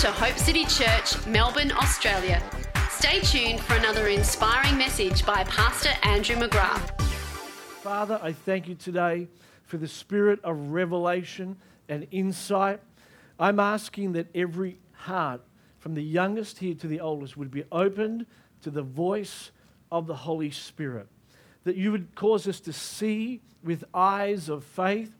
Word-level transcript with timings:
to 0.00 0.10
Hope 0.10 0.36
City 0.36 0.64
Church, 0.64 1.24
Melbourne, 1.26 1.70
Australia. 1.70 2.42
Stay 2.90 3.20
tuned 3.20 3.60
for 3.60 3.74
another 3.74 4.08
inspiring 4.08 4.76
message 4.76 5.24
by 5.24 5.44
Pastor 5.44 5.90
Andrew 6.02 6.34
McGrath. 6.34 7.00
Father, 7.80 8.18
I 8.20 8.32
thank 8.32 8.66
you 8.66 8.74
today 8.74 9.28
for 9.62 9.76
the 9.76 9.86
spirit 9.86 10.40
of 10.42 10.72
revelation 10.72 11.56
and 11.88 12.08
insight. 12.10 12.80
I'm 13.38 13.60
asking 13.60 14.12
that 14.12 14.26
every 14.34 14.78
heart, 14.92 15.42
from 15.78 15.94
the 15.94 16.02
youngest 16.02 16.58
here 16.58 16.74
to 16.74 16.88
the 16.88 16.98
oldest, 16.98 17.36
would 17.36 17.52
be 17.52 17.62
opened 17.70 18.26
to 18.62 18.70
the 18.70 18.82
voice 18.82 19.52
of 19.92 20.08
the 20.08 20.16
Holy 20.16 20.50
Spirit. 20.50 21.06
That 21.62 21.76
you 21.76 21.92
would 21.92 22.14
cause 22.16 22.48
us 22.48 22.58
to 22.60 22.72
see 22.72 23.42
with 23.62 23.84
eyes 23.94 24.48
of 24.48 24.64
faith. 24.64 25.12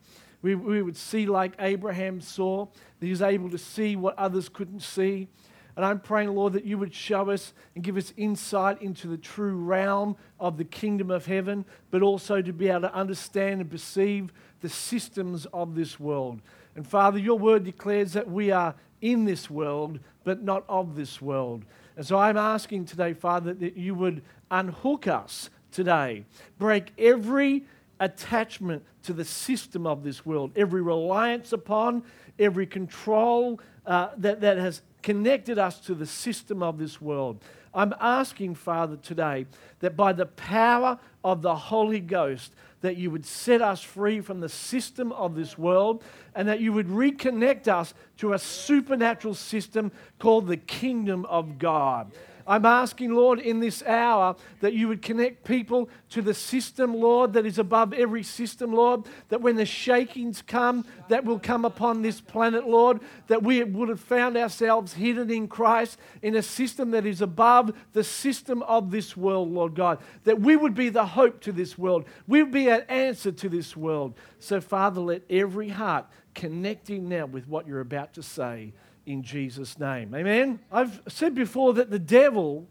We, 0.45 0.53
we 0.53 0.83
would 0.83 0.95
see 0.95 1.25
like 1.25 1.53
Abraham 1.57 2.21
saw, 2.21 2.67
that 2.99 3.05
he 3.07 3.09
was 3.09 3.23
able 3.23 3.49
to 3.49 3.57
see 3.57 3.95
what 3.95 4.15
others 4.15 4.47
couldn't 4.47 4.81
see. 4.81 5.27
And 5.75 5.83
I'm 5.83 5.99
praying, 5.99 6.35
Lord, 6.35 6.53
that 6.53 6.65
you 6.65 6.77
would 6.77 6.93
show 6.93 7.31
us 7.31 7.51
and 7.73 7.83
give 7.83 7.97
us 7.97 8.13
insight 8.15 8.79
into 8.79 9.07
the 9.07 9.17
true 9.17 9.55
realm 9.55 10.15
of 10.39 10.57
the 10.57 10.63
kingdom 10.63 11.09
of 11.09 11.25
heaven, 11.25 11.65
but 11.89 12.03
also 12.03 12.43
to 12.43 12.53
be 12.53 12.69
able 12.69 12.81
to 12.81 12.93
understand 12.93 13.59
and 13.59 13.71
perceive 13.71 14.31
the 14.61 14.69
systems 14.69 15.47
of 15.47 15.73
this 15.73 15.99
world. 15.99 16.41
And 16.75 16.85
Father, 16.85 17.17
your 17.17 17.39
word 17.39 17.63
declares 17.63 18.13
that 18.13 18.29
we 18.29 18.51
are 18.51 18.75
in 19.01 19.25
this 19.25 19.49
world, 19.49 19.97
but 20.23 20.43
not 20.43 20.63
of 20.69 20.95
this 20.95 21.19
world. 21.19 21.65
And 21.97 22.05
so 22.05 22.19
I'm 22.19 22.37
asking 22.37 22.85
today, 22.85 23.13
Father, 23.13 23.51
that 23.55 23.77
you 23.77 23.95
would 23.95 24.21
unhook 24.51 25.07
us 25.07 25.49
today, 25.71 26.23
break 26.59 26.91
every 26.99 27.65
attachment 27.99 28.83
to 29.03 29.13
the 29.13 29.25
system 29.25 29.87
of 29.87 30.03
this 30.03 30.25
world, 30.25 30.51
every 30.55 30.81
reliance 30.81 31.53
upon, 31.53 32.03
every 32.39 32.67
control 32.67 33.59
uh, 33.85 34.09
that, 34.17 34.41
that 34.41 34.57
has 34.57 34.81
connected 35.01 35.59
us 35.59 35.79
to 35.79 35.93
the 35.93 36.05
system 36.05 36.63
of 36.63 36.77
this 36.77 36.99
world. 36.99 37.41
I'm 37.73 37.93
asking, 37.99 38.55
Father, 38.55 38.95
today 38.95 39.45
that 39.79 39.95
by 39.97 40.13
the 40.13 40.25
power 40.25 40.97
of 41.23 41.41
the 41.41 41.55
Holy 41.55 41.99
Ghost, 41.99 42.53
that 42.81 42.97
you 42.97 43.11
would 43.11 43.25
set 43.25 43.61
us 43.61 43.81
free 43.81 44.21
from 44.21 44.39
the 44.39 44.49
system 44.49 45.11
of 45.11 45.35
this 45.35 45.57
world 45.57 46.03
and 46.35 46.47
that 46.47 46.59
you 46.59 46.71
would 46.71 46.87
reconnect 46.87 47.67
us 47.67 47.93
to 48.17 48.33
a 48.33 48.39
supernatural 48.39 49.33
system 49.33 49.91
called 50.19 50.47
the 50.47 50.57
kingdom 50.57 51.25
of 51.25 51.57
God. 51.57 52.11
I'm 52.47 52.65
asking, 52.65 53.13
Lord, 53.13 53.39
in 53.39 53.59
this 53.59 53.81
hour 53.83 54.35
that 54.59 54.73
you 54.73 54.87
would 54.87 55.01
connect 55.01 55.43
people 55.43 55.89
to 56.09 56.21
the 56.21 56.33
system, 56.33 56.93
Lord, 56.93 57.33
that 57.33 57.45
is 57.45 57.57
above 57.57 57.93
every 57.93 58.21
system, 58.21 58.71
Lord, 58.71 59.03
that 59.29 59.41
when 59.41 59.55
the 59.55 59.65
shakings 59.65 60.43
come, 60.43 60.85
that 61.09 61.25
will 61.25 61.39
come 61.39 61.65
upon 61.65 62.01
this 62.01 62.21
planet, 62.21 62.67
Lord, 62.67 62.99
that 63.27 63.41
we 63.41 63.63
would 63.63 63.89
have 63.89 63.99
found 63.99 64.37
ourselves 64.37 64.93
hidden 64.93 65.31
in 65.31 65.47
Christ 65.47 65.97
in 66.21 66.35
a 66.35 66.43
system 66.43 66.91
that 66.91 67.05
is 67.05 67.21
above 67.21 67.75
the 67.93 68.03
system 68.03 68.61
of 68.63 68.91
this 68.91 69.17
world, 69.17 69.51
Lord 69.51 69.73
God, 69.73 69.97
that 70.23 70.39
we 70.39 70.55
would 70.55 70.75
be 70.75 70.89
the 70.89 71.05
hope 71.05 71.41
to 71.41 71.51
this 71.51 71.77
world. 71.77 72.05
We 72.27 72.43
would 72.43 72.51
be 72.51 72.69
an 72.69 72.83
answer 72.89 73.31
to 73.31 73.49
this 73.49 73.75
world. 73.75 74.13
So, 74.39 74.61
Father, 74.61 75.01
let 75.01 75.23
every 75.29 75.69
heart 75.69 76.05
connecting 76.35 77.09
now 77.09 77.25
with 77.25 77.47
what 77.47 77.65
you're 77.65 77.79
about 77.79 78.13
to 78.13 78.23
say 78.23 78.73
in 79.05 79.23
Jesus' 79.23 79.77
name. 79.79 80.13
Amen. 80.15 80.59
I've 80.71 81.01
said 81.07 81.35
before 81.35 81.73
that 81.73 81.89
the 81.89 81.99
devil, 81.99 82.67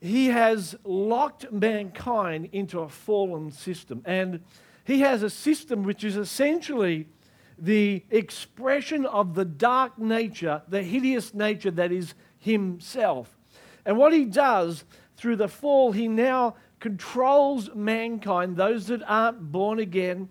he 0.00 0.28
has 0.28 0.74
locked 0.84 1.52
mankind 1.52 2.48
into 2.52 2.80
a 2.80 2.88
fallen 2.88 3.50
system. 3.50 4.02
And 4.04 4.40
he 4.84 5.00
has 5.00 5.22
a 5.22 5.30
system 5.30 5.82
which 5.82 6.04
is 6.04 6.16
essentially 6.16 7.06
the 7.58 8.02
expression 8.10 9.04
of 9.04 9.34
the 9.34 9.44
dark 9.44 9.98
nature, 9.98 10.62
the 10.68 10.82
hideous 10.82 11.34
nature 11.34 11.70
that 11.70 11.92
is 11.92 12.14
himself. 12.38 13.36
And 13.84 13.98
what 13.98 14.12
he 14.12 14.24
does 14.24 14.84
through 15.16 15.36
the 15.36 15.48
fall, 15.48 15.92
he 15.92 16.08
now 16.08 16.56
controls 16.80 17.68
mankind, 17.74 18.56
those 18.56 18.86
that 18.86 19.02
aren't 19.06 19.52
born 19.52 19.78
again. 19.78 20.30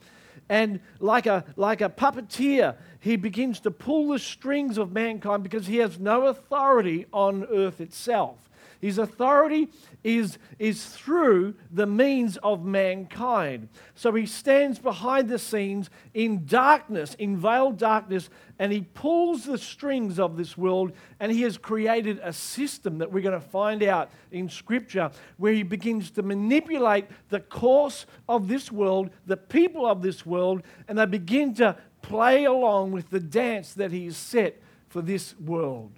And 0.50 0.80
like 1.00 1.28
a, 1.28 1.46
like 1.56 1.82
a 1.82 1.90
puppeteer, 1.90 2.76
he 3.00 3.16
begins 3.16 3.60
to 3.62 3.72
pull 3.72 4.10
the 4.10 4.20
strings 4.20 4.78
of 4.78 4.92
mankind 4.92 5.44
because 5.44 5.68
he 5.68 5.78
has 5.78 6.00
no 6.00 6.28
authority 6.28 7.06
on 7.14 7.46
earth 7.46 7.80
itself. 7.80 8.50
His 8.82 8.98
authority 8.98 9.68
is, 10.06 10.38
is 10.58 10.86
through 10.86 11.56
the 11.70 11.86
means 11.86 12.38
of 12.38 12.64
mankind. 12.64 13.68
So 13.94 14.14
he 14.14 14.26
stands 14.26 14.80
behind 14.80 15.28
the 15.28 15.38
scenes 15.38 15.90
in 16.14 16.46
darkness, 16.46 17.14
in 17.16 17.36
veiled 17.36 17.78
darkness, 17.78 18.30
and 18.58 18.72
he 18.72 18.82
pulls 18.94 19.44
the 19.44 19.58
strings 19.58 20.18
of 20.18 20.38
this 20.38 20.58
world 20.58 20.94
and 21.20 21.30
he 21.30 21.42
has 21.42 21.58
created 21.58 22.22
a 22.24 22.32
system 22.32 23.00
that 23.00 23.12
we're 23.12 23.22
going 23.22 23.40
to 23.40 23.46
find 23.46 23.84
out 23.84 24.12
in 24.32 24.48
Scripture 24.48 25.12
where 25.36 25.54
he 25.54 25.64
begins 25.64 26.12
to 26.12 26.22
manipulate 26.22 27.06
the 27.28 27.42
course 27.42 28.06
of 28.30 28.48
this 28.48 28.72
world, 28.72 29.10
the 29.26 29.38
people 29.38 29.86
of 29.86 30.02
this 30.02 30.26
world, 30.26 30.64
and 30.88 30.98
they 30.98 31.06
begin 31.06 31.54
to 31.56 31.76
play 32.02 32.46
along 32.46 32.92
with 32.92 33.10
the 33.10 33.20
dance 33.20 33.74
that 33.74 33.92
He 33.92 34.06
has 34.06 34.18
set 34.18 34.62
for 34.88 35.02
this 35.02 35.36
world. 35.40 35.92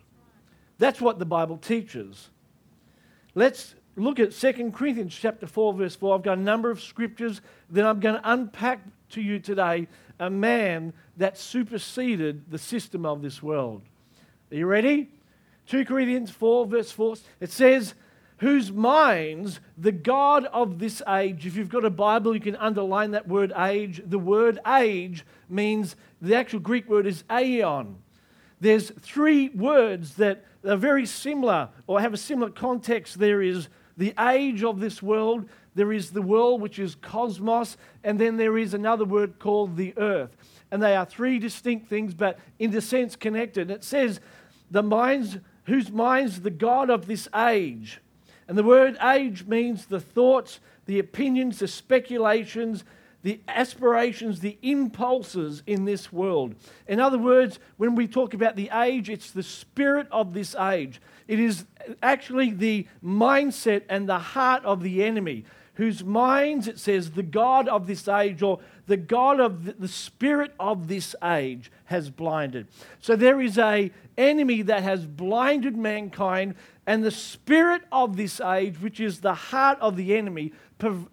That's 0.77 0.99
what 0.99 1.19
the 1.19 1.25
Bible 1.25 1.57
teaches. 1.57 2.29
Let's 3.35 3.75
look 3.95 4.19
at 4.19 4.31
2 4.31 4.71
Corinthians 4.71 5.15
chapter 5.15 5.47
4, 5.47 5.73
verse 5.73 5.95
4. 5.95 6.15
I've 6.15 6.23
got 6.23 6.37
a 6.37 6.41
number 6.41 6.71
of 6.71 6.81
scriptures 6.81 7.41
that 7.69 7.85
I'm 7.85 7.99
going 7.99 8.15
to 8.15 8.31
unpack 8.31 8.81
to 9.09 9.21
you 9.21 9.39
today 9.39 9.87
a 10.19 10.29
man 10.29 10.93
that 11.17 11.37
superseded 11.37 12.49
the 12.49 12.57
system 12.57 13.05
of 13.05 13.21
this 13.21 13.41
world. 13.41 13.81
Are 14.51 14.55
you 14.55 14.67
ready? 14.67 15.09
2 15.67 15.85
Corinthians 15.85 16.29
4, 16.29 16.65
verse 16.67 16.91
4. 16.91 17.15
It 17.39 17.51
says, 17.51 17.93
Whose 18.41 18.71
minds 18.71 19.59
the 19.77 19.91
God 19.91 20.45
of 20.47 20.79
this 20.79 21.03
age, 21.07 21.45
if 21.45 21.55
you've 21.55 21.69
got 21.69 21.85
a 21.85 21.91
Bible, 21.91 22.33
you 22.33 22.41
can 22.41 22.55
underline 22.55 23.11
that 23.11 23.27
word 23.27 23.53
age. 23.55 24.01
The 24.03 24.17
word 24.17 24.57
age 24.67 25.23
means 25.47 25.95
the 26.19 26.33
actual 26.33 26.59
Greek 26.59 26.89
word 26.89 27.05
is 27.05 27.23
aeon. 27.31 27.97
There's 28.59 28.89
three 28.99 29.49
words 29.49 30.15
that 30.15 30.43
are 30.65 30.75
very 30.75 31.05
similar 31.05 31.69
or 31.85 32.01
have 32.01 32.15
a 32.15 32.17
similar 32.17 32.49
context. 32.49 33.19
There 33.19 33.43
is 33.43 33.69
the 33.95 34.15
age 34.19 34.63
of 34.63 34.79
this 34.79 35.03
world, 35.03 35.47
there 35.75 35.93
is 35.93 36.09
the 36.09 36.23
world, 36.23 36.61
which 36.61 36.79
is 36.79 36.95
cosmos, 36.95 37.77
and 38.03 38.17
then 38.17 38.37
there 38.37 38.57
is 38.57 38.73
another 38.73 39.05
word 39.05 39.37
called 39.37 39.77
the 39.77 39.93
earth. 39.97 40.35
And 40.71 40.81
they 40.81 40.95
are 40.95 41.05
three 41.05 41.37
distinct 41.37 41.89
things, 41.89 42.15
but 42.15 42.39
in 42.57 42.75
a 42.75 42.81
sense 42.81 43.15
connected. 43.15 43.69
It 43.69 43.83
says, 43.83 44.19
the 44.71 44.81
minds, 44.81 45.37
whose 45.65 45.91
minds 45.91 46.41
the 46.41 46.49
God 46.49 46.89
of 46.89 47.05
this 47.05 47.27
age. 47.35 48.01
And 48.51 48.57
the 48.57 48.63
word 48.63 48.97
age 49.01 49.45
means 49.45 49.85
the 49.85 50.01
thoughts, 50.01 50.59
the 50.85 50.99
opinions, 50.99 51.59
the 51.59 51.69
speculations, 51.69 52.83
the 53.23 53.39
aspirations, 53.47 54.41
the 54.41 54.57
impulses 54.61 55.63
in 55.65 55.85
this 55.85 56.11
world. 56.11 56.55
In 56.85 56.99
other 56.99 57.17
words, 57.17 57.59
when 57.77 57.95
we 57.95 58.09
talk 58.09 58.33
about 58.33 58.57
the 58.57 58.69
age, 58.73 59.09
it's 59.09 59.31
the 59.31 59.41
spirit 59.41 60.05
of 60.11 60.33
this 60.33 60.53
age. 60.53 60.99
It 61.29 61.39
is 61.39 61.63
actually 62.03 62.51
the 62.51 62.87
mindset 63.01 63.83
and 63.87 64.09
the 64.09 64.19
heart 64.19 64.65
of 64.65 64.83
the 64.83 65.01
enemy, 65.01 65.45
whose 65.75 66.03
minds, 66.03 66.67
it 66.67 66.77
says, 66.77 67.11
the 67.11 67.23
God 67.23 67.69
of 67.69 67.87
this 67.87 68.05
age 68.09 68.41
or 68.41 68.59
the 68.85 68.97
God 68.97 69.39
of 69.39 69.79
the, 69.79 69.87
spirit 69.87 70.53
of 70.59 70.89
this 70.89 71.15
age 71.23 71.71
has 71.85 72.09
blinded. 72.09 72.67
So 72.99 73.15
there 73.15 73.39
is 73.39 73.57
a 73.57 73.91
enemy 74.17 74.61
that 74.63 74.83
has 74.83 75.05
blinded 75.05 75.77
mankind 75.77 76.55
and 76.91 77.05
the 77.05 77.09
spirit 77.09 77.83
of 77.89 78.17
this 78.17 78.41
age, 78.41 78.81
which 78.81 78.99
is 78.99 79.21
the 79.21 79.33
heart 79.33 79.79
of 79.79 79.95
the 79.95 80.17
enemy, 80.17 80.51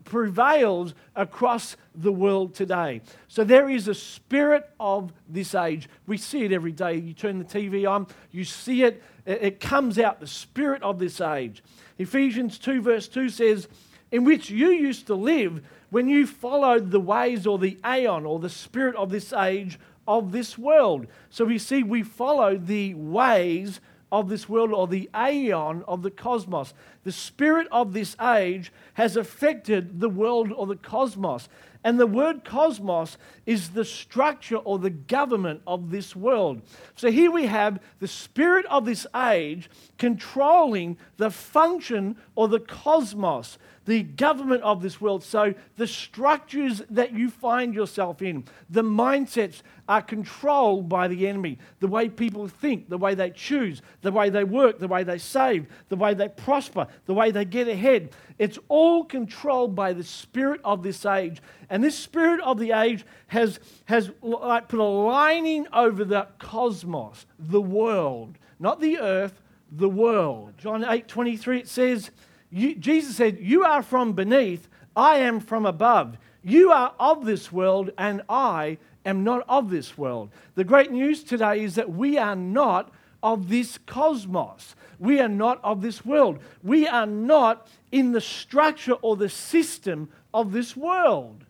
prevails 0.03 0.93
across 1.15 1.77
the 1.95 2.11
world 2.11 2.53
today. 2.53 3.01
So 3.29 3.45
there 3.45 3.71
is 3.71 3.87
a 3.87 3.95
spirit 3.95 4.69
of 4.81 5.13
this 5.29 5.55
age. 5.55 5.89
We 6.09 6.17
see 6.19 6.43
it 6.43 6.51
every 6.51 6.73
day. 6.73 6.97
You 6.97 7.15
turn 7.15 7.39
the 7.39 7.45
TV 7.45 7.89
on, 7.89 8.09
you 8.33 8.43
see 8.43 8.83
it, 8.83 9.01
it 9.25 9.61
comes 9.61 10.01
out, 10.01 10.19
the 10.19 10.27
spirit 10.27 10.83
of 10.83 10.99
this 10.99 11.21
age. 11.21 11.63
Ephesians 11.97 12.59
2, 12.59 12.83
verse 12.83 13.07
2 13.07 13.29
says, 13.29 13.69
In 14.11 14.25
which 14.25 14.51
you 14.51 14.71
used 14.71 15.07
to 15.07 15.15
live 15.15 15.65
when 15.91 16.09
you 16.09 16.27
followed 16.27 16.91
the 16.91 16.99
ways 16.99 17.47
or 17.47 17.57
the 17.57 17.79
aeon 17.87 18.27
or 18.27 18.41
the 18.41 18.51
spirit 18.51 18.97
of 18.97 19.11
this 19.11 19.33
age 19.33 19.79
of 20.09 20.33
this 20.33 20.59
world. 20.59 21.07
So 21.31 21.45
we 21.45 21.59
see 21.59 21.85
we 21.85 22.03
follow 22.03 22.57
the 22.57 22.95
ways 22.95 23.79
of 24.11 24.29
this 24.29 24.49
world 24.49 24.73
or 24.73 24.87
the 24.87 25.11
aeon 25.15 25.85
of 25.87 26.03
the 26.03 26.11
cosmos. 26.11 26.75
The 27.05 27.13
spirit 27.13 27.67
of 27.71 27.93
this 27.93 28.17
age 28.21 28.73
has 28.95 29.17
affected 29.17 30.01
the 30.01 30.09
world 30.09 30.53
or 30.53 30.67
the 30.67 30.77
cosmos. 30.77 31.49
And 31.85 31.99
the 31.99 32.07
word 32.07 32.45
cosmos 32.45 33.17
is 33.47 33.71
the 33.71 33.85
structure 33.85 34.57
or 34.57 34.79
the 34.79 34.91
government 34.91 35.63
of 35.67 35.91
this 35.91 36.17
world. 36.17 36.63
So 36.97 37.11
here 37.11 37.31
we 37.31 37.47
have 37.47 37.81
the 38.01 38.09
spirit 38.09 38.67
of 38.67 38.85
this 38.85 39.07
age 39.15 39.71
controlling 39.97 40.99
the 41.19 41.31
function 41.31 42.17
or 42.35 42.49
the 42.49 42.61
cosmos, 42.61 43.59
the 43.89 44.03
government 44.03 44.63
of 44.63 44.83
this 44.83 45.01
world. 45.01 45.25
So 45.25 45.55
the 45.79 45.87
structures 45.87 46.83
that 46.91 47.15
you 47.15 47.31
find 47.31 47.73
yourself 47.73 48.21
in, 48.21 48.45
the 48.69 48.83
mindsets 48.83 49.63
are 49.89 50.03
controlled 50.03 50.91
by 50.91 51.09
the 51.09 51.27
enemy. 51.27 51.57
The 51.81 51.87
way 51.89 52.11
people 52.11 52.49
think, 52.49 52.91
the 52.91 52.99
way 52.99 53.15
they 53.15 53.31
choose, 53.31 53.81
the 54.03 54.13
way 54.13 54.29
they 54.29 54.45
work, 54.45 54.79
the 54.79 54.89
way 54.89 55.05
they 55.05 55.17
save, 55.17 55.69
the 55.89 55.97
way 55.97 56.13
they 56.13 56.29
prosper, 56.29 56.87
the 57.07 57.15
way 57.15 57.31
they 57.31 57.47
get 57.47 57.67
ahead. 57.67 58.11
It's 58.39 58.59
all 58.69 59.05
controlled 59.05 59.75
by 59.75 59.95
the 59.95 60.05
spirit 60.05 60.61
of 60.65 60.83
this 60.83 61.07
age. 61.07 61.41
And 61.71 61.83
this 61.83 61.99
spirit 61.99 62.41
of 62.43 62.59
the 62.59 62.73
age 62.73 63.07
has, 63.29 63.59
has 63.87 64.11
like 64.21 64.69
put 64.69 64.81
a 64.81 64.85
lining 64.85 65.67
over 65.73 66.05
the 66.05 66.29
cosmos, 66.39 67.25
the 67.39 67.63
world, 67.63 68.37
not 68.59 68.83
the 68.83 68.99
earth, 68.99 69.41
the 69.73 69.89
world. 69.89 70.53
John 70.59 70.85
8 70.85 71.09
23, 71.09 71.61
it 71.61 71.69
says, 71.69 72.11
Jesus 72.53 73.17
said, 73.17 73.39
You 73.41 73.65
are 73.65 73.83
from 73.83 74.13
beneath, 74.13 74.69
I 74.97 75.17
am 75.19 75.41
from 75.41 75.67
above. 75.67 76.17
You 76.43 76.73
are 76.73 76.95
of 76.99 77.25
this 77.25 77.53
world, 77.53 77.91
and 77.99 78.23
I 78.29 78.79
am 79.05 79.25
not 79.25 79.45
of 79.49 79.71
this 79.71 79.99
world. 79.99 80.31
The 80.55 80.65
great 80.65 80.91
news 80.91 81.23
today 81.23 81.63
is 81.63 81.75
that 81.75 81.91
we 81.91 82.17
are 82.17 82.37
not 82.37 82.91
of 83.23 83.49
this 83.49 83.79
cosmos. 83.87 84.75
We 84.99 85.21
are 85.21 85.29
not 85.29 85.61
of 85.63 85.83
this 85.83 86.05
world. 86.05 86.39
We 86.63 86.87
are 86.87 87.07
not 87.07 87.69
in 87.93 88.13
the 88.13 88.21
structure 88.21 88.95
or 88.95 89.17
the 89.17 89.29
system 89.29 90.09
of 90.33 90.53
this 90.53 90.77
world. 90.77 91.45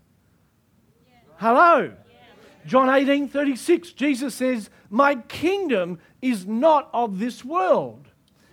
Yeah. 1.06 1.14
Hello. 1.36 1.80
Yeah. 1.82 2.66
John 2.66 2.88
18 2.88 3.28
36, 3.28 3.92
Jesus 3.92 4.34
says, 4.34 4.70
My 4.90 5.16
kingdom 5.16 5.98
is 6.20 6.46
not 6.46 6.90
of 6.92 7.18
this 7.18 7.44
world. 7.44 8.07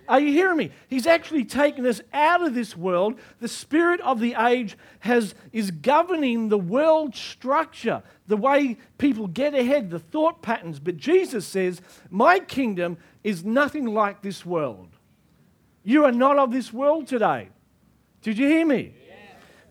Are 0.08 0.20
you 0.20 0.32
hearing 0.32 0.56
me? 0.56 0.70
He's 0.88 1.06
actually 1.06 1.44
taken 1.44 1.86
us 1.86 2.00
out 2.12 2.42
of 2.42 2.54
this 2.54 2.76
world. 2.76 3.18
The 3.40 3.48
spirit 3.48 4.00
of 4.00 4.20
the 4.20 4.34
age 4.38 4.76
has, 5.00 5.34
is 5.52 5.70
governing 5.70 6.48
the 6.48 6.58
world 6.58 7.14
structure, 7.14 8.02
the 8.26 8.36
way 8.36 8.78
people 8.98 9.26
get 9.26 9.54
ahead, 9.54 9.90
the 9.90 9.98
thought 9.98 10.42
patterns. 10.42 10.78
But 10.78 10.96
Jesus 10.96 11.46
says, 11.46 11.80
My 12.10 12.38
kingdom 12.38 12.98
is 13.24 13.44
nothing 13.44 13.86
like 13.86 14.22
this 14.22 14.46
world. 14.46 14.88
You 15.82 16.04
are 16.04 16.12
not 16.12 16.38
of 16.38 16.52
this 16.52 16.72
world 16.72 17.06
today. 17.06 17.48
Did 18.22 18.38
you 18.38 18.48
hear 18.48 18.66
me? 18.66 18.92
Yeah. 19.06 19.14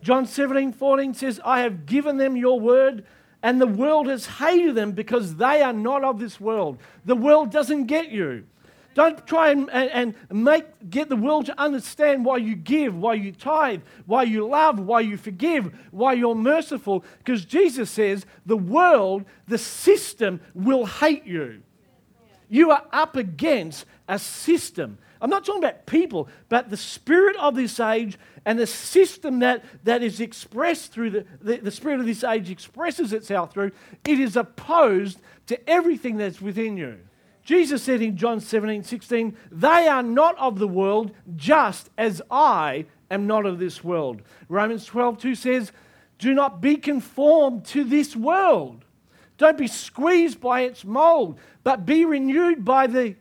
John 0.02 0.26
17 0.26 0.72
14 0.72 1.14
says, 1.14 1.40
I 1.44 1.60
have 1.60 1.84
given 1.86 2.16
them 2.16 2.36
your 2.36 2.58
word, 2.58 3.04
and 3.42 3.60
the 3.60 3.66
world 3.66 4.06
has 4.06 4.26
hated 4.26 4.74
them 4.74 4.92
because 4.92 5.36
they 5.36 5.62
are 5.62 5.72
not 5.72 6.04
of 6.04 6.18
this 6.18 6.40
world. 6.40 6.78
The 7.04 7.16
world 7.16 7.50
doesn't 7.50 7.84
get 7.84 8.10
you. 8.10 8.46
Don't 8.96 9.26
try 9.26 9.50
and, 9.50 9.68
and, 9.70 10.14
and 10.30 10.42
make, 10.44 10.64
get 10.88 11.10
the 11.10 11.16
world 11.16 11.44
to 11.46 11.60
understand 11.60 12.24
why 12.24 12.38
you 12.38 12.56
give, 12.56 12.96
why 12.96 13.12
you 13.12 13.30
tithe, 13.30 13.82
why 14.06 14.22
you 14.22 14.48
love, 14.48 14.78
why 14.78 15.00
you 15.00 15.18
forgive, 15.18 15.70
why 15.90 16.14
you're 16.14 16.34
merciful. 16.34 17.04
Because 17.18 17.44
Jesus 17.44 17.90
says 17.90 18.24
the 18.46 18.56
world, 18.56 19.26
the 19.48 19.58
system 19.58 20.40
will 20.54 20.86
hate 20.86 21.26
you. 21.26 21.60
You 22.48 22.70
are 22.70 22.84
up 22.90 23.16
against 23.16 23.84
a 24.08 24.18
system. 24.18 24.96
I'm 25.20 25.28
not 25.28 25.44
talking 25.44 25.62
about 25.62 25.84
people, 25.84 26.30
but 26.48 26.70
the 26.70 26.78
spirit 26.78 27.36
of 27.36 27.54
this 27.54 27.78
age 27.78 28.18
and 28.46 28.58
the 28.58 28.66
system 28.66 29.40
that, 29.40 29.62
that 29.84 30.02
is 30.02 30.20
expressed 30.20 30.92
through 30.92 31.10
the, 31.10 31.26
the, 31.42 31.58
the 31.58 31.70
spirit 31.70 32.00
of 32.00 32.06
this 32.06 32.24
age 32.24 32.48
expresses 32.48 33.12
itself 33.12 33.52
through, 33.52 33.72
it 34.06 34.18
is 34.18 34.36
opposed 34.36 35.20
to 35.48 35.68
everything 35.68 36.16
that's 36.16 36.40
within 36.40 36.78
you. 36.78 36.96
Jesus 37.46 37.84
said 37.84 38.02
in 38.02 38.16
John 38.16 38.40
17, 38.40 38.82
16, 38.82 39.36
They 39.52 39.86
are 39.86 40.02
not 40.02 40.36
of 40.36 40.58
the 40.58 40.66
world, 40.66 41.12
just 41.36 41.90
as 41.96 42.20
I 42.28 42.86
am 43.08 43.28
not 43.28 43.46
of 43.46 43.60
this 43.60 43.84
world. 43.84 44.20
Romans 44.48 44.84
12, 44.84 45.18
2 45.18 45.34
says, 45.36 45.72
Do 46.18 46.34
not 46.34 46.60
be 46.60 46.76
conformed 46.76 47.64
to 47.66 47.84
this 47.84 48.16
world. 48.16 48.84
Don't 49.38 49.56
be 49.56 49.68
squeezed 49.68 50.40
by 50.40 50.62
its 50.62 50.84
mold, 50.84 51.38
but 51.62 51.86
be 51.86 52.04
renewed 52.04 52.64
by 52.64 52.88
the, 52.88 53.14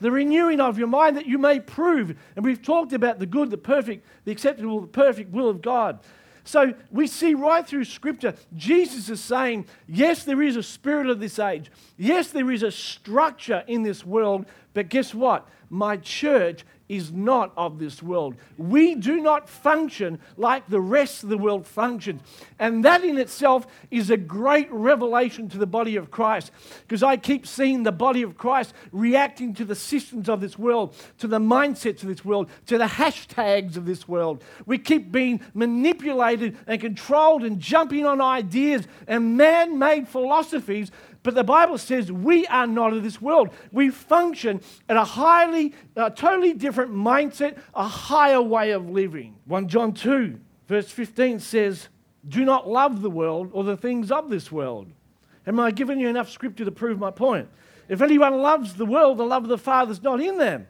the 0.00 0.10
renewing 0.10 0.58
of 0.58 0.76
your 0.76 0.88
mind 0.88 1.16
that 1.16 1.26
you 1.26 1.38
may 1.38 1.60
prove. 1.60 2.18
And 2.34 2.44
we've 2.44 2.60
talked 2.60 2.92
about 2.92 3.20
the 3.20 3.26
good, 3.26 3.50
the 3.50 3.56
perfect, 3.56 4.04
the 4.24 4.32
acceptable, 4.32 4.80
the 4.80 4.88
perfect 4.88 5.30
will 5.30 5.48
of 5.48 5.62
God. 5.62 6.00
So 6.44 6.74
we 6.90 7.06
see 7.06 7.34
right 7.34 7.66
through 7.66 7.84
Scripture, 7.84 8.34
Jesus 8.56 9.08
is 9.08 9.20
saying, 9.20 9.66
yes, 9.86 10.24
there 10.24 10.42
is 10.42 10.56
a 10.56 10.62
spirit 10.62 11.08
of 11.08 11.20
this 11.20 11.38
age. 11.38 11.70
Yes, 11.96 12.28
there 12.30 12.50
is 12.50 12.62
a 12.62 12.72
structure 12.72 13.62
in 13.66 13.82
this 13.82 14.04
world. 14.04 14.46
But 14.74 14.88
guess 14.88 15.14
what? 15.14 15.48
My 15.70 15.96
church 15.96 16.64
is 16.92 17.10
not 17.10 17.54
of 17.56 17.78
this 17.78 18.02
world. 18.02 18.36
We 18.58 18.94
do 18.94 19.18
not 19.18 19.48
function 19.48 20.18
like 20.36 20.68
the 20.68 20.78
rest 20.80 21.22
of 21.22 21.30
the 21.30 21.38
world 21.38 21.66
functions. 21.66 22.20
And 22.58 22.84
that 22.84 23.02
in 23.02 23.16
itself 23.16 23.66
is 23.90 24.10
a 24.10 24.18
great 24.18 24.70
revelation 24.70 25.48
to 25.48 25.58
the 25.58 25.66
body 25.66 25.96
of 25.96 26.10
Christ 26.10 26.52
because 26.82 27.02
I 27.02 27.16
keep 27.16 27.46
seeing 27.46 27.82
the 27.82 27.92
body 27.92 28.20
of 28.20 28.36
Christ 28.36 28.74
reacting 28.92 29.54
to 29.54 29.64
the 29.64 29.74
systems 29.74 30.28
of 30.28 30.42
this 30.42 30.58
world, 30.58 30.94
to 31.16 31.26
the 31.26 31.38
mindsets 31.38 32.02
of 32.02 32.08
this 32.08 32.26
world, 32.26 32.50
to 32.66 32.76
the 32.76 32.84
hashtags 32.84 33.78
of 33.78 33.86
this 33.86 34.06
world. 34.06 34.44
We 34.66 34.76
keep 34.76 35.10
being 35.10 35.40
manipulated 35.54 36.58
and 36.66 36.78
controlled 36.78 37.42
and 37.42 37.58
jumping 37.58 38.04
on 38.04 38.20
ideas 38.20 38.86
and 39.06 39.38
man 39.38 39.78
made 39.78 40.08
philosophies 40.08 40.90
but 41.22 41.34
the 41.34 41.44
Bible 41.44 41.78
says 41.78 42.10
we 42.10 42.46
are 42.48 42.66
not 42.66 42.92
of 42.92 43.02
this 43.02 43.20
world. 43.20 43.50
We 43.70 43.90
function 43.90 44.60
at 44.88 44.96
a 44.96 45.04
highly, 45.04 45.74
a 45.94 46.10
totally 46.10 46.52
different 46.52 46.92
mindset, 46.92 47.58
a 47.74 47.86
higher 47.86 48.42
way 48.42 48.72
of 48.72 48.90
living. 48.90 49.36
1 49.46 49.68
John 49.68 49.92
2, 49.92 50.38
verse 50.66 50.90
15 50.90 51.38
says, 51.38 51.88
Do 52.26 52.44
not 52.44 52.68
love 52.68 53.02
the 53.02 53.10
world 53.10 53.50
or 53.52 53.62
the 53.62 53.76
things 53.76 54.10
of 54.10 54.30
this 54.30 54.50
world. 54.50 54.88
Am 55.46 55.60
I 55.60 55.70
giving 55.70 56.00
you 56.00 56.08
enough 56.08 56.30
scripture 56.30 56.64
to 56.64 56.72
prove 56.72 56.98
my 56.98 57.10
point? 57.10 57.48
If 57.88 58.00
anyone 58.00 58.40
loves 58.40 58.74
the 58.74 58.86
world, 58.86 59.18
the 59.18 59.24
love 59.24 59.44
of 59.44 59.48
the 59.48 59.58
Father 59.58 59.92
is 59.92 60.02
not 60.02 60.20
in 60.20 60.38
them. 60.38 60.66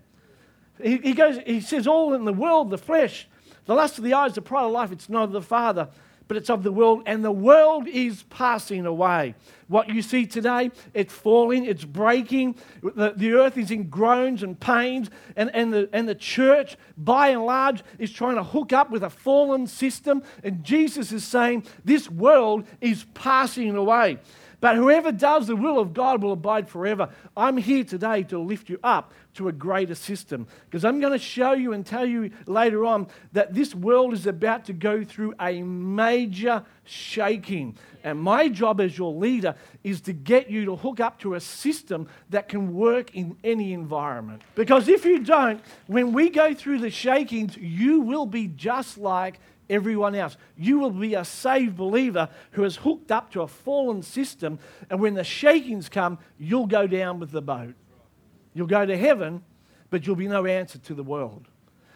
He, 0.82 0.98
he, 0.98 1.12
goes, 1.12 1.38
he 1.46 1.60
says, 1.60 1.86
All 1.86 2.14
in 2.14 2.24
the 2.24 2.32
world, 2.32 2.70
the 2.70 2.78
flesh, 2.78 3.28
the 3.66 3.74
lust 3.74 3.96
of 3.98 4.04
the 4.04 4.14
eyes, 4.14 4.34
the 4.34 4.42
pride 4.42 4.64
of 4.64 4.72
life, 4.72 4.92
it's 4.92 5.08
not 5.08 5.24
of 5.24 5.32
the 5.32 5.42
Father 5.42 5.88
but 6.28 6.36
it's 6.36 6.50
of 6.50 6.62
the 6.62 6.72
world, 6.72 7.02
and 7.06 7.24
the 7.24 7.32
world 7.32 7.86
is 7.88 8.24
passing 8.24 8.86
away. 8.86 9.34
What 9.68 9.88
you 9.88 10.02
see 10.02 10.26
today, 10.26 10.70
it's 10.92 11.12
falling, 11.12 11.64
it's 11.64 11.84
breaking. 11.84 12.56
The, 12.82 13.14
the 13.16 13.32
earth 13.32 13.56
is 13.56 13.70
in 13.70 13.88
groans 13.88 14.42
and 14.42 14.58
pains, 14.58 15.08
and, 15.36 15.50
and, 15.54 15.72
the, 15.72 15.88
and 15.92 16.08
the 16.08 16.14
church, 16.14 16.76
by 16.96 17.28
and 17.28 17.46
large, 17.46 17.82
is 17.98 18.12
trying 18.12 18.36
to 18.36 18.44
hook 18.44 18.72
up 18.72 18.90
with 18.90 19.02
a 19.02 19.10
fallen 19.10 19.66
system. 19.66 20.22
And 20.44 20.62
Jesus 20.62 21.12
is 21.12 21.24
saying, 21.24 21.64
This 21.84 22.10
world 22.10 22.66
is 22.80 23.06
passing 23.14 23.74
away. 23.76 24.18
But 24.62 24.76
whoever 24.76 25.10
does 25.10 25.48
the 25.48 25.56
will 25.56 25.80
of 25.80 25.92
God 25.92 26.22
will 26.22 26.30
abide 26.30 26.68
forever. 26.68 27.08
I'm 27.36 27.56
here 27.56 27.82
today 27.82 28.22
to 28.22 28.38
lift 28.38 28.68
you 28.68 28.78
up 28.84 29.12
to 29.34 29.48
a 29.48 29.52
greater 29.52 29.96
system 29.96 30.46
because 30.66 30.84
I'm 30.84 31.00
going 31.00 31.12
to 31.12 31.18
show 31.18 31.50
you 31.50 31.72
and 31.72 31.84
tell 31.84 32.06
you 32.06 32.30
later 32.46 32.84
on 32.84 33.08
that 33.32 33.54
this 33.54 33.74
world 33.74 34.12
is 34.12 34.24
about 34.24 34.66
to 34.66 34.72
go 34.72 35.02
through 35.02 35.34
a 35.40 35.64
major 35.64 36.64
shaking. 36.84 37.76
And 38.04 38.20
my 38.20 38.48
job 38.48 38.80
as 38.80 38.96
your 38.96 39.12
leader 39.12 39.56
is 39.82 40.00
to 40.02 40.12
get 40.12 40.48
you 40.48 40.64
to 40.66 40.76
hook 40.76 41.00
up 41.00 41.18
to 41.22 41.34
a 41.34 41.40
system 41.40 42.06
that 42.30 42.48
can 42.48 42.72
work 42.72 43.16
in 43.16 43.36
any 43.42 43.72
environment. 43.72 44.42
Because 44.54 44.86
if 44.86 45.04
you 45.04 45.18
don't, 45.24 45.60
when 45.88 46.12
we 46.12 46.30
go 46.30 46.54
through 46.54 46.78
the 46.78 46.90
shakings, 46.90 47.56
you 47.56 48.00
will 48.00 48.26
be 48.26 48.46
just 48.46 48.96
like 48.96 49.40
everyone 49.72 50.14
else. 50.14 50.36
You 50.56 50.78
will 50.78 50.90
be 50.90 51.14
a 51.14 51.24
saved 51.24 51.76
believer 51.76 52.28
who 52.52 52.64
is 52.64 52.76
hooked 52.76 53.10
up 53.10 53.30
to 53.32 53.42
a 53.42 53.48
fallen 53.48 54.02
system, 54.02 54.58
and 54.90 55.00
when 55.00 55.14
the 55.14 55.24
shakings 55.24 55.88
come, 55.88 56.18
you'll 56.38 56.66
go 56.66 56.86
down 56.86 57.18
with 57.18 57.30
the 57.30 57.42
boat. 57.42 57.74
You'll 58.54 58.66
go 58.66 58.84
to 58.84 58.96
heaven, 58.96 59.42
but 59.90 60.06
you'll 60.06 60.16
be 60.16 60.28
no 60.28 60.46
answer 60.46 60.78
to 60.78 60.94
the 60.94 61.02
world. 61.02 61.48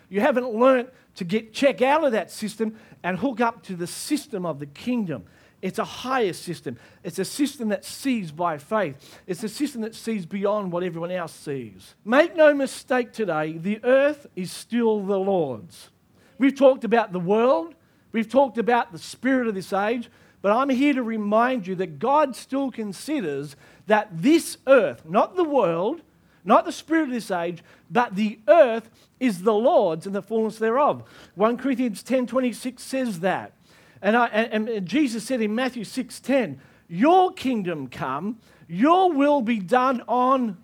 You 0.08 0.20
haven't 0.20 0.54
learnt 0.54 0.90
to 1.16 1.24
get 1.24 1.52
check 1.52 1.82
out 1.82 2.04
of 2.04 2.12
that 2.12 2.30
system 2.30 2.76
and 3.02 3.18
hook 3.18 3.40
up 3.40 3.62
to 3.64 3.76
the 3.76 3.86
system 3.86 4.46
of 4.46 4.58
the 4.58 4.66
kingdom. 4.66 5.24
It's 5.62 5.78
a 5.78 5.84
higher 5.84 6.32
system. 6.32 6.78
It's 7.02 7.18
a 7.18 7.24
system 7.24 7.70
that 7.70 7.84
sees 7.84 8.30
by 8.30 8.58
faith. 8.58 9.18
It's 9.26 9.42
a 9.42 9.48
system 9.48 9.80
that 9.82 9.94
sees 9.94 10.26
beyond 10.26 10.70
what 10.70 10.82
everyone 10.82 11.10
else 11.10 11.32
sees. 11.32 11.94
Make 12.04 12.36
no 12.36 12.54
mistake 12.54 13.12
today, 13.12 13.58
the 13.58 13.80
earth 13.82 14.26
is 14.36 14.52
still 14.52 15.04
the 15.04 15.18
Lord's. 15.18 15.90
We've 16.38 16.54
talked 16.54 16.84
about 16.84 17.12
the 17.12 17.20
world, 17.20 17.74
we've 18.12 18.28
talked 18.28 18.58
about 18.58 18.92
the 18.92 18.98
spirit 18.98 19.48
of 19.48 19.54
this 19.54 19.72
age, 19.72 20.10
but 20.42 20.52
I'm 20.52 20.68
here 20.68 20.94
to 20.94 21.02
remind 21.02 21.66
you 21.66 21.74
that 21.76 21.98
God 21.98 22.36
still 22.36 22.70
considers 22.70 23.56
that 23.86 24.08
this 24.12 24.58
earth, 24.66 25.04
not 25.04 25.36
the 25.36 25.44
world, 25.44 26.02
not 26.44 26.64
the 26.64 26.72
spirit 26.72 27.04
of 27.04 27.10
this 27.10 27.30
age, 27.30 27.62
but 27.90 28.14
the 28.14 28.38
earth 28.46 28.88
is 29.18 29.42
the 29.42 29.54
Lord's 29.54 30.06
and 30.06 30.14
the 30.14 30.22
fullness 30.22 30.58
thereof. 30.58 31.02
1 31.34 31.56
Corinthians 31.56 32.02
10:26 32.04 32.78
says 32.78 33.20
that. 33.20 33.52
And, 34.00 34.16
I, 34.16 34.26
and, 34.26 34.68
and 34.68 34.86
Jesus 34.86 35.24
said 35.24 35.40
in 35.40 35.54
Matthew 35.54 35.82
6:10, 35.82 36.58
Your 36.88 37.32
kingdom 37.32 37.88
come, 37.88 38.38
your 38.68 39.12
will 39.12 39.42
be 39.42 39.58
done 39.58 40.02
on 40.06 40.58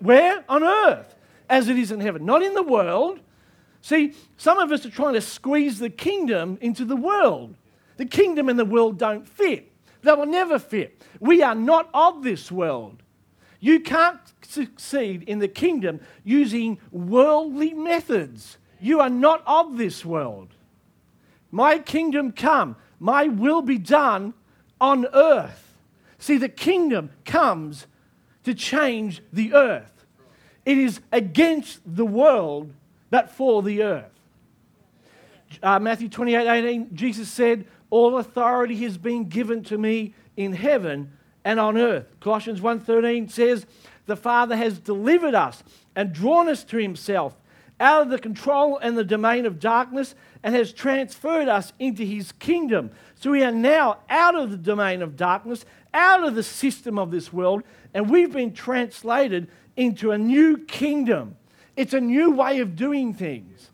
where? 0.00 0.44
On 0.48 0.64
earth, 0.64 1.14
as 1.48 1.68
it 1.68 1.78
is 1.78 1.92
in 1.92 2.00
heaven. 2.00 2.26
Not 2.26 2.42
in 2.42 2.54
the 2.54 2.62
world. 2.62 3.20
See, 3.82 4.14
some 4.36 4.58
of 4.58 4.72
us 4.72 4.86
are 4.86 4.90
trying 4.90 5.14
to 5.14 5.20
squeeze 5.20 5.78
the 5.78 5.90
kingdom 5.90 6.56
into 6.60 6.84
the 6.84 6.96
world. 6.96 7.56
The 7.96 8.06
kingdom 8.06 8.48
and 8.48 8.58
the 8.58 8.64
world 8.64 8.96
don't 8.96 9.28
fit. 9.28 9.70
They 10.02 10.12
will 10.12 10.26
never 10.26 10.58
fit. 10.58 11.02
We 11.20 11.42
are 11.42 11.54
not 11.54 11.90
of 11.92 12.22
this 12.22 12.50
world. 12.50 13.02
You 13.60 13.80
can't 13.80 14.20
succeed 14.42 15.22
in 15.24 15.38
the 15.38 15.48
kingdom 15.48 16.00
using 16.24 16.78
worldly 16.90 17.74
methods. 17.74 18.58
You 18.80 19.00
are 19.00 19.10
not 19.10 19.42
of 19.46 19.76
this 19.78 20.04
world. 20.04 20.48
My 21.50 21.78
kingdom 21.78 22.32
come, 22.32 22.76
my 22.98 23.28
will 23.28 23.62
be 23.62 23.78
done 23.78 24.34
on 24.80 25.06
earth. 25.12 25.76
See, 26.18 26.38
the 26.38 26.48
kingdom 26.48 27.10
comes 27.24 27.86
to 28.44 28.54
change 28.54 29.22
the 29.32 29.54
earth. 29.54 30.04
It 30.64 30.78
is 30.78 31.00
against 31.12 31.80
the 31.84 32.06
world, 32.06 32.72
but 33.12 33.30
for 33.30 33.62
the 33.62 33.82
earth. 33.82 34.10
Uh, 35.62 35.78
Matthew 35.78 36.08
28 36.08 36.48
18, 36.48 36.96
Jesus 36.96 37.28
said, 37.28 37.66
All 37.90 38.16
authority 38.16 38.76
has 38.84 38.96
been 38.96 39.28
given 39.28 39.62
to 39.64 39.76
me 39.76 40.14
in 40.34 40.54
heaven 40.54 41.12
and 41.44 41.60
on 41.60 41.76
earth. 41.76 42.06
Colossians 42.20 42.62
1:13 42.62 43.28
says, 43.28 43.66
"The 44.06 44.16
Father 44.16 44.56
has 44.56 44.78
delivered 44.78 45.34
us 45.34 45.62
and 45.94 46.14
drawn 46.14 46.48
us 46.48 46.64
to 46.64 46.78
himself 46.78 47.36
out 47.78 48.00
of 48.00 48.08
the 48.08 48.18
control 48.18 48.78
and 48.78 48.96
the 48.96 49.04
domain 49.04 49.44
of 49.44 49.60
darkness 49.60 50.14
and 50.42 50.54
has 50.54 50.72
transferred 50.72 51.48
us 51.48 51.74
into 51.78 52.04
his 52.04 52.32
kingdom. 52.32 52.92
So 53.16 53.32
we 53.32 53.42
are 53.42 53.52
now 53.52 53.98
out 54.08 54.36
of 54.36 54.50
the 54.50 54.56
domain 54.56 55.02
of 55.02 55.16
darkness, 55.16 55.66
out 55.92 56.24
of 56.24 56.34
the 56.34 56.42
system 56.42 56.98
of 56.98 57.10
this 57.10 57.30
world, 57.30 57.62
and 57.92 58.08
we've 58.08 58.32
been 58.32 58.54
translated 58.54 59.48
into 59.76 60.12
a 60.12 60.18
new 60.18 60.56
kingdom. 60.56 61.36
It's 61.76 61.94
a 61.94 62.00
new 62.00 62.30
way 62.30 62.60
of 62.60 62.76
doing 62.76 63.14
things. 63.14 63.70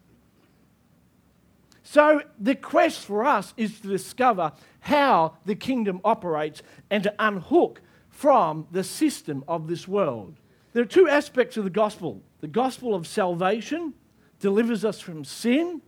So 1.83 2.23
the 2.39 2.55
quest 2.55 3.07
for 3.07 3.25
us 3.25 3.55
is 3.57 3.81
to 3.81 3.89
discover 3.89 4.53
how 4.81 5.39
the 5.47 5.55
kingdom 5.55 6.01
operates 6.05 6.63
and 6.91 7.03
to 7.03 7.15
unhook 7.19 7.81
from 8.11 8.67
the 8.71 8.85
system 8.85 9.43
of 9.49 9.69
this 9.69 9.89
world. 9.89 10.37
There 10.73 10.83
are 10.83 10.87
two 10.87 11.09
aspects 11.09 11.57
of 11.57 11.65
the 11.65 11.71
gospel 11.71 12.23
the 12.41 12.47
gospel 12.47 12.95
of 12.95 13.07
salvation 13.07 13.95
delivers 14.39 14.85
us 14.85 15.01
from 15.01 15.25
sin, 15.25 15.83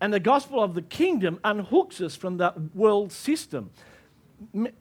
and 0.00 0.12
the 0.12 0.18
gospel 0.18 0.60
of 0.60 0.74
the 0.74 0.82
kingdom 0.82 1.38
unhooks 1.44 2.00
us 2.00 2.16
from 2.16 2.38
the 2.38 2.52
world 2.74 3.12
system. 3.12 3.70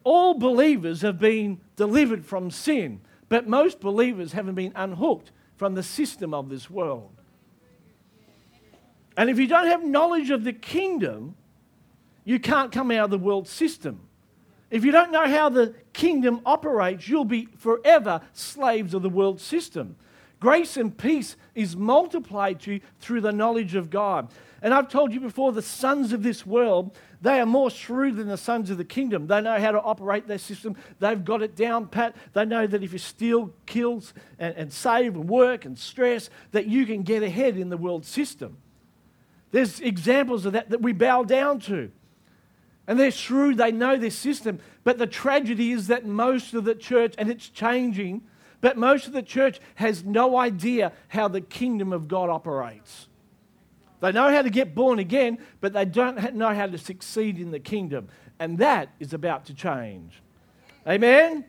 All 0.04 0.34
believers 0.34 1.02
have 1.02 1.20
been 1.20 1.62
delivered 1.76 2.26
from 2.26 2.50
sin, 2.50 3.02
but 3.30 3.48
most 3.48 3.80
believers 3.80 4.32
haven't 4.32 4.56
been 4.56 4.74
unhooked 4.76 5.32
from 5.56 5.76
the 5.76 5.84
system 5.84 6.34
of 6.34 6.50
this 6.50 6.70
world. 6.70 7.12
And 9.16 9.30
if 9.30 9.38
you 9.38 9.48
don't 9.48 9.68
have 9.68 9.84
knowledge 9.84 10.30
of 10.32 10.44
the 10.44 10.54
kingdom, 10.54 11.36
you 12.26 12.40
can't 12.40 12.72
come 12.72 12.92
out 12.92 13.06
of 13.06 13.12
the 13.12 13.18
world 13.18 13.48
system. 13.48 14.00
If 14.72 14.84
you 14.84 14.92
don't 14.92 15.12
know 15.12 15.28
how 15.28 15.50
the 15.50 15.76
kingdom 15.94 16.42
operates, 16.46 17.08
you'll 17.08 17.26
be 17.26 17.48
forever 17.58 18.22
slaves 18.34 18.96
of 18.96 19.04
the 19.04 19.10
world 19.10 19.40
system. 19.40 19.98
Grace 20.40 20.78
and 20.78 20.98
peace 20.98 21.36
is 21.54 21.76
multiplied 21.76 22.60
to 22.62 22.74
you 22.74 22.82
through 23.00 23.22
the 23.22 23.32
knowledge 23.32 23.76
of 23.76 23.90
God. 23.90 24.30
And 24.62 24.74
I've 24.74 24.90
told 24.90 25.14
you 25.14 25.20
before, 25.20 25.52
the 25.52 25.62
sons 25.62 26.12
of 26.12 26.24
this 26.24 26.46
world, 26.46 26.98
they 27.24 27.40
are 27.40 27.46
more 27.46 27.72
shrewd 27.72 28.18
than 28.18 28.28
the 28.28 28.36
sons 28.36 28.70
of 28.70 28.78
the 28.78 28.84
kingdom. 28.84 29.28
They 29.28 29.40
know 29.40 29.58
how 29.58 29.72
to 29.72 29.82
operate 29.82 30.28
their 30.28 30.38
system. 30.38 30.76
They've 31.00 31.24
got 31.24 31.42
it 31.42 31.56
down 31.56 31.88
pat. 31.88 32.18
They 32.34 32.44
know 32.44 32.68
that 32.68 32.84
if 32.84 32.92
you 32.92 33.00
steal, 33.00 33.54
kills, 33.66 34.14
and, 34.38 34.54
and 34.58 34.74
save, 34.74 35.16
and 35.16 35.30
work, 35.30 35.64
and 35.64 35.80
stress, 35.80 36.30
that 36.52 36.68
you 36.68 36.86
can 36.86 37.04
get 37.04 37.24
ahead 37.24 37.56
in 37.56 37.70
the 37.70 37.78
world 37.78 38.06
system. 38.06 38.58
There's 39.52 39.80
examples 39.80 40.46
of 40.46 40.52
that 40.52 40.70
that 40.72 40.82
we 40.82 40.92
bow 40.92 41.24
down 41.24 41.62
to. 41.62 41.92
And 42.88 43.00
they're 43.00 43.10
shrewd, 43.10 43.56
they 43.56 43.72
know 43.72 43.96
their 43.96 44.12
system. 44.12 44.60
But 44.84 44.98
the 44.98 45.08
tragedy 45.08 45.72
is 45.72 45.88
that 45.88 46.06
most 46.06 46.54
of 46.54 46.66
the 46.66 46.76
church, 46.76 47.16
and 47.18 47.30
it's 47.30 47.48
changing, 47.48 48.24
but 48.60 48.76
most 48.76 49.08
of 49.08 49.14
the 49.14 49.24
church 49.24 49.62
has 49.76 50.04
no 50.04 50.36
idea 50.38 50.92
how 51.08 51.30
the 51.30 51.40
kingdom 51.40 51.94
of 51.94 52.10
God 52.10 52.30
operates. 52.30 53.08
They 54.04 54.12
know 54.12 54.30
how 54.30 54.42
to 54.42 54.50
get 54.50 54.76
born 54.76 55.00
again, 55.00 55.38
but 55.62 55.72
they 55.72 55.86
don't 55.86 56.36
know 56.36 56.54
how 56.54 56.68
to 56.68 56.78
succeed 56.78 57.40
in 57.40 57.52
the 57.52 57.60
kingdom. 57.60 58.10
And 58.38 58.58
that 58.58 58.90
is 59.00 59.14
about 59.14 59.46
to 59.46 59.54
change. 59.54 60.22
Amen? 60.86 61.46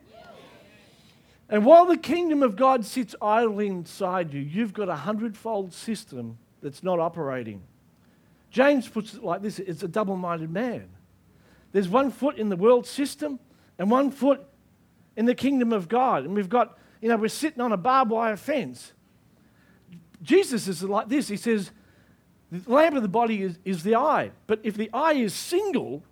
And 1.49 1.65
while 1.65 1.85
the 1.85 1.97
kingdom 1.97 2.45
of 2.45 2.55
God 2.55 2.85
sits 2.85 3.17
idly 3.21 3.67
inside 3.67 4.33
you, 4.33 4.41
you've 4.41 4.73
got 4.73 4.89
a 4.89 4.95
hundredfold 4.95 5.73
system 5.73 6.39
that's 6.63 6.85
not 6.85 7.01
operating. 7.01 7.61
James 8.53 8.89
puts 8.89 9.15
it 9.15 9.25
like 9.25 9.43
this 9.43 9.59
it's 9.59 9.83
a 9.83 9.89
double 9.89 10.15
minded 10.15 10.53
man. 10.53 10.89
There's 11.73 11.89
one 11.89 12.13
foot 12.13 12.39
in 12.39 12.51
the 12.51 12.57
world 12.57 12.87
system 12.87 13.41
and 13.81 13.91
one 13.91 14.13
foot 14.13 14.41
in 15.17 15.27
the 15.27 15.35
kingdom 15.35 15.73
of 15.73 15.89
God. 15.89 16.25
And 16.25 16.37
we've 16.37 16.49
got, 16.49 16.79
you 17.01 17.09
know, 17.09 17.17
we're 17.17 17.31
sitting 17.31 17.61
on 17.61 17.73
a 17.73 17.77
barbed 17.77 18.13
wire 18.13 18.37
fence. 18.37 18.93
Jesus 20.23 20.69
is 20.69 20.85
like 20.85 21.09
this. 21.09 21.27
He 21.27 21.37
says, 21.37 21.73
the 22.51 22.71
lamp 22.71 22.97
of 22.97 23.03
the 23.03 23.09
body 23.09 23.43
is, 23.43 23.59
is 23.65 23.83
the 23.83 23.95
eye. 23.95 24.31
But 24.47 24.61
if 24.63 24.77
the 24.77 24.91
eye 24.93 25.15
is 25.15 25.35
single, 25.35 26.03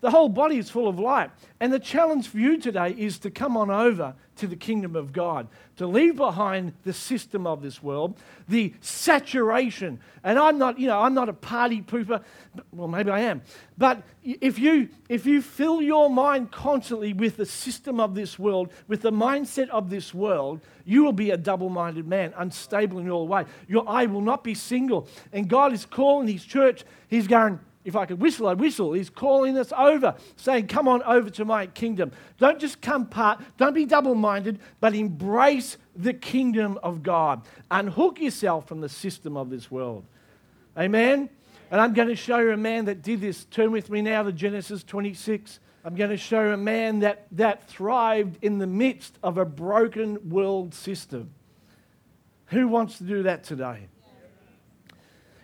the 0.00 0.10
whole 0.10 0.28
body 0.28 0.56
is 0.56 0.70
full 0.70 0.88
of 0.88 0.98
light. 0.98 1.30
And 1.60 1.72
the 1.72 1.78
challenge 1.78 2.28
for 2.28 2.38
you 2.38 2.58
today 2.58 2.94
is 2.96 3.18
to 3.20 3.30
come 3.30 3.56
on 3.56 3.70
over 3.70 4.14
to 4.36 4.46
the 4.46 4.56
kingdom 4.56 4.96
of 4.96 5.12
God, 5.12 5.48
to 5.76 5.86
leave 5.86 6.16
behind 6.16 6.72
the 6.84 6.94
system 6.94 7.46
of 7.46 7.60
this 7.60 7.82
world, 7.82 8.16
the 8.48 8.72
saturation. 8.80 10.00
And 10.24 10.38
I'm 10.38 10.56
not, 10.56 10.78
you 10.78 10.86
know, 10.86 10.98
I'm 10.98 11.12
not 11.12 11.28
a 11.28 11.34
party 11.34 11.82
pooper. 11.82 12.22
Well, 12.72 12.88
maybe 12.88 13.10
I 13.10 13.20
am. 13.20 13.42
But 13.76 14.02
if 14.24 14.58
you 14.58 14.88
if 15.10 15.26
you 15.26 15.42
fill 15.42 15.82
your 15.82 16.08
mind 16.08 16.50
constantly 16.50 17.12
with 17.12 17.36
the 17.36 17.44
system 17.44 18.00
of 18.00 18.14
this 18.14 18.38
world, 18.38 18.70
with 18.88 19.02
the 19.02 19.12
mindset 19.12 19.68
of 19.68 19.90
this 19.90 20.14
world, 20.14 20.60
you 20.86 21.04
will 21.04 21.12
be 21.12 21.30
a 21.30 21.36
double-minded 21.36 22.06
man, 22.06 22.32
unstable 22.36 22.98
in 22.98 23.10
all 23.10 23.28
way. 23.28 23.44
Your 23.68 23.86
eye 23.86 24.06
will 24.06 24.22
not 24.22 24.42
be 24.42 24.54
single. 24.54 25.06
And 25.32 25.48
God 25.48 25.74
is 25.74 25.84
calling 25.84 26.28
his 26.28 26.44
church. 26.44 26.84
He's 27.08 27.26
going, 27.26 27.60
if 27.84 27.96
I 27.96 28.04
could 28.04 28.20
whistle, 28.20 28.48
I'd 28.48 28.60
whistle. 28.60 28.92
He's 28.92 29.08
calling 29.08 29.56
us 29.56 29.72
over, 29.76 30.14
saying, 30.36 30.66
Come 30.66 30.86
on 30.86 31.02
over 31.04 31.30
to 31.30 31.44
my 31.44 31.66
kingdom. 31.66 32.12
Don't 32.38 32.60
just 32.60 32.80
come 32.80 33.06
part, 33.06 33.40
don't 33.56 33.74
be 33.74 33.86
double 33.86 34.14
minded, 34.14 34.60
but 34.80 34.94
embrace 34.94 35.78
the 35.96 36.12
kingdom 36.12 36.78
of 36.82 37.02
God. 37.02 37.42
Unhook 37.70 38.20
yourself 38.20 38.68
from 38.68 38.80
the 38.80 38.88
system 38.88 39.36
of 39.36 39.48
this 39.48 39.70
world. 39.70 40.04
Amen? 40.76 41.30
And 41.70 41.80
I'm 41.80 41.94
going 41.94 42.08
to 42.08 42.16
show 42.16 42.38
you 42.38 42.50
a 42.50 42.56
man 42.56 42.86
that 42.86 43.02
did 43.02 43.20
this. 43.20 43.44
Turn 43.46 43.70
with 43.70 43.90
me 43.90 44.02
now 44.02 44.24
to 44.24 44.32
Genesis 44.32 44.82
26. 44.84 45.60
I'm 45.84 45.94
going 45.94 46.10
to 46.10 46.16
show 46.16 46.42
you 46.42 46.52
a 46.52 46.58
man 46.58 47.00
that, 47.00 47.26
that 47.32 47.68
thrived 47.68 48.42
in 48.42 48.58
the 48.58 48.66
midst 48.66 49.18
of 49.22 49.38
a 49.38 49.44
broken 49.44 50.28
world 50.28 50.74
system. 50.74 51.30
Who 52.46 52.68
wants 52.68 52.98
to 52.98 53.04
do 53.04 53.22
that 53.22 53.44
today? 53.44 53.86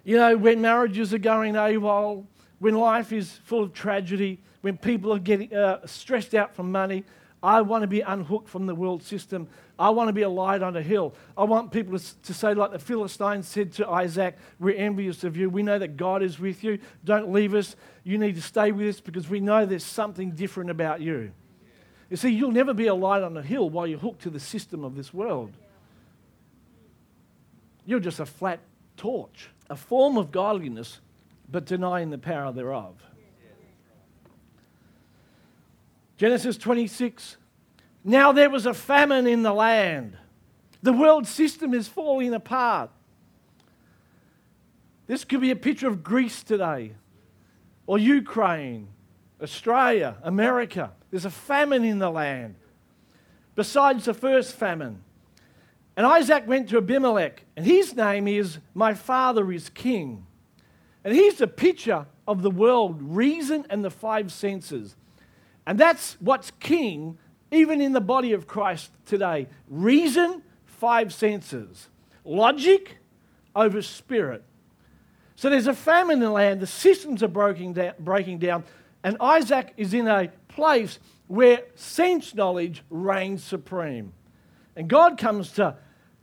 You 0.07 0.17
know, 0.19 0.37
when 0.37 0.61
marriages 0.61 1.13
are 1.13 1.19
going 1.19 1.55
AWOL, 1.55 2.27
when 2.61 2.77
life 2.77 3.13
is 3.13 3.29
full 3.43 3.65
of 3.65 3.73
tragedy, 3.73 4.41
when 4.61 4.77
people 4.77 5.13
are 5.13 5.19
getting 5.19 5.53
uh, 5.53 5.85
stressed 5.85 6.33
out 6.33 6.55
from 6.55 6.71
money, 6.71 7.03
I 7.43 7.63
want 7.63 7.83
to 7.83 7.89
be 7.89 8.03
unhooked 8.03 8.49
from 8.49 8.67
the 8.67 8.75
world 8.77 9.03
system. 9.03 9.49
I 9.77 9.91
want 9.91 10.07
to 10.07 10.13
be 10.13 10.23
a 10.23 10.29
light 10.29 10.63
on 10.63 10.77
a 10.77 10.81
hill. 10.81 11.13
I 11.37 11.43
want 11.43 11.73
people 11.73 11.99
to, 11.99 12.23
to 12.23 12.33
say, 12.33 12.55
like 12.55 12.71
the 12.71 12.79
Philistines 12.79 13.49
said 13.49 13.73
to 13.73 13.89
Isaac, 13.89 14.37
We're 14.61 14.77
envious 14.77 15.25
of 15.25 15.37
you. 15.37 15.51
We 15.51 15.65
know 15.65 15.81
that 15.81 15.97
God 15.97 16.23
is 16.23 16.39
with 16.39 16.63
you. 16.63 16.79
Don't 17.05 17.33
leave 17.33 17.53
us. 17.53 17.75
You 18.05 18.17
need 18.17 18.37
to 18.37 18.43
stay 18.43 18.71
with 18.71 18.87
us 18.87 19.01
because 19.01 19.29
we 19.29 19.41
know 19.41 19.67
there's 19.67 19.83
something 19.83 20.31
different 20.31 20.71
about 20.71 21.01
you. 21.01 21.33
You 22.11 22.17
see, 22.17 22.29
you'll 22.29 22.53
never 22.53 22.75
be 22.75 22.87
a 22.87 22.95
light 22.95 23.25
on 23.25 23.37
a 23.37 23.43
hill 23.43 23.69
while 23.71 23.89
you're 23.89 23.99
hooked 23.99 24.23
to 24.23 24.31
the 24.31 24.39
system 24.39 24.85
of 24.85 24.95
this 24.95 25.13
world. 25.13 25.51
You're 27.85 27.99
just 27.99 28.21
a 28.21 28.27
flat 28.27 28.61
torch 28.97 29.49
a 29.69 29.77
form 29.77 30.17
of 30.17 30.31
godliness, 30.31 31.01
but 31.51 31.65
denying 31.65 32.11
the 32.11 32.19
power 32.19 32.53
thereof. 32.53 32.95
Genesis 36.17 36.57
26. 36.57 37.37
Now 38.05 38.33
there 38.33 38.51
was 38.51 38.67
a 38.67 38.75
famine 38.75 39.27
in 39.27 39.43
the 39.43 39.53
land. 39.53 40.17
The 40.83 40.93
world 40.93 41.27
system 41.27 41.75
is 41.75 41.89
falling 41.89 42.33
apart. 42.33 42.91
This 45.07 45.25
could 45.25 45.41
be 45.41 45.51
a 45.51 45.57
picture 45.57 45.89
of 45.89 46.03
Greece 46.03 46.43
today, 46.43 46.93
or 47.87 47.99
Ukraine, 47.99 48.89
Australia, 49.43 50.17
America. 50.23 50.93
There's 51.11 51.25
a 51.25 51.31
famine 51.31 51.85
in 51.85 51.99
the 51.99 52.11
land. 52.11 52.57
Besides 53.55 54.05
the 54.05 54.15
first 54.15 54.55
famine, 54.55 55.03
and 55.97 56.07
Isaac 56.07 56.47
went 56.47 56.69
to 56.69 56.79
Abimelech, 56.79 57.45
and 57.57 57.65
his 57.65 57.97
name 57.97 58.29
is 58.29 58.59
My 58.75 58.95
Father 58.95 59.51
is 59.51 59.71
King. 59.71 60.27
And 61.05 61.15
he's 61.15 61.37
the 61.37 61.47
picture 61.47 62.07
of 62.27 62.43
the 62.43 62.51
world, 62.51 63.01
reason 63.01 63.65
and 63.71 63.85
the 63.85 63.91
five 63.91 64.33
senses. 64.33 64.97
And 65.67 65.79
that's 65.79 66.17
what's 66.21 66.51
king 66.61 67.19
even 67.51 67.81
in 67.81 67.93
the 67.93 68.01
body 68.01 68.33
of 68.33 68.47
Christ 68.47 68.91
today. 69.05 69.49
Reason, 69.69 70.43
five 70.65 71.15
senses. 71.15 71.89
Logic 72.25 72.99
over 73.55 73.81
spirit. 73.83 74.43
So 75.37 75.51
there's 75.51 75.67
a 75.67 75.75
famine 75.75 76.15
in 76.15 76.21
the 76.21 76.31
land, 76.31 76.61
the 76.61 76.67
systems 76.67 77.23
are 77.23 77.29
breaking 77.29 77.75
down, 77.75 77.93
breaking 77.99 78.39
down, 78.39 78.65
and 79.05 79.17
Isaac 79.21 79.73
is 79.77 79.95
in 79.95 80.09
a 80.09 80.31
place 80.49 80.99
where 81.29 81.63
sense 81.75 82.35
knowledge 82.35 82.83
reigns 82.91 83.45
supreme. 83.45 84.13
And 84.75 84.89
God 84.89 85.19
comes 85.19 85.53
to, 85.53 85.77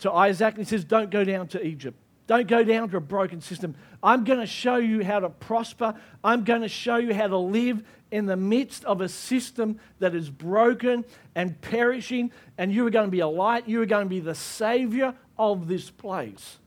to 0.04 0.12
Isaac 0.12 0.56
and 0.56 0.64
he 0.64 0.70
says, 0.70 0.86
Don't 0.86 1.10
go 1.10 1.24
down 1.24 1.48
to 1.50 1.66
Egypt. 1.66 1.98
Don't 2.26 2.48
go 2.48 2.64
down 2.64 2.90
to 2.90 2.98
a 2.98 3.02
broken 3.02 3.42
system. 3.42 3.76
I'm 4.02 4.24
going 4.24 4.40
to 4.40 4.46
show 4.46 4.78
you 4.78 5.04
how 5.04 5.20
to 5.20 5.30
prosper. 5.30 5.94
I'm 6.24 6.46
going 6.46 6.62
to 6.62 6.70
show 6.70 6.96
you 6.96 7.14
how 7.14 7.28
to 7.28 7.38
live 7.38 7.84
in 8.12 8.28
the 8.28 8.38
midst 8.38 8.86
of 8.86 9.02
a 9.02 9.10
system 9.10 9.80
that 10.00 10.16
is 10.16 10.30
broken 10.30 11.04
and 11.36 11.60
perishing. 11.60 12.32
And 12.58 12.72
you 12.72 12.88
are 12.88 12.90
going 12.90 13.08
to 13.08 13.12
be 13.12 13.20
a 13.20 13.28
light. 13.28 13.68
You 13.68 13.82
are 13.82 13.86
going 13.86 14.06
to 14.06 14.10
be 14.10 14.22
the 14.22 14.36
savior 14.36 15.16
of 15.38 15.68
this 15.68 15.90
place. 15.90 16.60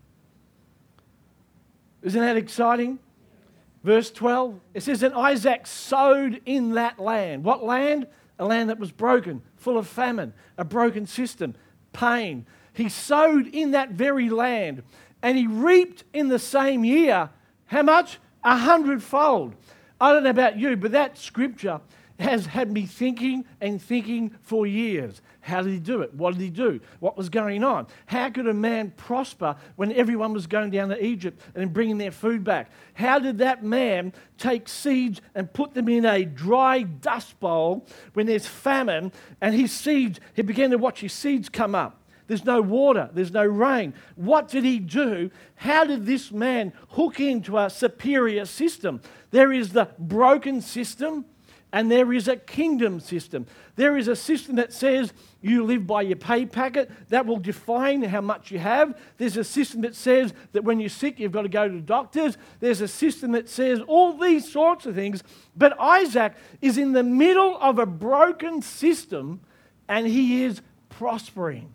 Isn't 2.03 2.21
that 2.21 2.37
exciting? 2.37 2.99
Verse 3.83 4.11
12, 4.11 4.61
it 4.75 4.83
says, 4.83 5.03
And 5.03 5.15
Isaac 5.15 5.67
sowed 5.67 6.43
in 6.45 6.75
that 6.75 6.99
land. 6.99 7.45
What 7.45 7.65
land? 7.65 8.09
A 8.39 8.45
land 8.45 8.69
that 8.69 8.79
was 8.79 8.93
broken, 8.93 9.41
full 9.57 9.79
of 9.79 9.87
famine, 9.87 10.35
a 10.59 10.65
broken 10.65 11.07
system, 11.07 11.55
pain. 11.93 12.45
He 12.77 12.91
sowed 12.91 13.47
in 13.49 13.71
that 13.71 13.91
very 13.91 14.29
land 14.29 14.83
and 15.23 15.39
he 15.39 15.47
reaped 15.47 16.05
in 16.13 16.29
the 16.29 16.39
same 16.39 16.85
year 16.85 17.31
how 17.67 17.83
much? 17.83 18.19
A 18.45 18.57
hundredfold. 18.57 19.55
I 20.01 20.13
don't 20.13 20.23
know 20.23 20.31
about 20.31 20.59
you, 20.59 20.77
but 20.77 20.93
that 20.93 21.19
scripture 21.19 21.81
has 22.19 22.47
had 22.47 22.71
me 22.71 22.87
thinking 22.87 23.45
and 23.61 23.81
thinking 23.83 24.31
for 24.43 24.67
years. 24.67 25.21
How 25.41 25.63
did 25.63 25.73
he 25.73 25.79
do 25.79 26.03
it? 26.03 26.15
What 26.15 26.35
did 26.35 26.43
he 26.43 26.51
do? 26.51 26.81
What 27.01 27.17
was 27.17 27.29
going 27.29 27.65
on? 27.65 27.87
How 28.07 28.31
could 28.31 28.47
a 28.47 28.55
man 28.55 28.93
prosper 28.97 29.57
when 29.77 29.93
everyone 29.93 30.33
was 30.33 30.47
going 30.47 30.71
down 30.71 30.91
to 30.91 31.05
Egypt 31.05 31.41
and 31.55 31.73
bringing 31.73 31.99
their 31.99 32.11
food 32.11 32.45
back? 32.45 32.71
How 32.95 33.19
did 33.19 33.39
that 33.39 33.65
man 33.65 34.13
take 34.39 34.69
seeds 34.69 35.21
and 35.35 35.53
put 35.53 35.75
them 35.75 35.89
in 35.89 36.05
a 36.05 36.25
dry 36.25 36.83
dust 36.83 37.39
bowl 37.41 37.87
when 38.13 38.27
there's 38.27 38.47
famine 38.47 39.13
and 39.41 39.55
his 39.55 39.73
seeds, 39.73 40.21
he 40.35 40.43
began 40.43 40.71
to 40.71 40.79
watch 40.79 41.01
his 41.01 41.13
seeds 41.13 41.49
come 41.49 41.75
up? 41.75 42.03
There's 42.27 42.45
no 42.45 42.61
water, 42.61 43.09
there's 43.13 43.33
no 43.33 43.45
rain. 43.45 43.95
What 44.17 44.49
did 44.49 44.65
he 44.65 44.79
do? 44.79 45.31
How 45.55 45.85
did 45.85 46.07
this 46.07 46.33
man 46.33 46.73
hook 46.91 47.21
into 47.21 47.57
a 47.59 47.71
superior 47.71 48.45
system? 48.45 49.01
There 49.31 49.53
is 49.53 49.73
the 49.73 49.89
broken 49.99 50.61
system 50.61 51.25
and 51.73 51.91
there 51.91 52.13
is 52.13 52.27
a 52.27 52.37
kingdom 52.37 53.01
system. 53.01 53.47
There 53.75 53.97
is 53.97 54.09
a 54.09 54.17
system 54.17 54.57
that 54.57 54.73
says 54.73 55.13
you 55.43 55.65
live 55.65 55.87
by 55.87 56.03
your 56.03 56.17
pay 56.17 56.47
packet, 56.47 56.91
that 57.11 57.27
will 57.27 57.39
define 57.39 58.03
how 58.03 58.21
much 58.21 58.51
you 58.51 58.59
have. 58.59 58.99
There's 59.19 59.37
a 59.37 59.45
system 59.45 59.83
that 59.83 59.95
says 59.95 60.33
that 60.53 60.65
when 60.65 60.81
you're 60.81 60.89
sick, 60.89 61.21
you've 61.21 61.33
got 61.33 61.43
to 61.43 61.49
go 61.49 61.69
to 61.69 61.81
doctors. 61.81 62.39
There's 62.61 62.81
a 62.81 62.89
system 62.89 63.33
that 63.33 63.49
says 63.49 63.81
all 63.87 64.17
these 64.17 64.51
sorts 64.51 64.87
of 64.87 64.95
things. 64.95 65.23
But 65.57 65.79
Isaac 65.79 66.35
is 66.63 66.79
in 66.79 66.93
the 66.93 67.03
middle 67.03 67.59
of 67.61 67.79
a 67.79 67.87
broken 67.87 68.63
system 68.63 69.41
and 69.89 70.07
he 70.07 70.45
is 70.45 70.63
prospering. 70.89 71.73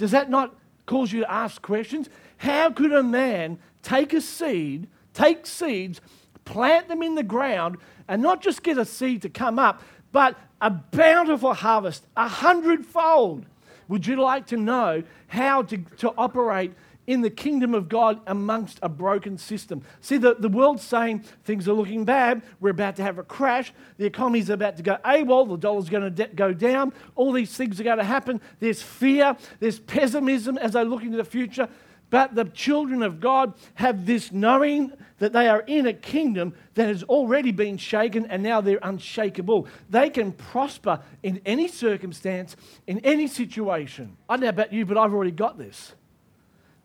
Does 0.00 0.12
that 0.12 0.30
not 0.30 0.56
cause 0.86 1.12
you 1.12 1.20
to 1.20 1.30
ask 1.30 1.60
questions? 1.60 2.08
How 2.38 2.70
could 2.70 2.90
a 2.90 3.02
man 3.02 3.58
take 3.82 4.14
a 4.14 4.22
seed, 4.22 4.88
take 5.12 5.46
seeds, 5.46 6.00
plant 6.46 6.88
them 6.88 7.02
in 7.02 7.16
the 7.16 7.22
ground, 7.22 7.76
and 8.08 8.22
not 8.22 8.40
just 8.40 8.62
get 8.62 8.78
a 8.78 8.86
seed 8.86 9.20
to 9.20 9.28
come 9.28 9.58
up, 9.58 9.82
but 10.10 10.38
a 10.62 10.70
bountiful 10.70 11.52
harvest, 11.52 12.06
a 12.16 12.26
hundredfold? 12.26 13.44
Would 13.88 14.06
you 14.06 14.16
like 14.16 14.46
to 14.46 14.56
know 14.56 15.02
how 15.26 15.64
to, 15.64 15.76
to 15.98 16.14
operate 16.16 16.72
in 17.06 17.22
the 17.22 17.30
kingdom 17.30 17.74
of 17.74 17.88
God 17.88 18.20
amongst 18.26 18.78
a 18.82 18.88
broken 18.88 19.38
system. 19.38 19.82
See, 20.00 20.16
the, 20.16 20.34
the 20.34 20.48
world's 20.48 20.82
saying 20.82 21.24
things 21.44 21.68
are 21.68 21.72
looking 21.72 22.04
bad. 22.04 22.42
We're 22.60 22.70
about 22.70 22.96
to 22.96 23.02
have 23.02 23.18
a 23.18 23.22
crash. 23.22 23.72
The 23.96 24.06
economy's 24.06 24.50
about 24.50 24.76
to 24.76 24.82
go 24.82 24.98
AWOL. 25.04 25.48
The 25.48 25.56
dollar's 25.56 25.88
going 25.88 26.04
to 26.04 26.10
de- 26.10 26.34
go 26.34 26.52
down. 26.52 26.92
All 27.16 27.32
these 27.32 27.56
things 27.56 27.80
are 27.80 27.84
going 27.84 27.98
to 27.98 28.04
happen. 28.04 28.40
There's 28.60 28.82
fear. 28.82 29.36
There's 29.58 29.78
pessimism 29.78 30.58
as 30.58 30.72
they 30.72 30.84
look 30.84 31.02
into 31.02 31.16
the 31.16 31.24
future. 31.24 31.68
But 32.10 32.34
the 32.34 32.44
children 32.44 33.02
of 33.02 33.20
God 33.20 33.54
have 33.74 34.04
this 34.04 34.32
knowing 34.32 34.92
that 35.18 35.32
they 35.32 35.48
are 35.48 35.60
in 35.60 35.86
a 35.86 35.92
kingdom 35.92 36.54
that 36.74 36.88
has 36.88 37.04
already 37.04 37.52
been 37.52 37.76
shaken 37.76 38.26
and 38.26 38.42
now 38.42 38.60
they're 38.60 38.80
unshakable. 38.82 39.68
They 39.88 40.10
can 40.10 40.32
prosper 40.32 41.00
in 41.22 41.40
any 41.46 41.68
circumstance, 41.68 42.56
in 42.86 42.98
any 43.00 43.28
situation. 43.28 44.16
I 44.28 44.34
don't 44.34 44.42
know 44.42 44.48
about 44.48 44.72
you, 44.72 44.84
but 44.84 44.98
I've 44.98 45.14
already 45.14 45.30
got 45.30 45.56
this. 45.56 45.94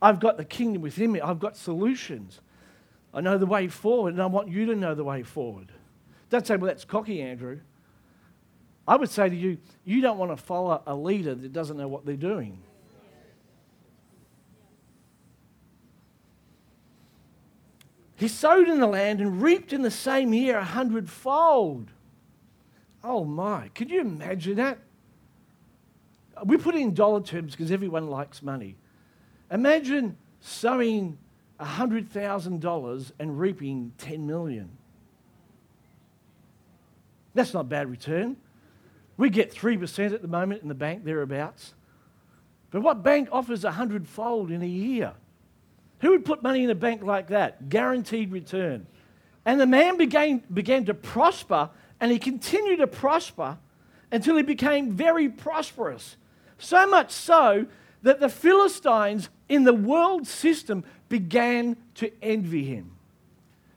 I've 0.02 0.20
got 0.20 0.38
the 0.38 0.46
kingdom 0.46 0.82
within 0.82 1.12
me. 1.12 1.22
I've 1.22 1.40
got 1.40 1.58
solutions. 1.58 2.40
I 3.14 3.22
know 3.22 3.38
the 3.38 3.46
way 3.46 3.68
forward, 3.68 4.14
and 4.14 4.22
I 4.22 4.26
want 4.26 4.50
you 4.50 4.66
to 4.68 4.76
know 4.76 4.94
the 4.94 5.04
way 5.04 5.24
forward. 5.24 5.72
Don't 6.30 6.46
say, 6.46 6.58
well, 6.58 6.68
that's 6.68 6.86
cocky, 6.86 7.22
Andrew. 7.22 7.60
I 8.88 8.98
would 8.98 9.10
say 9.10 9.30
to 9.30 9.36
you, 9.36 9.58
you 9.84 10.02
don't 10.02 10.18
want 10.18 10.32
to 10.32 10.38
follow 10.38 10.82
a 10.86 10.96
leader 10.96 11.34
that 11.34 11.54
doesn't 11.54 11.78
know 11.78 11.88
what 11.88 12.06
they're 12.06 12.16
doing. 12.16 12.62
He 18.18 18.28
sowed 18.28 18.70
in 18.70 18.80
the 18.80 18.88
land 18.88 19.20
and 19.20 19.42
reaped 19.42 19.74
in 19.74 19.82
the 19.82 19.92
same 19.92 20.34
year 20.34 20.58
a 20.58 20.64
hundredfold. 20.64 21.92
Oh 23.04 23.26
my, 23.26 23.70
could 23.76 23.90
you 23.92 24.02
imagine 24.02 24.56
that? 24.56 24.80
We 26.44 26.58
put 26.58 26.76
it 26.76 26.82
in 26.82 26.94
dollar 26.94 27.22
terms 27.22 27.52
because 27.52 27.72
everyone 27.72 28.08
likes 28.08 28.42
money. 28.42 28.78
Imagine 29.52 30.18
sowing 30.40 31.18
$100,000 31.60 33.12
and 33.20 33.40
reaping 33.40 33.92
10 33.98 34.28
million. 34.28 34.70
That's 37.34 37.54
not 37.54 37.62
a 37.62 37.64
bad 37.66 37.90
return. 37.90 38.38
We 39.18 39.30
get 39.30 39.54
3% 39.54 40.14
at 40.14 40.22
the 40.22 40.28
moment 40.28 40.62
in 40.62 40.68
the 40.68 40.76
bank, 40.76 41.04
thereabouts. 41.04 41.74
But 42.72 42.82
what 42.82 43.04
bank 43.04 43.30
offers 43.32 43.64
a 43.64 43.72
hundredfold 43.72 44.52
in 44.52 44.62
a 44.62 44.68
year? 44.68 45.14
Who 46.00 46.12
would 46.12 46.26
put 46.26 46.44
money 46.44 46.64
in 46.64 46.70
a 46.70 46.76
bank 46.76 47.04
like 47.04 47.28
that? 47.28 47.70
Guaranteed 47.70 48.32
return. 48.32 48.88
And 49.46 49.62
the 49.62 49.66
man 49.66 49.98
began, 49.98 50.44
began 50.54 50.86
to 50.86 50.94
prosper, 50.94 51.70
and 52.00 52.12
he 52.12 52.20
continued 52.20 52.78
to 52.78 52.88
prosper 52.88 53.58
until 54.12 54.36
he 54.36 54.44
became 54.44 54.92
very 54.92 55.30
prosperous. 55.30 56.18
So 56.58 56.88
much 56.88 57.12
so 57.12 57.68
that 58.06 58.20
the 58.20 58.30
Philistines 58.30 59.30
in 59.50 59.64
the 59.64 59.74
world 59.74 60.28
system 60.28 60.84
began 61.10 61.76
to 61.96 62.12
envy 62.22 62.64
him. 62.64 62.92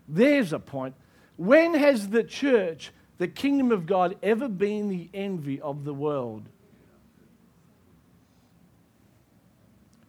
There's 0.06 0.52
a 0.52 0.58
point. 0.58 0.94
When 1.38 1.72
has 1.72 2.10
the 2.10 2.22
church, 2.22 2.92
the 3.16 3.26
kingdom 3.26 3.72
of 3.72 3.86
God, 3.86 4.16
ever 4.22 4.46
been 4.46 4.90
the 4.90 5.08
envy 5.14 5.62
of 5.62 5.86
the 5.86 5.94
world? 5.94 6.42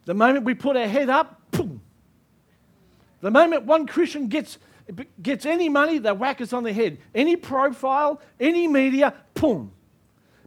The 0.04 0.12
moment 0.12 0.44
we 0.44 0.52
put 0.52 0.76
our 0.76 0.86
head 0.86 1.08
up, 1.08 1.40
boom. 1.50 1.80
The 3.22 3.30
moment 3.30 3.64
one 3.64 3.86
Christian 3.86 4.28
gets, 4.28 4.58
gets 5.22 5.46
any 5.46 5.70
money, 5.70 5.96
they 5.96 6.12
whack 6.12 6.42
us 6.42 6.52
on 6.52 6.62
the 6.62 6.74
head. 6.74 6.98
Any 7.14 7.36
profile, 7.36 8.20
any 8.38 8.68
media, 8.68 9.14
boom. 9.32 9.72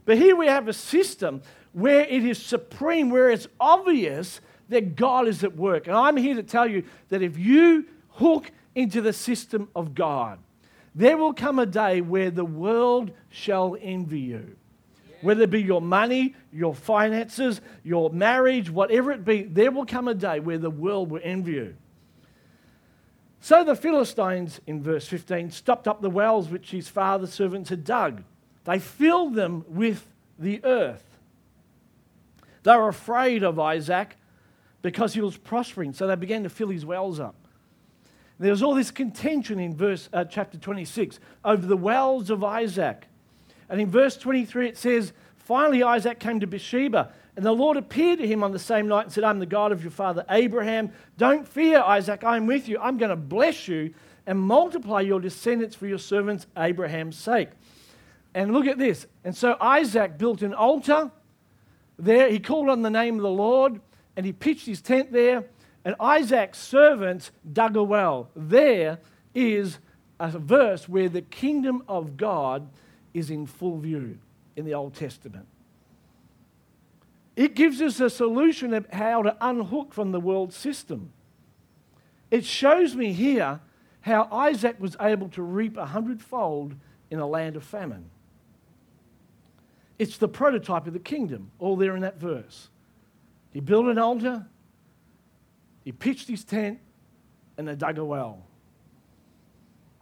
But 0.04 0.16
here 0.16 0.36
we 0.36 0.46
have 0.46 0.68
a 0.68 0.72
system 0.72 1.42
where 1.74 2.06
it 2.06 2.24
is 2.24 2.42
supreme, 2.42 3.10
where 3.10 3.30
it's 3.30 3.48
obvious 3.60 4.40
that 4.70 4.96
God 4.96 5.28
is 5.28 5.44
at 5.44 5.56
work. 5.56 5.86
And 5.86 5.96
I'm 5.96 6.16
here 6.16 6.36
to 6.36 6.42
tell 6.42 6.66
you 6.66 6.84
that 7.10 7.20
if 7.20 7.36
you 7.36 7.86
hook 8.10 8.50
into 8.74 9.00
the 9.00 9.12
system 9.12 9.68
of 9.76 9.94
God, 9.94 10.38
there 10.94 11.16
will 11.16 11.34
come 11.34 11.58
a 11.58 11.66
day 11.66 12.00
where 12.00 12.30
the 12.30 12.44
world 12.44 13.10
shall 13.28 13.76
envy 13.80 14.20
you. 14.20 14.56
Whether 15.20 15.42
it 15.42 15.50
be 15.50 15.62
your 15.62 15.82
money, 15.82 16.34
your 16.52 16.74
finances, 16.74 17.60
your 17.82 18.10
marriage, 18.10 18.70
whatever 18.70 19.10
it 19.10 19.24
be, 19.24 19.42
there 19.42 19.70
will 19.70 19.86
come 19.86 20.06
a 20.06 20.14
day 20.14 20.38
where 20.38 20.58
the 20.58 20.70
world 20.70 21.10
will 21.10 21.20
envy 21.24 21.52
you. 21.52 21.76
So 23.40 23.64
the 23.64 23.74
Philistines, 23.74 24.60
in 24.66 24.82
verse 24.82 25.08
15, 25.08 25.50
stopped 25.50 25.88
up 25.88 26.00
the 26.00 26.10
wells 26.10 26.48
which 26.48 26.70
his 26.70 26.88
father's 26.88 27.32
servants 27.32 27.70
had 27.70 27.84
dug. 27.84 28.22
They 28.64 28.78
filled 28.78 29.34
them 29.34 29.64
with 29.68 30.06
the 30.38 30.64
earth. 30.64 31.13
They 32.64 32.76
were 32.76 32.88
afraid 32.88 33.42
of 33.42 33.58
Isaac 33.58 34.16
because 34.82 35.14
he 35.14 35.20
was 35.20 35.36
prospering, 35.36 35.92
so 35.92 36.06
they 36.06 36.16
began 36.16 36.42
to 36.42 36.48
fill 36.48 36.68
his 36.68 36.84
wells 36.84 37.20
up. 37.20 37.36
There 38.38 38.50
was 38.50 38.62
all 38.62 38.74
this 38.74 38.90
contention 38.90 39.60
in 39.60 39.76
verse 39.76 40.08
uh, 40.12 40.24
chapter 40.24 40.58
26 40.58 41.20
over 41.44 41.64
the 41.64 41.76
wells 41.76 42.30
of 42.30 42.42
Isaac. 42.42 43.06
And 43.68 43.80
in 43.80 43.90
verse 43.90 44.16
23 44.16 44.68
it 44.68 44.76
says, 44.76 45.12
Finally 45.36 45.82
Isaac 45.82 46.18
came 46.18 46.40
to 46.40 46.46
Beersheba, 46.46 47.12
and 47.36 47.44
the 47.44 47.52
Lord 47.52 47.76
appeared 47.76 48.18
to 48.18 48.26
him 48.26 48.42
on 48.42 48.52
the 48.52 48.58
same 48.58 48.88
night 48.88 49.04
and 49.04 49.12
said, 49.12 49.24
I'm 49.24 49.38
the 49.38 49.46
God 49.46 49.72
of 49.72 49.82
your 49.82 49.90
father 49.90 50.24
Abraham. 50.30 50.90
Don't 51.18 51.46
fear, 51.46 51.80
Isaac, 51.80 52.24
I'm 52.24 52.46
with 52.46 52.68
you. 52.68 52.78
I'm 52.80 52.96
going 52.96 53.10
to 53.10 53.16
bless 53.16 53.68
you 53.68 53.94
and 54.26 54.38
multiply 54.38 55.00
your 55.00 55.20
descendants 55.20 55.76
for 55.76 55.86
your 55.86 55.98
servants 55.98 56.46
Abraham's 56.56 57.16
sake. 57.16 57.50
And 58.34 58.52
look 58.52 58.66
at 58.66 58.78
this. 58.78 59.06
And 59.22 59.36
so 59.36 59.56
Isaac 59.60 60.16
built 60.16 60.42
an 60.42 60.54
altar 60.54 61.10
there. 61.98 62.30
He 62.30 62.38
called 62.38 62.68
on 62.68 62.82
the 62.82 62.90
name 62.90 63.16
of 63.16 63.22
the 63.22 63.30
Lord 63.30 63.80
and 64.16 64.24
he 64.24 64.32
pitched 64.32 64.66
his 64.66 64.80
tent 64.80 65.12
there. 65.12 65.44
And 65.84 65.94
Isaac's 66.00 66.58
servants 66.58 67.30
dug 67.52 67.76
a 67.76 67.82
well. 67.82 68.30
There 68.34 68.98
is 69.34 69.78
a 70.18 70.30
verse 70.38 70.88
where 70.88 71.08
the 71.08 71.22
kingdom 71.22 71.82
of 71.88 72.16
God 72.16 72.68
is 73.12 73.30
in 73.30 73.46
full 73.46 73.78
view 73.78 74.18
in 74.56 74.64
the 74.64 74.74
Old 74.74 74.94
Testament. 74.94 75.46
It 77.36 77.54
gives 77.54 77.82
us 77.82 78.00
a 78.00 78.08
solution 78.08 78.72
of 78.72 78.86
how 78.92 79.22
to 79.22 79.36
unhook 79.40 79.92
from 79.92 80.12
the 80.12 80.20
world 80.20 80.52
system. 80.52 81.12
It 82.30 82.44
shows 82.44 82.94
me 82.94 83.12
here 83.12 83.60
how 84.02 84.28
Isaac 84.30 84.76
was 84.78 84.96
able 85.00 85.28
to 85.30 85.42
reap 85.42 85.76
a 85.76 85.86
hundredfold 85.86 86.74
in 87.10 87.18
a 87.18 87.26
land 87.26 87.56
of 87.56 87.64
famine. 87.64 88.10
It's 89.98 90.18
the 90.18 90.28
prototype 90.28 90.86
of 90.86 90.92
the 90.92 90.98
kingdom, 90.98 91.50
all 91.58 91.76
there 91.76 91.94
in 91.94 92.02
that 92.02 92.18
verse. 92.18 92.68
He 93.52 93.60
built 93.60 93.86
an 93.86 93.98
altar, 93.98 94.46
he 95.84 95.92
pitched 95.92 96.28
his 96.28 96.44
tent, 96.44 96.80
and 97.56 97.68
they 97.68 97.76
dug 97.76 97.98
a 97.98 98.04
well. 98.04 98.42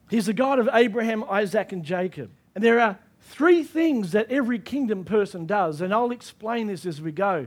He's 0.08 0.26
the 0.26 0.32
God 0.32 0.58
of 0.58 0.68
Abraham, 0.72 1.24
Isaac, 1.24 1.72
and 1.72 1.84
Jacob. 1.84 2.30
And 2.54 2.62
there 2.62 2.80
are 2.80 2.98
three 3.20 3.62
things 3.62 4.12
that 4.12 4.30
every 4.30 4.58
kingdom 4.58 5.04
person 5.04 5.46
does, 5.46 5.80
and 5.80 5.92
I'll 5.92 6.10
explain 6.10 6.66
this 6.66 6.86
as 6.86 7.00
we 7.00 7.12
go. 7.12 7.46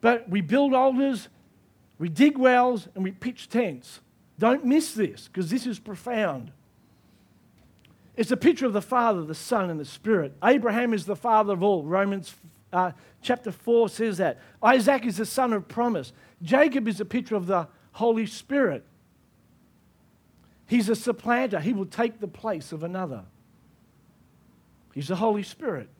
But 0.00 0.28
we 0.28 0.40
build 0.40 0.74
altars, 0.74 1.28
we 1.98 2.08
dig 2.08 2.38
wells, 2.38 2.88
and 2.94 3.04
we 3.04 3.12
pitch 3.12 3.48
tents. 3.48 4.00
Don't 4.38 4.64
miss 4.64 4.94
this, 4.94 5.28
because 5.28 5.50
this 5.50 5.66
is 5.66 5.78
profound. 5.78 6.52
It's 8.16 8.30
a 8.30 8.36
picture 8.36 8.66
of 8.66 8.72
the 8.72 8.82
Father, 8.82 9.22
the 9.22 9.34
Son, 9.34 9.70
and 9.70 9.80
the 9.80 9.84
Spirit. 9.84 10.36
Abraham 10.44 10.92
is 10.92 11.06
the 11.06 11.16
father 11.16 11.54
of 11.54 11.62
all. 11.62 11.82
Romans 11.84 12.34
uh, 12.72 12.92
chapter 13.20 13.52
4 13.52 13.88
says 13.88 14.18
that. 14.18 14.38
Isaac 14.62 15.04
is 15.04 15.18
the 15.18 15.26
son 15.26 15.52
of 15.52 15.68
promise. 15.68 16.12
Jacob 16.42 16.88
is 16.88 17.00
a 17.00 17.04
picture 17.04 17.36
of 17.36 17.46
the 17.46 17.68
Holy 17.92 18.26
Spirit. 18.26 18.84
He's 20.66 20.88
a 20.88 20.96
supplanter, 20.96 21.60
he 21.60 21.74
will 21.74 21.86
take 21.86 22.20
the 22.20 22.28
place 22.28 22.72
of 22.72 22.82
another. 22.82 23.24
He's 24.94 25.08
the 25.08 25.16
Holy 25.16 25.42
Spirit. 25.42 25.90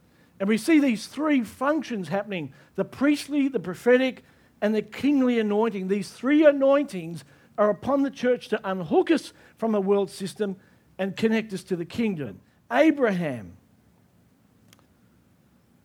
And 0.41 0.49
we 0.49 0.57
see 0.57 0.81
these 0.81 1.07
three 1.07 1.45
functions 1.45 2.09
happening 2.09 2.53
the 2.75 2.85
priestly, 2.85 3.49
the 3.49 3.61
prophetic, 3.61 4.25
and 4.63 4.75
the 4.75 4.83
kingly 4.83 5.39
anointing. 5.39 5.89
These 5.89 6.11
three 6.11 6.47
anointings 6.47 7.25
are 7.59 7.69
upon 7.69 8.03
the 8.03 8.11
church 8.11 8.49
to 8.49 8.61
unhook 8.69 9.11
us 9.11 9.35
from 9.59 9.75
a 9.75 9.81
world 9.81 10.11
system 10.11 10.57
and 10.99 11.17
connect 11.17 11.53
us 11.53 11.63
to 11.65 11.77
the 11.77 11.85
kingdom. 11.85 12.41
Abraham, 12.71 13.57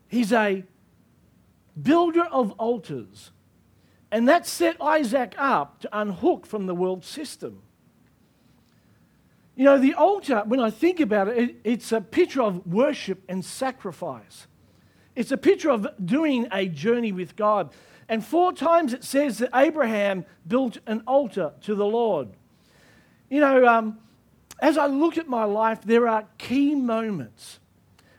he's 0.08 0.32
a 0.32 0.63
builder 1.82 2.24
of 2.24 2.52
altars. 2.54 3.32
And 4.12 4.28
that 4.30 4.48
set 4.48 4.82
Isaac 4.82 5.36
up 5.38 5.82
to 5.82 5.89
unhook 6.00 6.46
from 6.46 6.65
the 6.65 6.76
world 6.76 7.04
system. 7.04 7.62
You 9.56 9.65
know, 9.65 9.78
the 9.78 9.96
altar, 9.96 10.43
when 10.46 10.60
I 10.60 10.70
think 10.70 11.00
about 11.00 11.28
it, 11.30 11.38
it, 11.38 11.56
it's 11.63 11.91
a 11.91 12.00
picture 12.00 12.43
of 12.43 12.65
worship 12.67 13.24
and 13.28 13.43
sacrifice. 13.43 14.48
It's 15.15 15.32
a 15.32 15.38
picture 15.38 15.72
of 15.72 15.88
doing 16.04 16.48
a 16.52 16.67
journey 16.67 17.12
with 17.12 17.36
God. 17.36 17.74
And 18.08 18.24
four 18.24 18.54
times 18.54 18.93
it 18.93 19.04
says 19.04 19.39
that 19.39 19.50
Abraham 19.54 20.26
built 20.48 20.78
an 20.86 21.02
altar 21.08 21.54
to 21.62 21.76
the 21.76 21.86
Lord. 21.86 22.30
You 23.30 23.41
know, 23.41 23.67
um, 23.67 23.98
as 24.60 24.78
I 24.78 24.88
look 24.88 25.17
at 25.17 25.28
my 25.28 25.43
life, 25.43 25.82
there 25.84 26.08
are 26.08 26.26
key 26.38 26.76
moments 26.76 27.60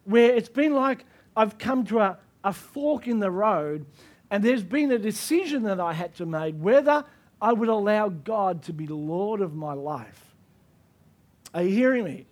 where 0.05 0.35
it's 0.35 0.48
been 0.48 0.74
like 0.74 1.05
I've 1.37 1.59
come 1.59 1.85
to 1.87 2.01
a, 2.01 2.18
a 2.44 2.53
fork 2.53 3.07
in 3.07 3.18
the 3.18 3.31
road 3.31 3.87
and 4.31 4.42
there's 4.44 4.62
been 4.62 4.90
a 4.90 4.98
decision 4.98 5.64
that 5.64 5.81
I 5.81 5.92
had 5.92 6.14
to 6.16 6.27
make 6.27 6.55
whether 6.57 7.05
I 7.40 7.53
would 7.53 7.68
allow 7.68 8.09
God 8.09 8.62
to 8.64 8.72
be 8.72 8.87
Lord 8.87 9.40
of 9.40 9.55
my 9.55 9.72
life. 9.72 10.35
Are 11.55 11.62
you 11.62 11.70
hearing 11.70 12.05
me? 12.05 12.27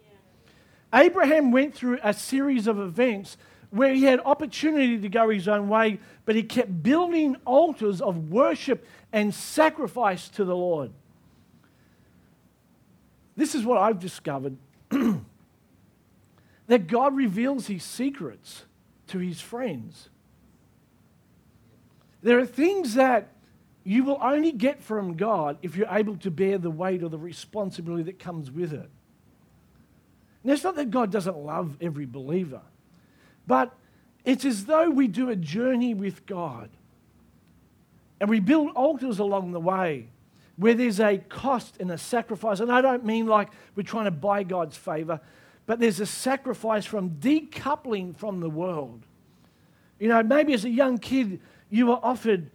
Yeah. 0.93 1.01
Abraham 1.01 1.53
went 1.53 1.75
through 1.75 1.99
a 2.03 2.13
series 2.13 2.67
of 2.67 2.79
events 2.79 3.37
where 3.71 3.95
he 3.95 4.05
had 4.05 4.21
opportunity 4.21 4.99
to 4.99 5.09
go 5.09 5.29
his 5.29 5.49
own 5.49 5.69
way, 5.69 5.99
but 6.25 6.35
he 6.35 6.43
kept 6.43 6.83
building 6.83 7.37
altars 7.45 8.01
of 8.01 8.31
worship 8.31 8.87
and 9.13 9.35
sacrifice 9.35 10.29
to 10.31 10.45
the 10.45 10.57
Lord. 10.57 10.93
This 13.37 13.55
is 13.55 13.65
what 13.65 13.79
I've 13.79 14.01
discovered 14.01 14.57
that 16.67 16.87
God 16.87 17.15
reveals 17.15 17.67
his 17.67 17.83
secrets 17.83 18.65
to 19.09 19.19
his 19.19 19.41
friends. 19.41 20.09
There 22.23 22.39
are 22.39 22.47
things 22.47 22.95
that 22.95 23.29
you 23.85 24.03
will 24.03 24.19
only 24.21 24.51
get 24.51 24.83
from 24.83 25.17
God 25.17 25.59
if 25.63 25.77
you're 25.77 25.87
able 25.91 26.17
to 26.17 26.31
bear 26.31 26.59
the 26.59 26.71
weight 26.71 27.03
or 27.03 27.09
the 27.09 27.19
responsibility 27.19 28.03
that 28.05 28.19
comes 28.19 28.51
with 28.51 28.73
it. 28.73 28.91
Now, 30.43 30.55
it's 30.55 30.65
not 30.65 30.77
that 30.77 30.91
God 30.91 31.13
doesn't 31.13 31.37
love 31.37 31.77
every 31.81 32.07
believer, 32.07 32.63
but 33.47 33.73
it's 34.25 34.45
as 34.45 34.65
though 34.65 34.91
we 34.91 35.07
do 35.07 35.29
a 35.29 35.37
journey 35.37 35.95
with 35.95 36.27
God 36.27 36.71
and 38.21 38.31
we 38.31 38.41
build 38.41 38.71
altars 38.75 39.19
along 39.19 39.53
the 39.53 39.61
way 39.61 40.09
where 40.57 40.75
there's 40.75 41.01
a 41.01 41.19
cost 41.19 41.77
and 41.81 41.91
a 41.91 41.99
sacrifice. 41.99 42.61
And 42.61 42.73
I 42.73 42.81
don't 42.81 43.05
mean 43.05 43.27
like 43.27 43.51
we're 43.75 43.83
trying 43.83 44.07
to 44.07 44.11
buy 44.11 44.43
God's 44.43 44.77
favor, 44.77 45.21
but 45.67 45.81
there's 45.81 46.01
a 46.01 46.07
sacrifice 46.07 46.87
from 46.87 47.11
decoupling 47.11 48.17
from 48.17 48.41
the 48.41 48.51
world. 48.51 49.03
You 49.99 50.09
know, 50.09 50.23
maybe 50.23 50.53
as 50.55 50.65
a 50.65 50.71
young 50.71 50.99
kid, 50.99 51.41
you 51.71 51.87
were 51.87 52.01
offered 52.03 52.51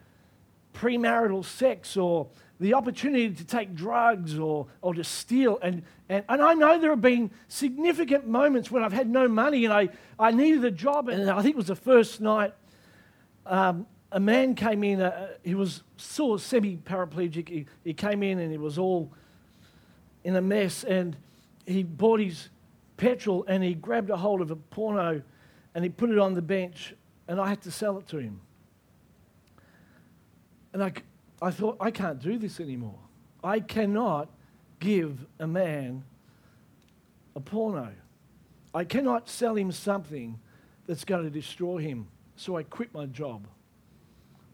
premarital 0.74 1.44
sex 1.44 1.98
or 1.98 2.28
the 2.60 2.76
opportunity 2.76 3.32
to 3.32 3.44
take 3.44 3.74
drugs 3.76 4.38
or, 4.38 4.68
or 4.82 4.94
to 4.94 5.04
steal. 5.04 5.58
And, 5.62 5.82
and, 6.10 6.24
and 6.30 6.42
I 6.42 6.54
know 6.54 6.80
there 6.80 6.92
have 6.92 7.02
been 7.02 7.32
significant 7.48 8.28
moments 8.28 8.70
when 8.70 8.84
I've 8.84 8.94
had 8.94 9.10
no 9.10 9.28
money 9.28 9.66
and 9.66 9.74
I, 9.74 9.90
I 10.20 10.32
needed 10.32 10.64
a 10.64 10.72
job. 10.72 11.10
And 11.10 11.30
I 11.30 11.42
think 11.42 11.56
it 11.56 11.58
was 11.58 11.68
the 11.68 11.76
first 11.76 12.22
night 12.22 12.54
um, 13.48 13.88
a 14.12 14.20
man 14.20 14.56
came 14.56 14.84
in, 14.84 15.02
uh, 15.02 15.28
he 15.44 15.56
was 15.56 15.84
sort 15.96 16.40
of 16.40 16.46
semi 16.46 16.76
paraplegic. 16.78 17.48
He, 17.48 17.66
he 17.84 17.94
came 17.94 18.24
in 18.24 18.40
and 18.40 18.52
he 18.52 18.58
was 18.58 18.78
all 18.78 19.12
in 20.24 20.36
a 20.36 20.42
mess. 20.42 20.84
And 20.84 21.16
he 21.66 21.84
bought 21.84 22.20
his 22.20 22.50
petrol 22.98 23.46
and 23.48 23.64
he 23.64 23.74
grabbed 23.74 24.10
a 24.10 24.18
hold 24.18 24.42
of 24.42 24.52
a 24.52 24.56
porno 24.56 25.22
and 25.74 25.84
he 25.84 25.90
put 25.90 26.10
it 26.10 26.20
on 26.20 26.34
the 26.34 26.42
bench. 26.42 26.94
And 27.28 27.40
I 27.40 27.48
had 27.48 27.62
to 27.62 27.72
sell 27.72 27.98
it 27.98 28.08
to 28.08 28.18
him. 28.18 28.42
And 30.74 30.84
I, 30.84 30.92
I 31.42 31.52
thought, 31.52 31.78
I 31.80 31.92
can't 31.92 32.20
do 32.20 32.38
this 32.38 32.60
anymore. 32.60 33.00
I 33.44 33.62
cannot 33.62 34.30
give 34.80 35.26
a 35.40 35.48
man 35.48 36.04
a 37.36 37.40
porno. 37.40 37.90
I 38.74 38.84
cannot 38.84 39.30
sell 39.30 39.56
him 39.56 39.72
something 39.72 40.40
that's 40.86 41.06
going 41.06 41.24
to 41.24 41.30
destroy 41.30 41.78
him. 41.78 42.08
So 42.36 42.58
I 42.58 42.64
quit 42.64 42.94
my 42.94 43.06
job 43.06 43.48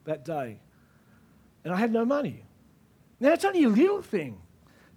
that 0.08 0.26
day. 0.26 0.60
And 1.64 1.74
I 1.74 1.78
had 1.78 1.94
no 1.94 2.04
money. 2.04 2.44
Now, 3.20 3.34
it's 3.34 3.46
only 3.46 3.64
a 3.64 3.70
little 3.70 4.02
thing, 4.02 4.42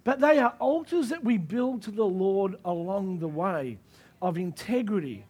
but 0.03 0.19
they 0.19 0.39
are 0.39 0.55
altars 0.59 1.09
that 1.09 1.23
we 1.23 1.37
build 1.37 1.83
to 1.83 1.91
the 1.91 2.05
Lord 2.05 2.55
along 2.65 3.19
the 3.19 3.27
way 3.27 3.77
of 4.21 4.37
integrity, 4.37 5.25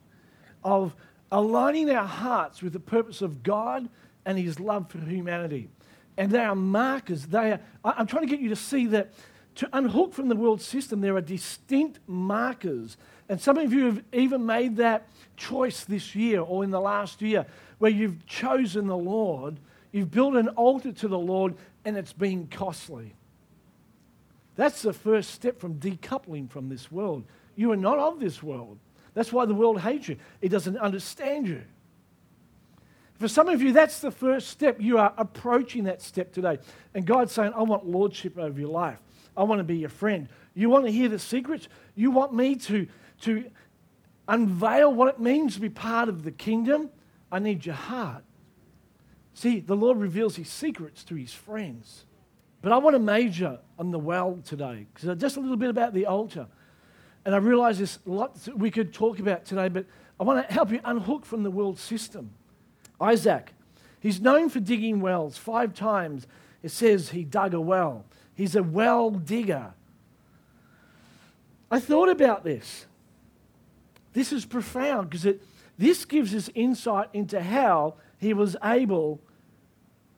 of 0.64 0.96
aligning 1.32 1.90
our 1.90 2.06
hearts 2.06 2.62
with 2.62 2.74
the 2.74 2.80
purpose 2.80 3.22
of 3.22 3.44
God 3.44 3.90
and 4.26 4.38
His 4.38 4.60
love 4.60 4.90
for 4.90 5.00
humanity. 5.00 5.70
And 6.18 6.32
they 6.32 6.40
are 6.40 6.56
markers. 6.56 7.28
They 7.28 7.54
are, 7.54 7.60
I'm 7.84 8.08
trying 8.08 8.24
to 8.24 8.30
get 8.30 8.40
you 8.40 8.50
to 8.50 8.56
see 8.56 8.88
that 8.88 9.14
to 9.56 9.70
unhook 9.74 10.14
from 10.14 10.30
the 10.30 10.36
world 10.36 10.62
system, 10.62 11.02
there 11.02 11.16
are 11.16 11.22
distinct 11.22 12.00
markers. 12.08 12.98
And 13.28 13.40
some 13.40 13.58
of 13.58 13.74
you 13.74 13.86
have 13.86 14.04
even 14.14 14.46
made 14.46 14.78
that 14.78 15.08
choice 15.36 15.84
this 15.84 16.16
year 16.16 16.42
or 16.42 16.64
in 16.64 16.72
the 16.72 16.80
last 16.80 17.22
year 17.22 17.46
where 17.78 17.92
you've 17.92 18.26
chosen 18.26 18.88
the 18.88 18.98
Lord 18.98 19.60
You've 19.92 20.12
built 20.12 20.36
an 20.36 20.50
altar 20.50 20.92
to 20.92 21.08
the 21.08 21.20
Lord 21.20 21.56
and 21.84 21.98
it's 21.98 22.14
been 22.14 22.48
costly. 22.48 23.14
That's 24.56 24.82
the 24.82 24.94
first 24.94 25.32
step 25.32 25.60
from 25.60 25.76
decoupling 25.76 26.50
from 26.50 26.70
this 26.70 26.92
world. 26.92 27.26
You 27.56 27.72
are 27.72 27.78
not 27.78 28.00
of 28.00 28.20
this 28.20 28.42
world. 28.42 28.78
That's 29.14 29.34
why 29.34 29.46
the 29.46 29.54
world 29.54 29.82
hates 29.82 30.08
you, 30.08 30.18
it 30.42 30.50
doesn't 30.50 30.78
understand 30.78 31.48
you. 31.48 31.64
For 33.20 33.28
some 33.28 33.50
of 33.50 33.62
you, 33.62 33.72
that's 33.72 34.00
the 34.00 34.10
first 34.10 34.48
step. 34.48 34.82
You 34.82 34.98
are 34.98 35.14
approaching 35.16 35.84
that 35.84 36.02
step 36.02 36.34
today. 36.34 36.58
And 36.96 37.06
God's 37.06 37.32
saying, 37.32 37.54
I 37.56 37.62
want 37.62 37.86
lordship 37.86 38.40
over 38.40 38.60
your 38.60 38.72
life. 38.72 38.98
I 39.38 39.44
want 39.44 39.60
to 39.60 39.64
be 39.64 39.78
your 39.78 39.90
friend. 39.90 40.28
You 40.56 40.72
want 40.72 40.86
to 40.86 40.92
hear 40.92 41.08
the 41.08 41.20
secrets? 41.20 41.68
You 41.94 42.10
want 42.10 42.34
me 42.34 42.56
to, 42.56 42.88
to 43.22 43.46
unveil 44.28 44.92
what 44.92 45.08
it 45.08 45.20
means 45.20 45.54
to 45.54 45.62
be 45.62 45.70
part 45.70 46.10
of 46.10 46.24
the 46.24 46.32
kingdom? 46.32 46.90
I 47.32 47.38
need 47.38 47.64
your 47.64 47.76
heart. 47.76 48.24
See, 49.42 49.60
the 49.60 49.76
Lord 49.76 49.98
reveals 49.98 50.36
his 50.36 50.50
secrets 50.50 51.04
to 51.06 51.16
his 51.16 51.34
friends. 51.34 52.06
But 52.62 52.72
I 52.72 52.78
want 52.78 52.94
to 52.94 53.00
major 53.00 53.58
on 53.80 53.90
the 53.90 53.98
well 53.98 54.38
today, 54.46 54.86
because 54.94 55.18
just 55.18 55.36
a 55.36 55.40
little 55.40 55.58
bit 55.58 55.72
about 55.72 55.96
the 55.96 56.06
altar. 56.06 56.46
And 57.26 57.34
I 57.34 57.40
realize 57.40 57.80
there's 57.80 57.98
lots 58.06 58.48
we 58.50 58.70
could 58.70 58.94
talk 58.94 59.18
about 59.18 59.44
today, 59.44 59.68
but 59.68 59.88
I 60.20 60.26
want 60.26 60.48
to 60.48 60.54
help 60.54 60.72
you 60.72 60.80
unhook 60.86 61.26
from 61.26 61.42
the 61.42 61.50
world 61.50 61.80
system. 61.80 62.30
Isaac, 63.02 63.54
he's 64.00 64.22
known 64.22 64.48
for 64.48 64.60
digging 64.60 65.02
wells. 65.02 65.40
Five 65.40 65.74
times 65.74 66.28
it 66.62 66.70
says 66.70 67.10
he 67.10 67.24
dug 67.24 67.56
a 67.56 67.62
well. 67.62 68.06
He's 68.36 68.56
a 68.56 68.62
well 68.62 69.10
digger. 69.10 69.74
I 71.72 71.80
thought 71.80 72.10
about 72.10 72.44
this. 72.44 72.86
This 74.14 74.32
is 74.32 74.46
profound 74.46 75.10
because 75.10 75.36
this 75.80 76.06
gives 76.06 76.36
us 76.36 76.48
insight 76.54 77.10
into 77.12 77.42
how 77.42 77.96
he 78.20 78.36
was 78.36 78.56
able 78.64 79.20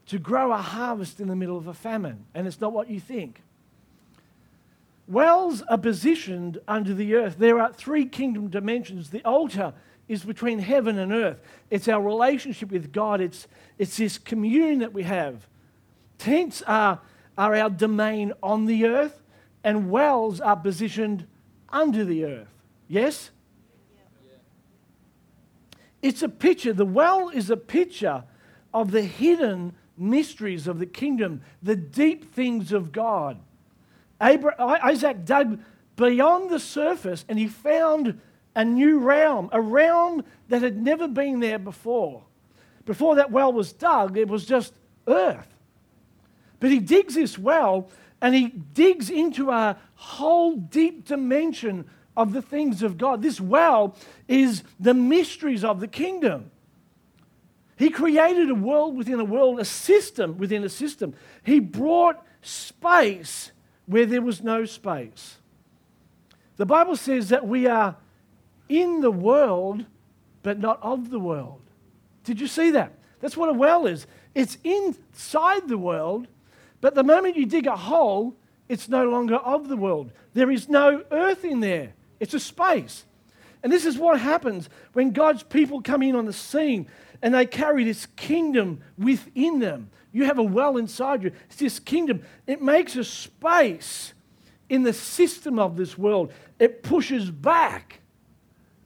to 0.08 0.20
grow 0.20 0.52
a 0.52 0.58
harvest 0.58 1.20
in 1.20 1.28
the 1.28 1.36
middle 1.36 1.58
of 1.58 1.68
a 1.68 1.74
famine. 1.74 2.26
And 2.34 2.48
it's 2.48 2.60
not 2.60 2.74
what 2.74 2.89
you 2.89 3.00
think. 3.00 3.42
Wells 5.08 5.62
are 5.63 5.78
positioned 5.78 6.60
under 6.68 6.94
the 6.94 7.16
earth. 7.16 7.36
There 7.38 7.60
are 7.60 7.74
three 7.74 8.06
kingdom 8.06 8.50
dimensions. 8.50 9.10
The 9.10 9.24
altar 9.26 9.74
is 10.08 10.24
between 10.24 10.60
heaven 10.60 11.00
and 11.00 11.13
earth, 11.13 11.39
it's 11.70 11.88
our 11.88 12.02
relationship 12.02 12.72
with 12.72 12.92
God, 12.92 13.22
it's, 13.22 13.48
it's 13.78 13.98
this 13.98 14.18
communion 14.18 14.80
that 14.80 14.94
we 14.94 15.04
have. 15.04 15.48
Tents 16.18 16.62
are, 16.63 17.00
are 17.38 17.56
our 17.56 17.70
domain 17.70 18.34
on 18.44 18.66
the 18.66 18.86
earth, 18.86 19.22
and 19.63 19.89
wells 19.89 20.42
are 20.42 20.58
positioned 20.58 21.26
under 21.70 22.04
the 22.04 22.26
earth. 22.26 22.50
Yes? 22.88 23.32
It's 26.02 26.22
a 26.22 26.30
picture. 26.30 26.74
The 26.74 26.86
well 26.86 27.30
is 27.30 27.50
a 27.50 27.58
picture 27.58 28.26
of 28.74 28.92
the 28.92 29.04
hidden 29.04 29.74
mysteries 29.97 30.67
of 30.67 30.79
the 30.79 30.86
kingdom, 30.86 31.41
the 31.62 31.75
deep 31.75 32.34
things 32.34 32.71
of 32.71 32.91
God. 32.91 33.39
Isaac 34.19 35.25
dug 35.25 35.60
beyond 35.95 36.49
the 36.49 36.60
surface 36.60 37.25
and 37.27 37.38
he 37.38 37.47
found 37.47 38.19
a 38.56 38.63
new 38.63 38.99
realm, 38.99 39.49
a 39.51 39.62
realm 39.62 40.23
that 40.49 40.62
had 40.62 40.82
never 40.82 41.08
been 41.08 41.39
there 41.39 41.60
before. 41.60 42.23
Before 42.86 43.15
that 43.15 43.32
well 43.32 43.51
was 43.51 43.73
dug, 43.73 44.17
it 44.17 44.27
was 44.27 44.45
just 44.45 44.73
earth. 45.08 45.47
But 46.60 46.71
he 46.71 46.79
digs 46.79 47.15
this 47.15 47.38
well 47.38 47.89
and 48.21 48.34
he 48.34 48.47
digs 48.47 49.10
into 49.10 49.51
a 49.51 49.77
whole 49.95 50.56
deep 50.56 51.06
dimension 51.06 51.86
of 52.15 52.32
the 52.32 52.41
things 52.41 52.84
of 52.84 52.97
God. 52.97 53.21
This 53.21 53.41
well 53.41 53.95
is 54.27 54.63
the 54.79 54.93
mysteries 54.93 55.63
of 55.63 55.79
the 55.79 55.88
kingdom. 55.88 56.51
He 57.77 57.89
created 57.89 58.49
a 58.49 58.55
world 58.55 58.95
within 58.95 59.19
a 59.19 59.25
world, 59.25 59.59
a 59.59 59.65
system 59.65 60.38
within 60.38 60.63
a 60.63 60.69
system. 60.69 61.13
He 61.43 61.59
brought 61.59 62.23
space 62.41 63.51
where 63.86 64.05
there 64.05 64.21
was 64.21 64.43
no 64.43 64.65
space. 64.65 65.38
The 66.57 66.65
Bible 66.65 66.95
says 66.95 67.29
that 67.29 67.47
we 67.47 67.67
are 67.67 67.95
in 68.69 69.01
the 69.01 69.12
world, 69.12 69.86
but 70.43 70.59
not 70.59 70.79
of 70.81 71.09
the 71.09 71.19
world. 71.19 71.62
Did 72.23 72.39
you 72.39 72.47
see 72.47 72.71
that? 72.71 72.93
That's 73.19 73.36
what 73.38 73.49
a 73.49 73.53
well 73.53 73.86
is. 73.88 74.05
It's 74.36 74.57
inside 74.63 75.67
the 75.67 75.77
world, 75.77 76.27
but 76.81 76.95
the 76.95 77.03
moment 77.03 77.38
you 77.38 77.45
dig 77.45 77.67
a 77.67 77.75
hole, 77.75 78.36
it's 78.69 78.89
no 78.89 79.05
longer 79.05 79.36
of 79.36 79.67
the 79.67 79.77
world. 79.77 80.12
There 80.33 80.51
is 80.51 80.69
no 80.69 81.03
earth 81.12 81.43
in 81.43 81.59
there, 81.59 81.93
it's 82.19 82.33
a 82.33 82.39
space. 82.39 83.05
And 83.62 83.71
this 83.71 83.86
is 83.86 83.97
what 83.97 84.19
happens 84.19 84.69
when 84.91 85.12
God's 85.12 85.41
people 85.41 85.81
come 85.81 86.03
in 86.03 86.17
on 86.17 86.25
the 86.25 86.33
scene 86.33 86.88
and 87.23 87.33
they 87.33 87.45
carry 87.45 87.86
this 87.86 88.05
kingdom 88.17 88.81
within 88.97 89.59
them. 89.59 89.89
You 90.12 90.25
have 90.25 90.38
a 90.38 90.43
well 90.43 90.77
inside 90.77 91.23
you. 91.23 91.31
It's 91.45 91.55
this 91.55 91.79
kingdom. 91.79 92.21
It 92.45 92.62
makes 92.62 92.97
a 92.97 93.03
space 93.03 94.13
in 94.69 94.83
the 94.83 94.91
system 94.91 95.57
of 95.57 95.77
this 95.77 95.97
world. 95.97 96.33
It 96.59 96.83
pushes 96.83 97.31
back. 97.31 98.01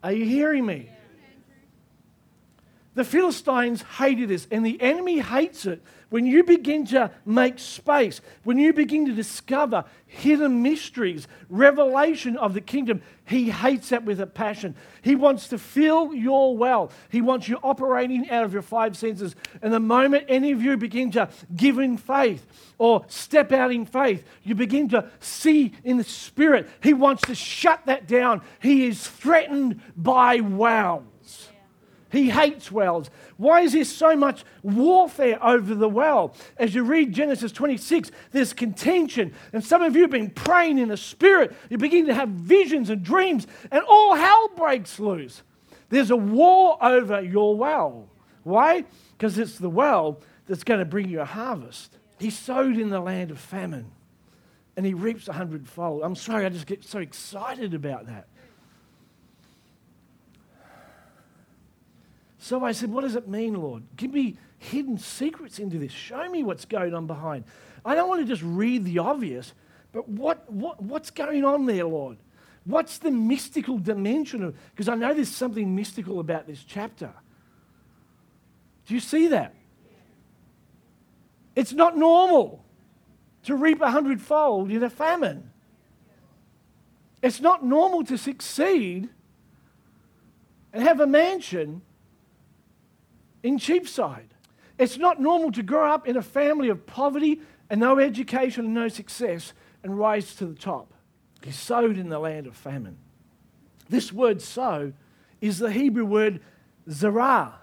Are 0.04 0.14
you 0.14 0.24
hearing 0.24 0.68
me? 0.68 0.90
The 2.94 3.04
Philistines 3.04 3.82
hated 3.82 4.30
this, 4.30 4.48
and 4.52 4.66
the 4.66 4.80
enemy 4.82 5.20
hates 5.20 5.66
it 5.66 5.84
when 6.10 6.26
you 6.26 6.44
begin 6.44 6.86
to 6.88 7.12
make 7.26 7.60
space, 7.60 8.22
when 8.44 8.58
you 8.58 8.72
begin 8.72 9.06
to 9.08 9.12
discover 9.12 9.84
hidden 10.06 10.62
mysteries, 10.62 11.28
revelation 11.50 12.38
of 12.38 12.54
the 12.54 12.62
kingdom, 12.62 13.02
he 13.26 13.50
hates 13.50 13.90
that 13.90 14.06
with 14.06 14.22
a 14.22 14.28
passion. 14.28 14.76
He 15.02 15.16
wants 15.16 15.50
to 15.50 15.58
fill 15.58 16.14
your 16.14 16.56
well. 16.56 16.92
He 17.10 17.22
wants 17.22 17.50
you 17.50 17.60
operating 17.62 18.30
out 18.30 18.46
of 18.46 18.54
your 18.54 18.62
five 18.62 18.96
senses. 18.96 19.36
And 19.62 19.74
the 19.74 19.82
moment 19.82 20.26
any 20.30 20.52
of 20.54 20.62
you 20.62 20.78
begin 20.78 21.12
to 21.12 21.30
give 21.56 21.78
in 21.78 21.98
faith 21.98 22.46
or 22.78 23.04
step 23.10 23.52
out 23.52 23.74
in 23.74 23.86
faith, 23.86 24.24
you 24.44 24.56
begin 24.56 24.88
to 24.90 25.10
see 25.20 25.74
in 25.84 25.98
the 25.98 26.06
spirit. 26.06 26.70
He 26.82 26.94
wants 26.94 27.24
to 27.24 27.36
shut 27.36 27.86
that 27.88 28.08
down. 28.08 28.42
He 28.62 28.88
is 28.88 29.06
threatened 29.06 29.82
by 29.98 30.40
wells. 30.40 31.04
He 32.12 32.30
hates 32.30 32.72
wells. 32.72 33.10
Why 33.36 33.62
is 33.62 33.74
there 33.74 33.84
so 33.84 34.16
much 34.16 34.46
warfare 34.64 35.44
over 35.44 35.76
the 35.76 35.90
well? 35.90 36.34
As 36.58 36.74
you 36.74 36.84
read 36.84 37.14
Genesis 37.14 37.52
26, 37.52 38.12
there's 38.32 38.54
contention. 38.54 39.34
And 39.52 39.64
some 39.64 39.82
of 39.82 39.96
you 39.96 40.04
have 40.04 40.12
been 40.12 40.30
praying 40.30 40.78
in 40.78 40.88
the 40.88 40.98
spirit. 40.98 41.56
You 41.70 41.78
begin 41.78 42.06
to 42.08 42.14
have 42.14 42.30
visions 42.30 42.90
and 42.90 43.04
dreams, 43.04 43.46
and 43.72 43.84
all 43.84 44.16
hell 44.16 44.50
breaks 44.56 45.00
loose. 45.00 45.44
There's 45.90 46.12
a 46.12 46.18
war 46.18 46.78
over 46.82 47.22
your 47.22 47.56
well. 47.58 48.08
Why? 48.44 48.86
Because 49.18 49.38
it's 49.38 49.58
the 49.58 49.70
well 49.70 50.22
that's 50.46 50.64
going 50.64 50.80
to 50.80 50.86
bring 50.86 51.10
you 51.10 51.20
a 51.20 51.26
harvest. 51.26 51.98
He 52.20 52.30
sowed 52.30 52.78
in 52.78 52.90
the 52.90 53.00
land 53.00 53.32
of 53.32 53.40
famine, 53.40 53.92
and 54.76 54.86
he 54.86 54.94
reaps 54.94 55.28
a 55.28 55.34
hundredfold. 55.34 56.04
I'm 56.04 56.16
sorry, 56.16 56.46
I 56.46 56.50
just 56.50 56.66
get 56.66 56.84
so 56.84 57.00
excited 57.00 57.74
about 57.74 58.08
that. 58.08 58.28
So 62.48 62.64
I 62.64 62.72
said, 62.72 62.94
What 62.94 63.02
does 63.02 63.18
it 63.18 63.28
mean, 63.28 63.56
Lord? 63.56 63.84
Give 63.98 64.14
me 64.14 64.38
hidden 64.58 64.98
secrets 64.98 65.60
into 65.60 65.78
this. 65.78 65.92
Show 65.92 66.30
me 66.30 66.44
what's 66.44 66.64
going 66.64 66.94
on 66.94 67.06
behind. 67.06 67.44
I 67.84 67.94
don't 67.94 68.08
want 68.08 68.22
to 68.22 68.26
just 68.26 68.42
read 68.42 68.86
the 68.86 69.00
obvious, 69.00 69.54
but 69.92 70.08
what, 70.08 70.50
what, 70.50 70.82
what's 70.82 71.12
going 71.12 71.44
on 71.44 71.66
there, 71.66 71.84
Lord? 71.84 72.16
What's 72.64 73.00
the 73.00 73.12
mystical 73.12 73.78
dimension 73.78 74.46
of 74.46 74.56
because 74.70 74.88
I 74.88 74.96
know 74.96 75.14
there's 75.14 75.28
something 75.28 75.76
mystical 75.76 76.22
about 76.22 76.48
this 76.48 76.64
chapter. 76.64 77.12
Do 78.86 78.94
you 78.94 79.02
see 79.02 79.28
that? 79.28 79.54
It's 81.54 81.74
not 81.74 81.98
normal 81.98 82.64
to 83.44 83.56
reap 83.56 83.82
a 83.82 83.92
hundredfold 83.92 84.72
in 84.72 84.84
a 84.84 84.90
famine. 84.90 85.52
It's 87.22 87.42
not 87.42 87.66
normal 87.66 88.06
to 88.06 88.18
succeed 88.18 89.10
and 90.72 90.82
have 90.82 91.02
a 91.02 91.08
mansion 91.08 91.82
in 93.48 93.58
Cheapside. 93.58 94.34
It's 94.78 94.98
not 94.98 95.22
normal 95.22 95.54
to 95.54 95.64
grow 95.64 95.90
up 95.90 96.06
in 96.06 96.18
a 96.18 96.22
family 96.22 96.68
of 96.68 96.86
poverty 96.86 97.40
and 97.70 97.80
no 97.80 97.98
education 97.98 98.66
and 98.66 98.74
no 98.74 98.90
success 98.90 99.54
and 99.84 99.98
rise 99.98 100.36
to 100.36 100.46
the 100.46 100.54
top. 100.54 100.94
He 101.42 101.52
sowed 101.52 101.98
in 101.98 102.10
the 102.10 102.20
land 102.20 102.46
of 102.46 102.58
famine. 102.58 102.98
This 103.90 104.12
word 104.12 104.42
sow 104.42 104.92
is 105.40 105.60
the 105.60 105.72
Hebrew 105.72 106.04
word 106.04 106.42
zarah. 106.92 107.54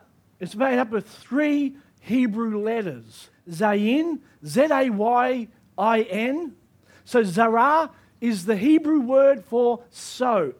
It's 0.41 0.55
made 0.55 0.79
up 0.79 0.93
of 0.95 1.05
three 1.05 1.77
Hebrew 2.01 2.63
letters 2.63 3.29
Zayin, 3.49 4.21
Z 4.45 4.69
A 4.71 4.89
Y 4.89 5.49
I 5.77 6.01
N. 6.01 6.57
So 7.05 7.23
zarah 7.23 7.91
is 8.23 8.47
the 8.47 8.57
Hebrew 8.57 9.01
word 9.01 9.45
for 9.45 9.83
sow. 9.91 10.55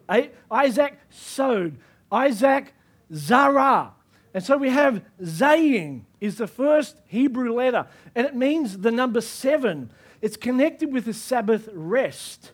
Isaac 0.51 0.99
sowed. 1.09 1.79
Isaac 2.13 2.75
zarah. 3.15 3.95
And 4.35 4.43
so 4.43 4.57
we 4.57 4.71
have 4.71 5.05
Zayin 5.23 6.03
is 6.21 6.37
the 6.37 6.49
first 6.49 7.01
Hebrew 7.07 7.55
letter, 7.55 7.87
and 8.17 8.27
it 8.27 8.35
means 8.35 8.79
the 8.79 8.91
number 8.91 9.21
seven. 9.21 9.93
It's 10.21 10.37
connected 10.37 10.93
with 10.93 11.05
the 11.05 11.15
Sabbath 11.15 11.69
rest. 11.73 12.51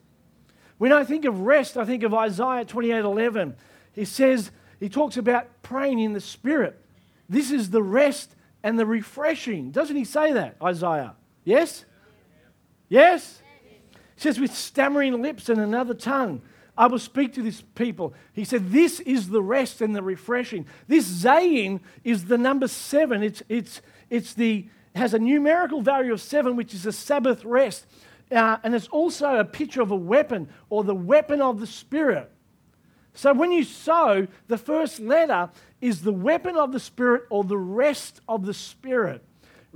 When 0.77 0.93
I 0.93 1.05
think 1.05 1.25
of 1.25 1.41
rest, 1.41 1.79
I 1.79 1.87
think 1.87 2.03
of 2.03 2.13
Isaiah 2.13 2.67
28 2.67 2.99
11. 2.99 3.57
He 3.95 4.05
says, 4.05 4.51
he 4.79 4.89
talks 4.89 5.17
about 5.17 5.63
praying 5.63 5.99
in 5.99 6.13
the 6.13 6.21
Spirit. 6.21 6.79
This 7.29 7.51
is 7.51 7.71
the 7.71 7.83
rest 7.83 8.35
and 8.63 8.79
the 8.79 8.87
refreshing. 8.87 9.71
Doesn't 9.71 9.97
he 9.97 10.05
say 10.05 10.33
that, 10.33 10.57
Isaiah? 10.63 11.15
Yes? 11.45 11.87
Yes? 12.89 13.41
He 14.15 14.21
says, 14.21 14.39
with 14.39 14.55
stammering 14.55 15.23
lips 15.23 15.49
and 15.49 15.61
another 15.61 15.95
tongue. 15.95 16.43
I 16.81 16.87
will 16.87 16.99
speak 16.99 17.35
to 17.35 17.43
this 17.43 17.61
people. 17.75 18.15
He 18.33 18.43
said, 18.43 18.73
This 18.73 19.01
is 19.01 19.29
the 19.29 19.43
rest 19.43 19.83
and 19.83 19.95
the 19.95 20.03
refreshing. 20.03 20.65
This 20.89 21.07
Zayin 21.07 21.81
is 22.05 22.25
the 22.25 22.39
number 22.39 22.69
seven. 22.69 23.23
It's, 23.23 23.43
it's, 23.51 23.83
it's 24.09 24.33
the, 24.33 24.67
has 24.95 25.13
a 25.13 25.19
numerical 25.19 25.83
value 25.83 26.15
of 26.15 26.23
seven, 26.23 26.57
which 26.57 26.73
is 26.73 26.87
a 26.87 26.93
Sabbath 26.93 27.45
rest. 27.45 27.85
Uh, 28.33 28.57
and 28.65 28.75
it's 28.75 28.89
also 28.89 29.37
a 29.37 29.45
picture 29.45 29.83
of 29.83 29.91
a 29.91 29.97
weapon 29.97 30.49
or 30.71 30.83
the 30.83 30.95
weapon 30.95 31.43
of 31.43 31.61
the 31.61 31.67
Spirit. 31.67 32.33
So 33.13 33.35
when 33.35 33.53
you 33.53 33.63
sow, 33.63 34.27
the 34.49 34.57
first 34.57 35.01
letter 35.01 35.51
is 35.83 36.01
the 36.01 36.15
weapon 36.15 36.57
of 36.57 36.73
the 36.73 36.81
Spirit 36.81 37.25
or 37.29 37.45
the 37.45 37.59
rest 37.59 38.23
of 38.27 38.47
the 38.47 38.55
Spirit. 38.55 39.23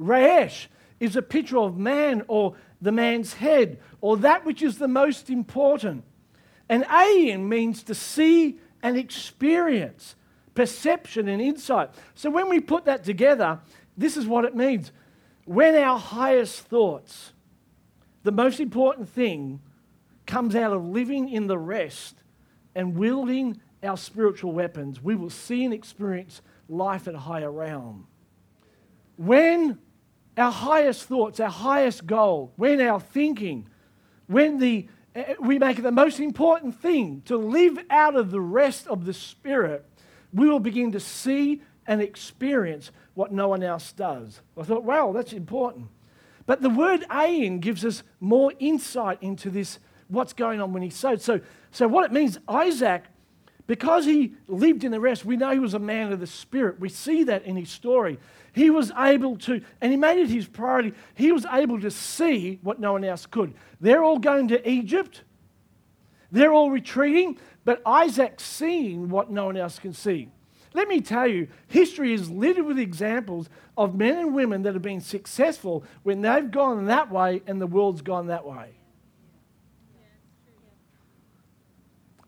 Reesh 0.00 0.68
is 1.00 1.16
a 1.16 1.22
picture 1.22 1.58
of 1.58 1.76
man 1.76 2.22
or 2.28 2.54
the 2.80 2.92
man's 2.92 3.34
head 3.34 3.78
or 4.00 4.16
that 4.16 4.46
which 4.46 4.62
is 4.62 4.78
the 4.78 4.88
most 4.88 5.28
important. 5.28 6.02
And 6.68 6.84
ayin 6.84 7.48
means 7.48 7.82
to 7.84 7.94
see 7.94 8.58
and 8.82 8.96
experience, 8.96 10.14
perception 10.54 11.28
and 11.28 11.40
insight. 11.40 11.90
So 12.14 12.30
when 12.30 12.48
we 12.48 12.60
put 12.60 12.84
that 12.84 13.04
together, 13.04 13.60
this 13.96 14.16
is 14.16 14.26
what 14.26 14.44
it 14.44 14.54
means. 14.54 14.92
When 15.44 15.74
our 15.74 15.98
highest 15.98 16.60
thoughts, 16.60 17.32
the 18.22 18.32
most 18.32 18.60
important 18.60 19.08
thing, 19.08 19.60
comes 20.26 20.56
out 20.56 20.72
of 20.72 20.84
living 20.84 21.28
in 21.28 21.46
the 21.46 21.58
rest 21.58 22.22
and 22.74 22.96
wielding 22.96 23.60
our 23.82 23.96
spiritual 23.96 24.52
weapons, 24.52 25.02
we 25.02 25.14
will 25.14 25.30
see 25.30 25.64
and 25.64 25.74
experience 25.74 26.40
life 26.68 27.06
at 27.06 27.14
a 27.14 27.18
higher 27.18 27.50
realm. 27.50 28.06
When 29.16 29.78
our 30.36 30.50
highest 30.50 31.04
thoughts, 31.04 31.38
our 31.40 31.50
highest 31.50 32.06
goal, 32.06 32.52
when 32.56 32.80
our 32.80 32.98
thinking, 33.00 33.68
when 34.26 34.58
the, 34.58 34.88
Eh, 35.14 35.24
eh, 35.28 35.34
we 35.40 35.58
make 35.58 35.78
it 35.78 35.82
the 35.82 35.92
most 35.92 36.20
important 36.20 36.80
thing 36.80 37.22
to 37.26 37.36
live 37.36 37.78
out 37.90 38.16
of 38.16 38.30
the 38.30 38.40
rest 38.40 38.86
of 38.88 39.04
the 39.04 39.14
Spirit, 39.14 39.84
we 40.32 40.48
will 40.48 40.60
begin 40.60 40.92
to 40.92 41.00
see 41.00 41.62
and 41.86 42.00
experience 42.00 42.90
what 43.14 43.32
no 43.32 43.48
one 43.48 43.62
else 43.62 43.92
does. 43.92 44.40
I 44.58 44.62
thought, 44.64 44.84
wow, 44.84 45.12
that's 45.12 45.32
important. 45.32 45.88
But 46.46 46.62
the 46.62 46.70
word 46.70 47.04
ayin 47.10 47.60
gives 47.60 47.84
us 47.84 48.02
more 48.20 48.52
insight 48.58 49.18
into 49.22 49.50
this, 49.50 49.78
what's 50.08 50.32
going 50.32 50.60
on 50.60 50.72
when 50.72 50.82
he 50.82 50.90
sowed. 50.90 51.20
So, 51.20 51.40
so 51.70 51.86
what 51.88 52.04
it 52.04 52.12
means, 52.12 52.38
Isaac 52.48 53.04
because 53.66 54.04
he 54.04 54.34
lived 54.46 54.84
in 54.84 54.92
the 54.92 55.00
rest, 55.00 55.24
we 55.24 55.36
know 55.36 55.50
he 55.50 55.58
was 55.58 55.74
a 55.74 55.78
man 55.78 56.12
of 56.12 56.20
the 56.20 56.26
Spirit. 56.26 56.80
We 56.80 56.90
see 56.90 57.24
that 57.24 57.44
in 57.44 57.56
his 57.56 57.70
story. 57.70 58.18
He 58.54 58.70
was 58.70 58.92
able 58.96 59.36
to, 59.38 59.60
and 59.80 59.90
he 59.90 59.96
made 59.96 60.20
it 60.20 60.30
his 60.30 60.46
priority, 60.46 60.94
he 61.14 61.32
was 61.32 61.44
able 61.44 61.80
to 61.80 61.90
see 61.90 62.60
what 62.62 62.78
no 62.78 62.92
one 62.92 63.02
else 63.02 63.26
could. 63.26 63.52
They're 63.80 64.04
all 64.04 64.20
going 64.20 64.48
to 64.48 64.70
Egypt, 64.70 65.22
they're 66.30 66.52
all 66.52 66.70
retreating, 66.70 67.38
but 67.64 67.82
Isaac's 67.84 68.44
seeing 68.44 69.08
what 69.08 69.30
no 69.30 69.46
one 69.46 69.56
else 69.56 69.78
can 69.80 69.92
see. 69.92 70.28
Let 70.72 70.88
me 70.88 71.00
tell 71.00 71.26
you, 71.26 71.48
history 71.66 72.12
is 72.12 72.30
littered 72.30 72.64
with 72.64 72.78
examples 72.78 73.48
of 73.76 73.96
men 73.96 74.18
and 74.18 74.34
women 74.34 74.62
that 74.62 74.74
have 74.74 74.82
been 74.82 75.00
successful 75.00 75.84
when 76.02 76.20
they've 76.20 76.50
gone 76.50 76.86
that 76.86 77.10
way 77.10 77.42
and 77.46 77.60
the 77.60 77.66
world's 77.66 78.02
gone 78.02 78.28
that 78.28 78.46
way. 78.46 78.70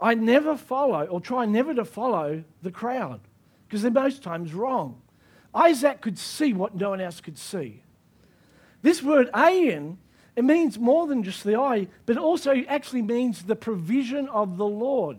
I 0.00 0.14
never 0.14 0.56
follow 0.56 1.06
or 1.06 1.20
try 1.20 1.46
never 1.46 1.72
to 1.74 1.84
follow 1.84 2.44
the 2.62 2.70
crowd 2.70 3.20
because 3.66 3.82
they're 3.82 3.90
most 3.90 4.22
times 4.22 4.52
wrong. 4.52 5.02
Isaac 5.56 6.02
could 6.02 6.18
see 6.18 6.52
what 6.52 6.74
no 6.74 6.90
one 6.90 7.00
else 7.00 7.20
could 7.20 7.38
see. 7.38 7.82
This 8.82 9.02
word 9.02 9.30
ayin, 9.32 9.96
it 10.36 10.44
means 10.44 10.78
more 10.78 11.06
than 11.06 11.22
just 11.22 11.42
the 11.42 11.58
eye, 11.58 11.88
but 12.04 12.18
also 12.18 12.62
actually 12.68 13.02
means 13.02 13.42
the 13.42 13.56
provision 13.56 14.28
of 14.28 14.58
the 14.58 14.66
Lord. 14.66 15.16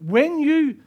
When 0.00 0.40
you 0.40 0.78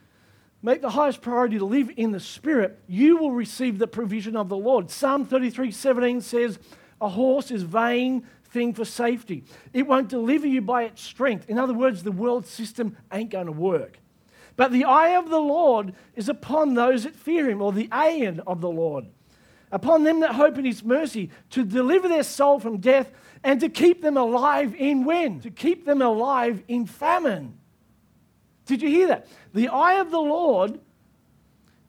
make 0.61 0.81
the 0.81 0.89
highest 0.89 1.21
priority 1.21 1.57
to 1.57 1.65
live 1.65 1.89
in 1.95 2.11
the 2.11 2.19
Spirit, 2.19 2.77
you 2.87 3.17
will 3.17 3.31
receive 3.31 3.79
the 3.79 3.87
provision 3.87 4.35
of 4.35 4.49
the 4.49 4.57
Lord. 4.57 4.91
Psalm 4.91 5.25
33 5.25 5.71
17 5.71 6.21
says, 6.21 6.59
A 6.99 7.07
horse 7.07 7.51
is 7.51 7.63
vain 7.63 8.27
thing 8.49 8.73
for 8.73 8.83
safety. 8.83 9.45
It 9.73 9.87
won't 9.87 10.09
deliver 10.09 10.45
you 10.45 10.61
by 10.61 10.83
its 10.83 11.01
strength. 11.01 11.49
In 11.49 11.57
other 11.57 11.73
words, 11.73 12.03
the 12.03 12.11
world 12.11 12.45
system 12.45 12.97
ain't 13.13 13.29
going 13.29 13.45
to 13.45 13.51
work. 13.51 13.99
But 14.59 14.73
the 14.73 14.83
eye 14.83 15.15
of 15.15 15.29
the 15.29 15.39
Lord 15.39 15.93
is 16.17 16.27
upon 16.27 16.73
those 16.73 17.05
that 17.05 17.15
fear 17.15 17.49
him, 17.49 17.61
or 17.61 17.71
the 17.71 17.87
ayin 17.93 18.41
of 18.45 18.59
the 18.59 18.69
Lord, 18.69 19.05
upon 19.71 20.03
them 20.03 20.19
that 20.19 20.35
hope 20.35 20.57
in 20.57 20.65
his 20.65 20.83
mercy, 20.83 21.29
to 21.51 21.63
deliver 21.63 22.09
their 22.09 22.23
soul 22.23 22.59
from 22.59 22.79
death 22.79 23.09
and 23.41 23.61
to 23.61 23.69
keep 23.69 24.01
them 24.01 24.17
alive 24.17 24.75
in 24.77 25.05
when? 25.05 25.39
To 25.39 25.49
keep 25.49 25.85
them 25.85 26.01
alive 26.01 26.61
in 26.67 26.87
famine. 26.87 27.57
Did 28.65 28.81
you 28.81 28.89
hear 28.89 29.07
that? 29.07 29.27
The 29.53 29.69
eye 29.69 30.01
of 30.01 30.11
the 30.11 30.19
Lord 30.19 30.81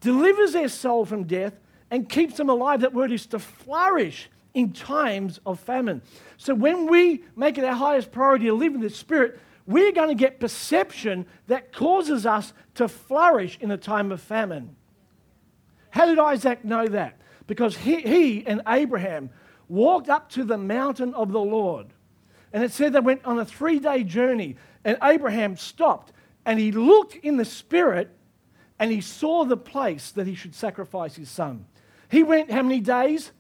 delivers 0.00 0.52
their 0.52 0.68
soul 0.68 1.04
from 1.04 1.24
death 1.24 1.59
and 1.90 2.09
keeps 2.09 2.37
them 2.37 2.50
alive. 2.50 2.83
That 2.83 2.94
word 2.94 3.11
is 3.11 3.26
to 3.26 3.40
flourish 3.40 4.30
in 4.54 4.72
times 4.72 5.40
of 5.44 5.59
famine. 5.59 6.02
So 6.37 6.54
when 6.54 6.87
we 6.87 7.24
make 7.35 7.59
it 7.59 7.64
our 7.64 7.74
highest 7.74 8.12
priority 8.12 8.44
to 8.44 8.54
live 8.54 8.76
in 8.76 8.80
the 8.80 8.90
Spirit, 8.90 9.40
we're 9.70 9.92
going 9.92 10.09
to 10.09 10.14
get 10.14 10.40
perception 10.40 11.26
that 11.46 11.72
causes 11.72 12.26
us 12.26 12.52
to 12.74 12.88
flourish 12.88 13.59
in 13.61 13.70
a 13.70 13.76
time 13.76 14.12
of 14.12 14.20
famine. 14.20 14.76
How 15.90 16.06
did 16.06 16.18
Isaac 16.18 16.64
know 16.64 16.87
that? 16.88 17.20
Because 17.46 17.76
he, 17.76 18.00
he 18.00 18.46
and 18.46 18.62
Abraham 18.66 19.30
walked 19.68 20.09
up 20.09 20.30
to 20.30 20.44
the 20.44 20.59
mountain 20.59 21.14
of 21.14 21.33
the 21.33 21.40
Lord. 21.40 21.88
And 22.52 22.64
it 22.64 22.72
said 22.72 22.92
they 22.92 23.00
went 23.00 23.24
on 23.24 23.38
a 23.38 23.44
three 23.44 23.78
day 23.78 24.02
journey, 24.02 24.56
and 24.85 24.98
Abraham 25.02 25.56
stopped 25.56 26.12
and 26.44 26.59
he 26.59 26.72
looked 26.72 27.14
in 27.16 27.37
the 27.37 27.44
Spirit 27.44 28.11
and 28.78 28.90
he 28.90 29.00
saw 29.00 29.44
the 29.44 29.56
place 29.56 30.11
that 30.12 30.26
he 30.26 30.35
should 30.35 30.54
sacrifice 30.54 31.14
his 31.14 31.30
son. 31.30 31.66
He 32.11 32.22
went 32.22 32.50
how 32.50 32.62
many 32.62 32.80
days? 32.80 33.30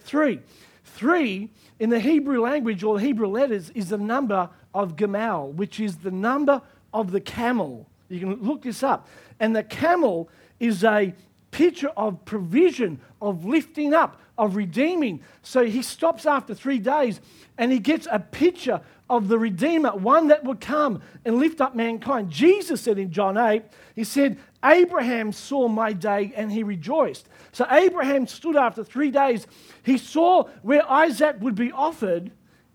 Three. 0.00 0.40
Three 0.82 1.50
in 1.78 1.90
the 1.90 2.00
Hebrew 2.00 2.42
language 2.42 2.82
or 2.82 2.98
the 2.98 3.04
Hebrew 3.04 3.28
letters 3.28 3.70
is 3.70 3.90
the 3.90 3.98
number 3.98 4.48
of 4.78 4.94
Gamal, 4.94 5.52
which 5.54 5.80
is 5.80 5.96
the 5.96 6.12
number 6.12 6.62
of 6.94 7.10
the 7.10 7.20
camel. 7.20 7.88
You 8.08 8.20
can 8.20 8.34
look 8.36 8.62
this 8.62 8.84
up. 8.84 9.08
And 9.40 9.54
the 9.54 9.64
camel 9.64 10.28
is 10.60 10.84
a 10.84 11.12
picture 11.50 11.90
of 11.96 12.24
provision, 12.24 13.00
of 13.20 13.44
lifting 13.44 13.92
up, 13.92 14.20
of 14.38 14.54
redeeming. 14.54 15.20
So 15.42 15.64
he 15.64 15.82
stops 15.82 16.26
after 16.26 16.54
three 16.54 16.78
days 16.78 17.20
and 17.58 17.72
he 17.72 17.80
gets 17.80 18.06
a 18.08 18.20
picture 18.20 18.80
of 19.10 19.26
the 19.26 19.38
Redeemer, 19.38 19.90
one 19.96 20.28
that 20.28 20.44
would 20.44 20.60
come 20.60 21.02
and 21.24 21.38
lift 21.38 21.60
up 21.60 21.74
mankind. 21.74 22.30
Jesus 22.30 22.82
said 22.82 22.98
in 22.98 23.10
John 23.10 23.36
8, 23.36 23.64
He 23.96 24.04
said, 24.04 24.38
Abraham 24.64 25.32
saw 25.32 25.66
my 25.66 25.92
day 25.92 26.32
and 26.36 26.52
he 26.52 26.62
rejoiced. 26.62 27.28
So 27.50 27.66
Abraham 27.68 28.28
stood 28.28 28.54
after 28.54 28.84
three 28.84 29.10
days. 29.10 29.46
He 29.82 29.98
saw 29.98 30.44
where 30.62 30.88
Isaac 30.88 31.36
would 31.40 31.56
be 31.56 31.72
offered 31.72 32.30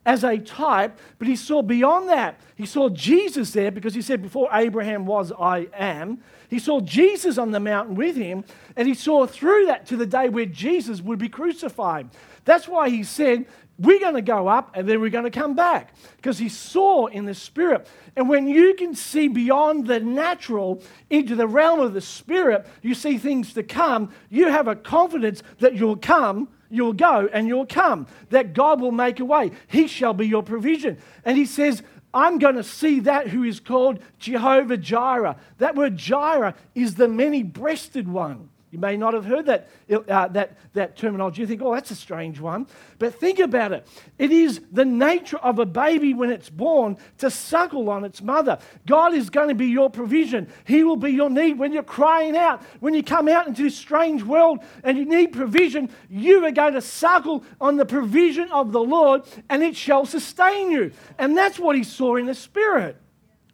as 0.06 0.24
a 0.24 0.38
type, 0.38 1.00
but 1.18 1.28
he 1.28 1.36
saw 1.36 1.62
beyond 1.62 2.10
that. 2.10 2.40
He 2.56 2.66
saw 2.66 2.90
Jesus 2.90 3.52
there 3.52 3.72
because 3.72 3.94
he 3.94 4.02
said, 4.02 4.22
Before 4.22 4.50
Abraham 4.52 5.06
was, 5.06 5.32
I 5.40 5.68
am. 5.74 6.20
He 6.50 6.60
saw 6.60 6.82
Jesus 6.82 7.38
on 7.38 7.52
the 7.52 7.60
mountain 7.60 7.96
with 7.96 8.16
him, 8.16 8.44
and 8.76 8.88
he 8.88 8.94
saw 8.94 9.26
through 9.26 9.68
that 9.68 9.86
to 9.88 9.98
the 9.98 10.06
day 10.06 10.30
where 10.30 10.46
Jesus 10.46 11.02
would 11.02 11.20
be 11.20 11.30
crucified. 11.30 12.10
That's 12.46 12.68
why 12.68 12.90
he 12.90 13.04
said, 13.04 13.46
we're 13.80 14.00
going 14.00 14.14
to 14.14 14.22
go 14.22 14.48
up 14.48 14.72
and 14.76 14.88
then 14.88 15.02
we're 15.02 15.10
going 15.10 15.24
to 15.24 15.32
come 15.32 15.56
back 15.56 15.96
because 16.18 16.38
he 16.38 16.50
saw 16.50 17.08
in 17.08 17.26
the 17.26 17.34
spirit. 17.34 17.88
And 18.16 18.30
when 18.30 18.48
you 18.48 18.76
can 18.76 18.94
see 18.94 19.28
beyond 19.28 19.88
the 19.88 20.00
natural 20.00 20.82
into 21.10 21.36
the 21.36 21.48
realm 21.48 21.80
of 21.80 21.94
the 21.94 22.02
spirit, 22.02 22.68
you 22.82 22.94
see 22.94 23.18
things 23.18 23.54
to 23.54 23.64
come, 23.64 24.12
you 24.30 24.48
have 24.48 24.68
a 24.68 24.76
confidence 24.76 25.42
that 25.60 25.76
you'll 25.76 25.98
come, 25.98 26.50
you'll 26.74 26.94
go, 26.94 27.30
and 27.32 27.48
you'll 27.48 27.66
come, 27.66 28.08
that 28.30 28.54
God 28.54 28.82
will 28.82 28.92
make 28.92 29.20
a 29.20 29.26
way. 29.26 29.52
He 29.68 29.88
shall 29.88 30.14
be 30.14 30.28
your 30.28 30.44
provision. 30.44 30.98
And 31.24 31.38
he 31.38 31.46
says, 31.46 31.84
I'm 32.14 32.38
going 32.38 32.56
to 32.56 32.64
see 32.64 33.00
that 33.02 33.28
who 33.28 33.44
is 33.44 33.60
called 33.60 34.00
Jehovah 34.20 34.78
Jireh. 34.78 35.38
That 35.58 35.76
word 35.76 35.98
Jireh 35.98 36.56
is 36.76 36.96
the 36.96 37.08
many 37.08 37.44
breasted 37.44 38.08
one. 38.08 38.50
You 38.74 38.80
may 38.80 38.98
not 38.98 39.14
have 39.14 39.24
heard 39.24 39.46
that, 39.46 39.70
uh, 39.88 40.28
that, 40.30 40.58
that 40.74 40.98
terminology. 40.98 41.42
You 41.42 41.48
think, 41.48 41.62
oh, 41.62 41.76
that's 41.76 41.92
a 41.92 41.96
strange 41.96 42.40
one. 42.40 42.66
But 42.98 43.14
think 43.14 43.38
about 43.38 43.72
it. 43.72 43.88
It 44.18 44.32
is 44.32 44.62
the 44.72 44.84
nature 44.84 45.38
of 45.38 45.60
a 45.60 45.66
baby 45.66 46.16
when 46.16 46.32
it's 46.32 46.50
born 46.50 46.98
to 47.20 47.30
suckle 47.30 47.92
on 47.92 48.04
its 48.04 48.20
mother. 48.20 48.58
God 48.88 49.14
is 49.14 49.30
going 49.30 49.50
to 49.50 49.54
be 49.54 49.68
your 49.68 49.92
provision. 49.92 50.52
He 50.66 50.84
will 50.84 50.96
be 50.96 51.12
your 51.12 51.30
need 51.30 51.60
when 51.60 51.72
you're 51.72 51.84
crying 51.84 52.36
out. 52.36 52.64
When 52.80 52.96
you 52.96 53.04
come 53.04 53.28
out 53.28 53.46
into 53.46 53.62
this 53.62 53.78
strange 53.78 54.24
world 54.24 54.58
and 54.84 54.98
you 54.98 55.06
need 55.06 55.34
provision, 55.34 55.92
you 56.10 56.44
are 56.44 56.52
going 56.52 56.74
to 56.74 56.82
suckle 56.82 57.44
on 57.62 57.78
the 57.78 57.86
provision 57.86 58.52
of 58.52 58.72
the 58.72 58.82
Lord 58.82 59.22
and 59.50 59.62
it 59.62 59.76
shall 59.76 60.08
sustain 60.08 60.72
you. 60.72 60.94
And 61.20 61.38
that's 61.38 61.60
what 61.60 61.76
he 61.76 61.84
saw 61.84 62.16
in 62.16 62.26
the 62.26 62.34
Spirit. 62.34 62.98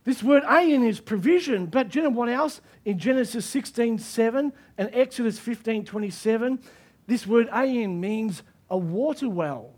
This 0.06 0.24
word 0.24 0.44
ayin 0.44 0.88
is 0.88 1.00
provision, 1.00 1.66
but 1.66 1.90
do 1.90 2.00
you 2.00 2.04
know 2.04 2.10
what 2.10 2.30
else? 2.30 2.62
In 2.86 2.98
Genesis 2.98 3.46
16 3.46 4.00
7 4.00 4.54
and 4.78 4.90
Exodus 4.94 5.38
15 5.38 5.86
27, 5.86 6.60
this 7.08 7.28
word 7.28 7.50
ayin 7.50 8.00
means 8.00 8.44
a 8.70 8.78
water 8.78 9.30
well. 9.30 9.74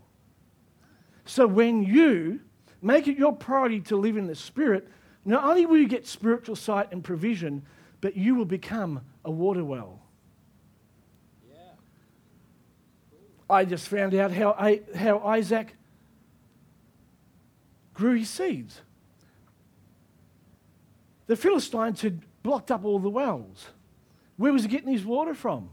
So 1.24 1.46
when 1.46 1.82
you 1.82 2.40
make 2.80 3.08
it 3.08 3.16
your 3.16 3.34
priority 3.34 3.80
to 3.80 3.96
live 3.96 4.16
in 4.16 4.26
the 4.26 4.34
Spirit, 4.34 4.88
not 5.24 5.44
only 5.44 5.66
will 5.66 5.78
you 5.78 5.88
get 5.88 6.06
spiritual 6.06 6.56
sight 6.56 6.92
and 6.92 7.02
provision, 7.02 7.64
but 8.00 8.16
you 8.16 8.34
will 8.34 8.44
become 8.44 9.00
a 9.24 9.30
water 9.30 9.64
well. 9.64 10.00
Yeah. 11.48 11.58
I 13.48 13.64
just 13.64 13.88
found 13.88 14.14
out 14.14 14.32
how, 14.32 14.54
how 14.96 15.18
Isaac 15.20 15.76
grew 17.94 18.16
his 18.16 18.30
seeds. 18.30 18.80
The 21.26 21.36
Philistines 21.36 22.02
had 22.02 22.22
blocked 22.42 22.70
up 22.70 22.84
all 22.84 22.98
the 22.98 23.10
wells. 23.10 23.68
Where 24.36 24.52
was 24.52 24.62
he 24.62 24.68
getting 24.68 24.92
his 24.92 25.04
water 25.04 25.34
from? 25.34 25.70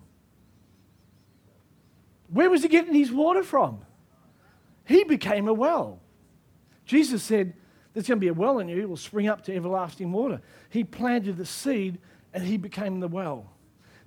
Where 2.28 2.50
was 2.50 2.62
he 2.62 2.70
getting 2.70 2.94
his 2.94 3.12
water 3.12 3.44
from? 3.44 3.82
he 4.90 5.04
became 5.04 5.48
a 5.48 5.54
well. 5.54 6.00
Jesus 6.84 7.22
said, 7.22 7.54
There's 7.94 8.08
going 8.08 8.18
to 8.18 8.22
be 8.22 8.28
a 8.30 8.34
well 8.34 8.58
in 8.58 8.68
you, 8.68 8.82
it 8.82 8.90
will 8.90 8.98
spring 8.98 9.28
up 9.28 9.44
to 9.44 9.56
everlasting 9.56 10.12
water. 10.12 10.42
He 10.70 10.84
planted 10.84 11.38
the 11.38 11.46
seed 11.46 12.00
and 12.34 12.44
he 12.44 12.58
became 12.58 13.00
the 13.00 13.08
well. 13.08 13.52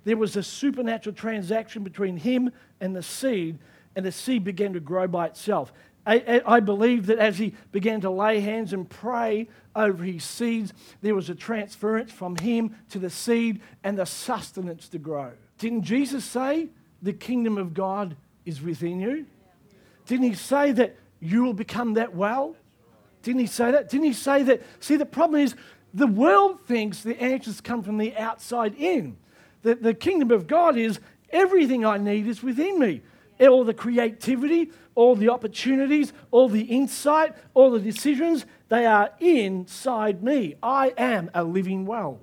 There 0.03 0.17
was 0.17 0.35
a 0.35 0.43
supernatural 0.43 1.15
transaction 1.15 1.83
between 1.83 2.17
him 2.17 2.51
and 2.81 2.93
the 2.93 3.01
seed, 3.01 3.59
and 3.95 4.05
the 4.05 4.11
seed 4.11 4.43
began 4.43 4.73
to 4.73 4.81
grow 4.81 5.07
by 5.07 5.27
itself. 5.27 5.71
I, 6.05 6.41
I, 6.45 6.59
believe 6.59 7.05
that 7.05 7.17
as 7.17 7.37
he 7.37 7.53
began 7.71 8.01
to 8.01 8.09
lay 8.09 8.41
hands 8.41 8.73
and 8.73 8.89
pray 8.89 9.47
over 9.73 10.03
his 10.03 10.25
seeds, 10.25 10.73
there 11.01 11.15
was 11.15 11.29
a 11.29 11.35
transference 11.35 12.11
from 12.11 12.35
him 12.35 12.75
to 12.89 12.99
the 12.99 13.09
seed 13.09 13.61
and 13.85 13.97
the 13.97 14.05
sustenance 14.05 14.89
to 14.89 14.99
grow. 14.99 15.31
Didn't 15.59 15.83
Jesus 15.83 16.25
say, 16.25 16.67
The 17.01 17.13
kingdom 17.13 17.57
of 17.57 17.73
God 17.73 18.17
is 18.45 18.61
within 18.61 18.99
you? 18.99 19.25
Didn't 20.05 20.25
he 20.25 20.33
say 20.33 20.73
that 20.73 20.97
you 21.21 21.43
will 21.43 21.53
become 21.53 21.93
that 21.93 22.13
well? 22.13 22.55
Didn't 23.21 23.39
he 23.39 23.47
say 23.47 23.71
that? 23.71 23.89
Didn't 23.89 24.05
he 24.05 24.13
say 24.13 24.43
that? 24.43 24.61
See, 24.81 24.97
the 24.97 25.05
problem 25.05 25.41
is 25.41 25.55
the 25.93 26.07
world 26.07 26.59
thinks 26.61 27.01
the 27.01 27.19
answers 27.21 27.61
come 27.61 27.81
from 27.81 27.97
the 27.97 28.15
outside 28.17 28.75
in. 28.75 29.15
The, 29.61 29.75
the 29.75 29.93
kingdom 29.93 30.31
of 30.31 30.47
God 30.47 30.77
is 30.77 30.99
everything 31.29 31.85
I 31.85 31.97
need 31.97 32.27
is 32.27 32.43
within 32.43 32.79
me. 32.79 33.01
All 33.39 33.63
the 33.63 33.73
creativity, 33.73 34.71
all 34.95 35.15
the 35.15 35.29
opportunities, 35.29 36.13
all 36.31 36.49
the 36.49 36.63
insight, 36.63 37.35
all 37.53 37.71
the 37.71 37.79
decisions, 37.79 38.45
they 38.69 38.85
are 38.85 39.11
inside 39.19 40.23
me. 40.23 40.55
I 40.61 40.93
am 40.97 41.29
a 41.33 41.43
living 41.43 41.85
well. 41.85 42.19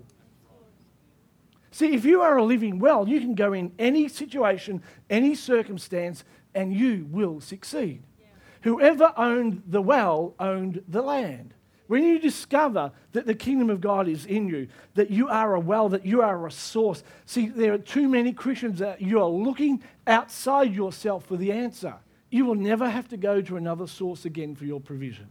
See, 1.73 1.95
if 1.95 2.05
you 2.05 2.21
are 2.21 2.37
a 2.37 2.45
living 2.45 2.79
well, 2.79 3.09
you 3.09 3.21
can 3.21 3.35
go 3.35 3.53
in 3.53 3.73
any 3.79 4.09
situation, 4.09 4.83
any 5.09 5.35
circumstance, 5.35 6.25
and 6.55 6.75
you 6.75 7.07
will 7.11 7.41
succeed. 7.41 8.03
Yeah. 8.19 8.27
Whoever 8.63 9.13
owned 9.17 9.63
the 9.67 9.81
well 9.81 10.35
owned 10.39 10.83
the 10.89 11.01
land. 11.01 11.55
When 11.87 12.05
you 12.05 12.21
discover 12.21 12.93
that 13.13 13.27
the 13.27 13.35
kingdom 13.35 13.69
of 13.69 13.81
God 13.81 14.09
is 14.09 14.25
in 14.25 14.47
you, 14.47 14.69
that 14.95 15.11
you 15.11 15.29
are 15.29 15.55
a 15.55 15.61
well, 15.61 15.89
that 15.89 16.07
you 16.07 16.23
are 16.23 16.47
a 16.47 16.51
source. 16.51 17.03
See, 17.27 17.49
there 17.49 17.73
are 17.73 17.79
too 17.79 18.09
many 18.09 18.33
Christians 18.33 18.79
that 18.79 19.01
you 19.01 19.21
are 19.21 19.29
looking 19.29 19.83
outside 20.07 20.73
yourself 20.73 21.25
for 21.25 21.37
the 21.37 21.51
answer. 21.51 21.95
You 22.31 22.45
will 22.45 22.55
never 22.55 22.89
have 22.89 23.09
to 23.09 23.17
go 23.17 23.41
to 23.41 23.57
another 23.57 23.87
source 23.87 24.25
again 24.25 24.55
for 24.55 24.65
your 24.65 24.81
provision. 24.81 25.29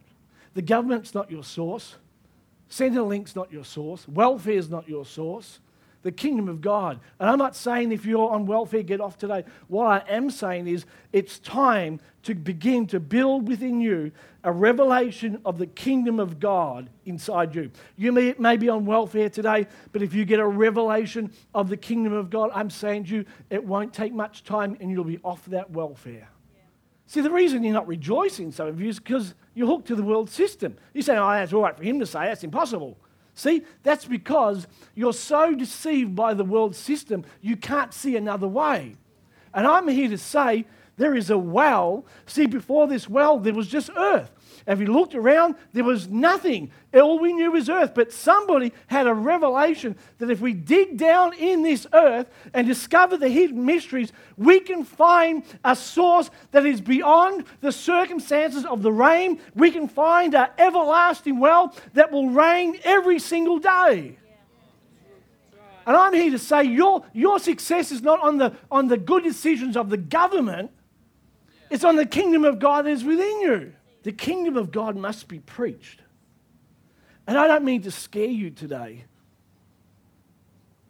The 0.54 0.62
government's 0.62 1.16
not 1.16 1.32
your 1.32 1.44
source. 1.44 1.96
Centrelink's 2.70 3.36
not 3.36 3.52
your 3.52 3.64
source. 3.64 4.08
Welfare's 4.08 4.70
not 4.70 4.88
your 4.88 5.06
source 5.06 5.60
the 6.02 6.12
kingdom 6.12 6.48
of 6.48 6.62
God. 6.62 7.00
And 7.20 7.30
I'm 7.30 7.38
not 7.38 7.56
saying 7.56 7.92
if 7.92 8.06
you're 8.06 8.30
on 8.30 8.46
welfare, 8.46 8.84
get 8.84 9.02
off 9.02 9.18
today. 9.18 9.44
What 9.68 9.86
I 9.86 10.10
am 10.10 10.30
saying 10.30 10.68
is 10.68 10.86
it's 11.12 11.40
time 11.40 12.00
to 12.24 12.36
begin 12.36 12.88
to 12.88 13.00
build 13.00 13.48
within 13.48 13.82
you 13.82 14.12
a 14.44 14.52
revelation 14.52 15.42
of 15.46 15.58
the 15.58 15.68
kingdom 15.68 16.20
of 16.20 16.40
God 16.40 16.90
inside 17.06 17.54
you. 17.54 17.72
You 17.98 18.12
may, 18.12 18.34
may 18.38 18.56
be 18.56 18.70
on 18.70 18.86
welfare 18.86 19.30
today, 19.30 19.68
but 19.92 20.02
if 20.02 20.14
you 20.14 20.24
get 20.26 20.40
a 20.40 20.48
revelation 20.48 21.32
of 21.54 21.70
the 21.70 21.78
kingdom 21.78 22.14
of 22.14 22.30
God, 22.30 22.52
I'm 22.54 22.70
saying 22.70 23.06
to 23.06 23.16
you, 23.16 23.26
it 23.50 23.64
won't 23.64 23.94
take 23.94 24.14
much 24.14 24.44
time 24.44 24.78
and 24.80 24.90
you'll 24.92 25.04
be 25.04 25.20
off 25.24 25.46
that 25.48 25.72
welfare. 25.72 26.30
See, 27.10 27.22
the 27.22 27.32
reason 27.32 27.64
you're 27.64 27.74
not 27.74 27.88
rejoicing, 27.88 28.52
some 28.52 28.68
of 28.68 28.80
you, 28.80 28.88
is 28.88 29.00
because 29.00 29.34
you're 29.56 29.66
hooked 29.66 29.88
to 29.88 29.96
the 29.96 30.04
world 30.04 30.30
system. 30.30 30.76
You 30.94 31.02
say, 31.02 31.18
oh, 31.18 31.32
that's 31.32 31.52
all 31.52 31.64
right 31.64 31.76
for 31.76 31.82
him 31.82 32.00
to 32.02 32.06
say, 32.06 32.20
that's 32.26 32.44
impossible. 32.44 33.00
See, 33.34 33.64
that's 33.82 34.06
because 34.06 34.68
you're 34.94 35.12
so 35.12 35.56
deceived 35.56 36.16
by 36.16 36.36
the 36.36 36.44
world 36.44 36.76
system, 36.76 37.26
you 37.42 37.58
can't 37.58 37.96
see 37.96 38.16
another 38.16 38.48
way. 38.48 38.96
And 39.56 39.66
I'm 39.66 39.88
here 39.88 40.08
to 40.08 40.20
say 40.20 40.68
there 40.98 41.16
is 41.16 41.32
a 41.32 41.38
well. 41.40 42.06
See, 42.28 42.46
before 42.46 42.86
this 42.86 43.10
well, 43.10 43.40
there 43.40 43.56
was 43.56 43.68
just 43.68 43.90
earth. 43.98 44.30
If 44.70 44.80
you 44.80 44.86
looked 44.86 45.16
around, 45.16 45.56
there 45.74 45.84
was 45.84 46.08
nothing. 46.10 46.70
All 46.94 47.18
we 47.18 47.34
knew 47.34 47.52
was 47.54 47.70
earth. 47.70 47.96
But 47.96 48.14
somebody 48.14 48.72
had 48.86 49.08
a 49.08 49.14
revelation 49.16 49.98
that 50.20 50.30
if 50.30 50.42
we 50.42 50.54
dig 50.54 50.96
down 50.96 51.34
in 51.34 51.64
this 51.64 51.88
earth 51.92 52.30
and 52.54 52.68
discover 52.68 53.18
the 53.18 53.30
hidden 53.30 53.66
mysteries, 53.66 54.14
we 54.38 54.60
can 54.60 54.84
find 54.84 55.44
a 55.66 55.76
source 55.76 56.30
that 56.52 56.68
is 56.68 56.82
beyond 56.82 57.46
the 57.62 57.72
circumstances 57.72 58.64
of 58.64 58.84
the 58.84 58.92
rain. 58.92 59.42
We 59.56 59.72
can 59.72 59.88
find 59.88 60.36
an 60.36 60.50
everlasting 60.60 61.40
well 61.40 61.74
that 61.96 62.12
will 62.12 62.30
rain 62.30 62.80
every 62.84 63.18
single 63.18 63.58
day. 63.58 64.20
And 65.88 65.98
I'm 65.98 66.14
here 66.14 66.30
to 66.30 66.38
say 66.38 66.66
your, 66.66 67.04
your 67.12 67.40
success 67.40 67.92
is 67.92 68.04
not 68.04 68.22
on 68.22 68.38
the, 68.38 68.56
on 68.70 68.88
the 68.88 68.98
good 68.98 69.24
decisions 69.24 69.76
of 69.76 69.90
the 69.90 69.98
government, 69.98 70.70
it's 71.72 71.84
on 71.84 71.96
the 71.96 72.06
kingdom 72.06 72.46
of 72.46 72.60
God 72.60 72.86
that 72.86 72.92
is 72.92 73.04
within 73.04 73.42
you. 73.42 73.74
The 74.04 74.12
kingdom 74.12 74.58
of 74.58 74.72
God 74.72 74.96
must 74.96 75.28
be 75.28 75.40
preached. 75.40 76.02
And 77.28 77.38
I 77.38 77.48
don't 77.48 77.64
mean 77.64 77.82
to 77.84 77.92
scare 77.92 78.26
you 78.26 78.50
today, 78.50 79.06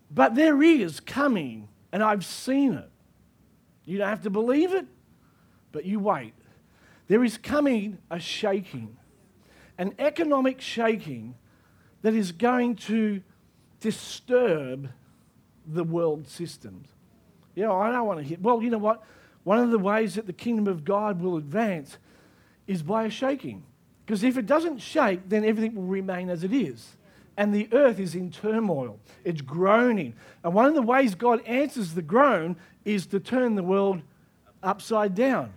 but 0.09 0.35
there 0.35 0.63
is 0.63 0.99
coming, 0.99 1.67
and 1.91 2.01
I've 2.01 2.25
seen 2.25 2.73
it. 2.73 2.89
You 3.85 3.97
don't 3.97 4.07
have 4.07 4.23
to 4.23 4.29
believe 4.29 4.73
it, 4.73 4.85
but 5.71 5.85
you 5.85 5.99
wait. 5.99 6.33
There 7.07 7.23
is 7.23 7.37
coming 7.37 7.97
a 8.09 8.19
shaking, 8.19 8.95
an 9.77 9.95
economic 9.99 10.61
shaking 10.61 11.35
that 12.03 12.13
is 12.13 12.31
going 12.31 12.75
to 12.75 13.21
disturb 13.79 14.89
the 15.65 15.83
world 15.83 16.27
systems. 16.27 16.87
You 17.55 17.63
know, 17.63 17.77
I 17.77 17.91
don't 17.91 18.07
want 18.07 18.19
to 18.19 18.25
hear, 18.25 18.37
well, 18.39 18.61
you 18.61 18.69
know 18.69 18.77
what? 18.77 19.03
One 19.43 19.59
of 19.59 19.71
the 19.71 19.79
ways 19.79 20.15
that 20.15 20.27
the 20.27 20.33
kingdom 20.33 20.67
of 20.67 20.85
God 20.85 21.21
will 21.21 21.35
advance 21.35 21.97
is 22.69 22.83
by 22.83 23.05
a 23.05 23.09
shaking. 23.09 23.63
Because 24.05 24.23
if 24.23 24.37
it 24.37 24.45
doesn't 24.45 24.77
shake, 24.77 25.27
then 25.27 25.43
everything 25.43 25.73
will 25.73 25.83
remain 25.83 26.29
as 26.29 26.43
it 26.43 26.53
is. 26.53 26.95
And 27.35 27.53
the 27.53 27.67
earth 27.71 27.99
is 27.99 28.13
in 28.13 28.29
turmoil, 28.31 28.99
it's 29.23 29.41
groaning. 29.41 30.13
And 30.43 30.53
one 30.53 30.67
of 30.67 30.75
the 30.75 30.81
ways 30.83 31.15
God 31.15 31.43
answers 31.45 31.95
the 31.95 32.03
groan 32.03 32.57
is 32.85 33.07
to 33.07 33.19
turn 33.19 33.55
the 33.55 33.63
world 33.63 34.01
upside 34.61 35.15
down. 35.15 35.51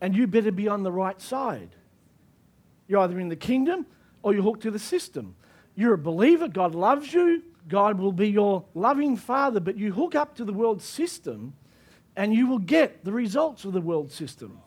And 0.00 0.14
you 0.14 0.26
better 0.26 0.52
be 0.52 0.68
on 0.68 0.82
the 0.82 0.92
right 0.92 1.20
side. 1.20 1.70
You're 2.86 3.00
either 3.00 3.18
in 3.18 3.30
the 3.30 3.36
kingdom 3.36 3.86
or 4.22 4.34
you're 4.34 4.42
hooked 4.42 4.62
to 4.62 4.70
the 4.70 4.78
system. 4.78 5.36
You're 5.74 5.94
a 5.94 5.98
believer, 5.98 6.48
God 6.48 6.74
loves 6.74 7.14
you, 7.14 7.42
God 7.66 7.98
will 7.98 8.12
be 8.12 8.28
your 8.28 8.64
loving 8.74 9.16
father, 9.16 9.60
but 9.60 9.78
you 9.78 9.92
hook 9.92 10.14
up 10.14 10.34
to 10.36 10.44
the 10.44 10.52
world 10.52 10.82
system 10.82 11.54
and 12.14 12.34
you 12.34 12.46
will 12.46 12.58
get 12.58 13.04
the 13.04 13.12
results 13.12 13.64
of 13.64 13.72
the 13.72 13.80
world 13.80 14.12
system. 14.12 14.60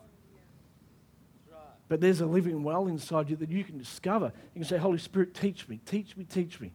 But 1.90 2.00
there's 2.00 2.20
a 2.20 2.26
living 2.26 2.62
well 2.62 2.86
inside 2.86 3.28
you 3.30 3.36
that 3.36 3.50
you 3.50 3.64
can 3.64 3.76
discover. 3.76 4.32
You 4.54 4.60
can 4.60 4.64
say, 4.64 4.78
Holy 4.78 4.96
Spirit, 4.96 5.34
teach 5.34 5.68
me, 5.68 5.80
teach 5.84 6.16
me, 6.16 6.22
teach 6.22 6.60
me. 6.60 6.70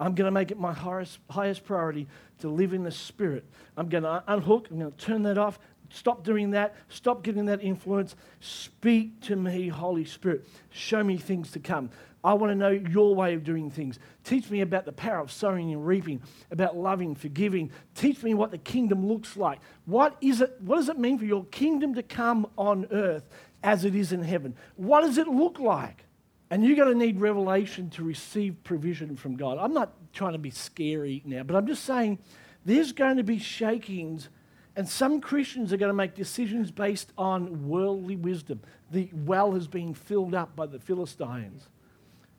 I'm 0.00 0.14
going 0.14 0.24
to 0.24 0.30
make 0.30 0.50
it 0.50 0.58
my 0.58 0.72
highest, 0.72 1.18
highest 1.28 1.66
priority 1.66 2.08
to 2.38 2.48
live 2.48 2.72
in 2.72 2.82
the 2.82 2.90
Spirit. 2.90 3.44
I'm 3.76 3.90
going 3.90 4.04
to 4.04 4.24
unhook, 4.26 4.68
I'm 4.70 4.78
going 4.78 4.90
to 4.90 4.96
turn 4.96 5.22
that 5.24 5.36
off, 5.36 5.58
stop 5.90 6.24
doing 6.24 6.52
that, 6.52 6.76
stop 6.88 7.22
getting 7.22 7.44
that 7.44 7.62
influence. 7.62 8.16
Speak 8.40 9.20
to 9.24 9.36
me, 9.36 9.68
Holy 9.68 10.06
Spirit. 10.06 10.48
Show 10.70 11.04
me 11.04 11.18
things 11.18 11.50
to 11.50 11.60
come. 11.60 11.90
I 12.24 12.32
want 12.32 12.50
to 12.50 12.54
know 12.54 12.70
your 12.70 13.14
way 13.14 13.34
of 13.34 13.44
doing 13.44 13.70
things. 13.70 13.98
Teach 14.24 14.48
me 14.48 14.62
about 14.62 14.86
the 14.86 14.92
power 14.92 15.18
of 15.18 15.30
sowing 15.30 15.74
and 15.74 15.86
reaping, 15.86 16.22
about 16.50 16.74
loving, 16.74 17.14
forgiving. 17.14 17.70
Teach 17.94 18.22
me 18.22 18.32
what 18.32 18.50
the 18.50 18.56
kingdom 18.56 19.06
looks 19.06 19.36
like. 19.36 19.58
What 19.84 20.16
is 20.22 20.40
it? 20.40 20.56
What 20.60 20.76
does 20.76 20.88
it 20.88 20.98
mean 20.98 21.18
for 21.18 21.26
your 21.26 21.44
kingdom 21.44 21.94
to 21.96 22.02
come 22.02 22.46
on 22.56 22.86
earth 22.90 23.28
as 23.64 23.84
it 23.84 23.96
is 23.96 24.12
in 24.12 24.22
heaven? 24.22 24.54
What 24.76 25.00
does 25.00 25.18
it 25.18 25.26
look 25.26 25.58
like? 25.58 26.04
And 26.50 26.64
you're 26.64 26.76
going 26.76 26.92
to 26.92 26.98
need 26.98 27.18
revelation 27.18 27.90
to 27.90 28.04
receive 28.04 28.62
provision 28.62 29.16
from 29.16 29.36
God. 29.36 29.58
I'm 29.58 29.72
not 29.72 29.92
trying 30.12 30.34
to 30.34 30.38
be 30.38 30.50
scary 30.50 31.22
now, 31.24 31.42
but 31.42 31.56
I'm 31.56 31.66
just 31.66 31.84
saying 31.84 32.18
there's 32.64 32.92
going 32.92 33.16
to 33.16 33.24
be 33.24 33.38
shakings, 33.38 34.28
and 34.76 34.88
some 34.88 35.20
Christians 35.20 35.72
are 35.72 35.78
going 35.78 35.88
to 35.88 35.94
make 35.94 36.14
decisions 36.14 36.70
based 36.70 37.12
on 37.18 37.66
worldly 37.68 38.14
wisdom. 38.14 38.60
The 38.92 39.10
well 39.12 39.52
has 39.52 39.66
been 39.66 39.94
filled 39.94 40.34
up 40.34 40.54
by 40.54 40.66
the 40.66 40.78
Philistines 40.78 41.66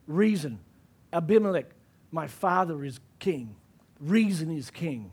reason. 0.06 0.60
Abimelech, 1.12 1.66
my 2.12 2.28
father 2.28 2.84
is 2.84 3.00
king. 3.18 3.56
Reason 4.00 4.56
is 4.56 4.70
king. 4.70 5.10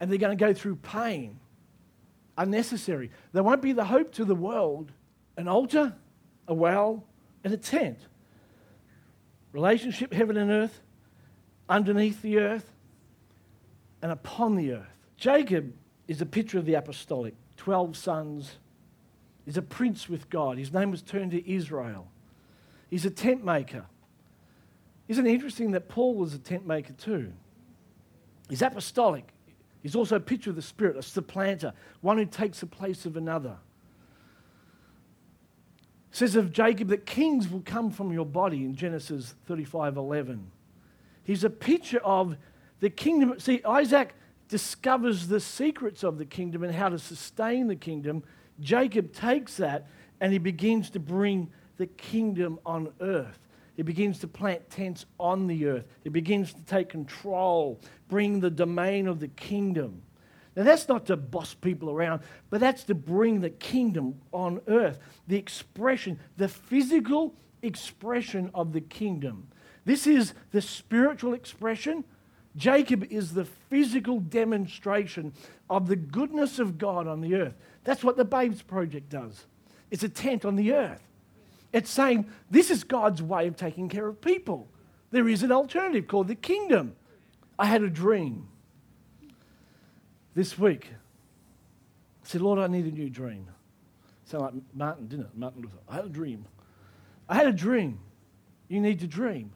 And 0.00 0.10
they're 0.10 0.18
going 0.18 0.36
to 0.36 0.44
go 0.44 0.54
through 0.54 0.76
pain, 0.76 1.38
unnecessary. 2.38 3.10
There 3.32 3.42
won't 3.42 3.62
be 3.62 3.72
the 3.72 3.84
hope 3.84 4.12
to 4.14 4.24
the 4.24 4.34
world 4.34 4.92
an 5.36 5.48
altar, 5.48 5.94
a 6.48 6.54
well, 6.54 7.04
and 7.42 7.52
a 7.52 7.56
tent. 7.56 7.98
Relationship, 9.52 10.12
heaven 10.12 10.36
and 10.36 10.50
earth, 10.50 10.80
underneath 11.68 12.22
the 12.22 12.38
earth, 12.38 12.72
and 14.02 14.12
upon 14.12 14.56
the 14.56 14.72
earth. 14.72 14.94
Jacob 15.16 15.72
is 16.08 16.20
a 16.20 16.26
picture 16.26 16.58
of 16.58 16.66
the 16.66 16.74
apostolic 16.74 17.34
12 17.56 17.96
sons. 17.96 18.58
He's 19.44 19.56
a 19.56 19.62
prince 19.62 20.08
with 20.08 20.28
God. 20.28 20.58
His 20.58 20.72
name 20.72 20.90
was 20.90 21.02
turned 21.02 21.30
to 21.30 21.50
Israel. 21.50 22.08
He's 22.90 23.04
a 23.04 23.10
tent 23.10 23.44
maker. 23.44 23.86
Isn't 25.08 25.26
it 25.26 25.32
interesting 25.32 25.72
that 25.72 25.88
Paul 25.88 26.14
was 26.14 26.34
a 26.34 26.38
tent 26.38 26.66
maker 26.66 26.92
too? 26.92 27.32
He's 28.48 28.62
apostolic. 28.62 29.32
He's 29.82 29.94
also 29.94 30.16
a 30.16 30.20
picture 30.20 30.50
of 30.50 30.56
the 30.56 30.62
Spirit, 30.62 30.96
a 30.96 31.02
supplanter, 31.02 31.72
one 32.00 32.16
who 32.16 32.24
takes 32.24 32.60
the 32.60 32.66
place 32.66 33.04
of 33.04 33.16
another. 33.16 33.56
Says 36.14 36.36
of 36.36 36.52
Jacob 36.52 36.88
that 36.88 37.06
kings 37.06 37.48
will 37.48 37.62
come 37.64 37.90
from 37.90 38.12
your 38.12 38.24
body 38.24 38.64
in 38.64 38.76
Genesis 38.76 39.34
35 39.46 39.96
11. 39.96 40.48
He's 41.24 41.42
a 41.42 41.50
picture 41.50 41.98
of 41.98 42.36
the 42.78 42.88
kingdom. 42.88 43.40
See, 43.40 43.60
Isaac 43.64 44.14
discovers 44.48 45.26
the 45.26 45.40
secrets 45.40 46.04
of 46.04 46.18
the 46.18 46.24
kingdom 46.24 46.62
and 46.62 46.72
how 46.72 46.88
to 46.88 47.00
sustain 47.00 47.66
the 47.66 47.74
kingdom. 47.74 48.22
Jacob 48.60 49.12
takes 49.12 49.56
that 49.56 49.88
and 50.20 50.32
he 50.32 50.38
begins 50.38 50.88
to 50.90 51.00
bring 51.00 51.50
the 51.78 51.88
kingdom 51.88 52.60
on 52.64 52.92
earth. 53.00 53.40
He 53.76 53.82
begins 53.82 54.20
to 54.20 54.28
plant 54.28 54.70
tents 54.70 55.06
on 55.18 55.48
the 55.48 55.66
earth. 55.66 55.86
He 56.04 56.10
begins 56.10 56.54
to 56.54 56.62
take 56.62 56.90
control, 56.90 57.80
bring 58.08 58.38
the 58.38 58.50
domain 58.50 59.08
of 59.08 59.18
the 59.18 59.26
kingdom. 59.26 60.02
Now, 60.56 60.62
that's 60.62 60.88
not 60.88 61.06
to 61.06 61.16
boss 61.16 61.54
people 61.54 61.90
around, 61.90 62.22
but 62.48 62.60
that's 62.60 62.84
to 62.84 62.94
bring 62.94 63.40
the 63.40 63.50
kingdom 63.50 64.20
on 64.32 64.60
earth, 64.68 64.98
the 65.26 65.36
expression, 65.36 66.20
the 66.36 66.48
physical 66.48 67.34
expression 67.62 68.50
of 68.54 68.72
the 68.72 68.80
kingdom. 68.80 69.48
This 69.84 70.06
is 70.06 70.32
the 70.52 70.60
spiritual 70.60 71.34
expression. 71.34 72.04
Jacob 72.56 73.04
is 73.10 73.34
the 73.34 73.44
physical 73.44 74.20
demonstration 74.20 75.32
of 75.68 75.88
the 75.88 75.96
goodness 75.96 76.60
of 76.60 76.78
God 76.78 77.08
on 77.08 77.20
the 77.20 77.34
earth. 77.34 77.54
That's 77.82 78.04
what 78.04 78.16
the 78.16 78.24
Babes 78.24 78.62
Project 78.62 79.08
does. 79.08 79.46
It's 79.90 80.04
a 80.04 80.08
tent 80.08 80.44
on 80.44 80.54
the 80.54 80.72
earth. 80.72 81.02
It's 81.72 81.90
saying 81.90 82.30
this 82.50 82.70
is 82.70 82.84
God's 82.84 83.20
way 83.20 83.48
of 83.48 83.56
taking 83.56 83.88
care 83.88 84.06
of 84.06 84.20
people. 84.20 84.68
There 85.10 85.28
is 85.28 85.42
an 85.42 85.50
alternative 85.50 86.06
called 86.06 86.28
the 86.28 86.36
kingdom. 86.36 86.94
I 87.58 87.66
had 87.66 87.82
a 87.82 87.90
dream 87.90 88.48
this 90.34 90.58
week. 90.58 90.88
I 90.92 92.26
said, 92.26 92.40
Lord, 92.40 92.58
I 92.58 92.66
need 92.66 92.86
a 92.86 92.90
new 92.90 93.10
dream. 93.10 93.46
Sound 94.24 94.42
like 94.42 94.54
Martin, 94.72 95.06
didn't 95.06 95.26
it? 95.26 95.36
Martin 95.36 95.62
Luther. 95.62 95.76
I 95.88 95.96
had 95.96 96.06
a 96.06 96.08
dream. 96.08 96.46
I 97.28 97.34
had 97.34 97.46
a 97.46 97.52
dream. 97.52 98.00
You 98.68 98.80
need 98.80 99.00
to 99.00 99.06
dream. 99.06 99.52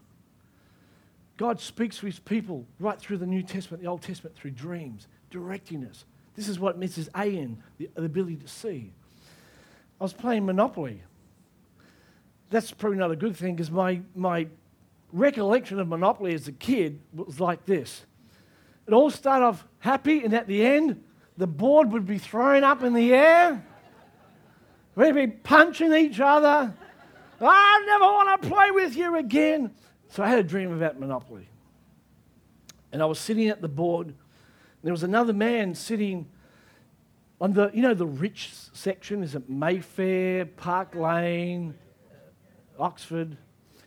God 1.37 1.61
speaks 1.61 1.99
to 1.99 2.07
his 2.07 2.19
people 2.19 2.67
right 2.79 2.99
through 2.99 3.19
the 3.19 3.27
New 3.27 3.43
Testament, 3.43 3.83
the 3.83 3.89
Old 3.89 4.03
Testament, 4.03 4.37
through 4.37 4.51
dreams, 4.51 5.07
directing 5.31 5.85
us. 5.85 6.05
This 6.35 6.49
is 6.49 6.59
what 6.59 6.79
Mrs. 6.79 7.09
A.N., 7.15 7.63
the, 7.79 7.89
the 7.95 8.05
ability 8.05 8.37
to 8.37 8.49
see. 8.49 8.93
I 10.01 10.05
was 10.05 10.13
playing 10.13 10.47
Monopoly. 10.47 11.03
That's 12.51 12.71
probably 12.73 12.99
not 12.99 13.11
a 13.11 13.17
good 13.17 13.37
thing 13.37 13.55
because 13.55 13.71
my, 13.71 14.01
my 14.15 14.49
recollection 15.13 15.81
of 15.81 15.89
Monopoly 15.89 16.35
as 16.35 16.49
a 16.49 16.53
kid 16.53 17.01
was 17.15 17.41
like 17.41 17.65
this. 17.67 18.05
It 18.89 18.95
all 18.95 19.11
started 19.11 19.45
off 19.45 19.67
happy, 19.81 20.25
and 20.25 20.33
at 20.33 20.47
the 20.47 20.65
end, 20.65 21.05
the 21.37 21.47
board 21.47 21.93
would 21.93 22.07
be 22.07 22.17
thrown 22.17 22.65
up 22.65 22.83
in 22.83 22.95
the 22.95 23.13
air. 23.13 23.63
We'd 24.95 25.15
be 25.15 25.27
punching 25.27 25.93
each 25.93 26.21
other. 26.21 26.75
I 27.39 27.85
never 27.87 28.05
want 28.05 28.43
to 28.43 28.49
play 28.49 28.71
with 28.71 28.97
you 28.97 29.17
again. 29.17 29.73
So 30.09 30.23
I 30.23 30.29
had 30.29 30.39
a 30.39 30.43
dream 30.43 30.73
about 30.73 30.99
Monopoly. 30.99 31.51
And 32.91 33.03
I 33.03 33.05
was 33.05 33.19
sitting 33.19 33.49
at 33.49 33.61
the 33.61 33.69
board. 33.69 34.07
and 34.07 34.17
there 34.83 34.93
was 34.93 35.03
another 35.03 35.35
man 35.35 35.75
sitting 35.75 36.27
on 37.43 37.53
the, 37.53 37.71
you 37.75 37.83
know, 37.83 37.93
the 37.93 38.07
rich 38.07 38.53
section. 38.73 39.23
Is 39.23 39.35
it 39.35 39.51
Mayfair, 39.51 40.47
Park 40.47 40.95
Lane, 40.95 41.75
Oxford, 42.79 43.37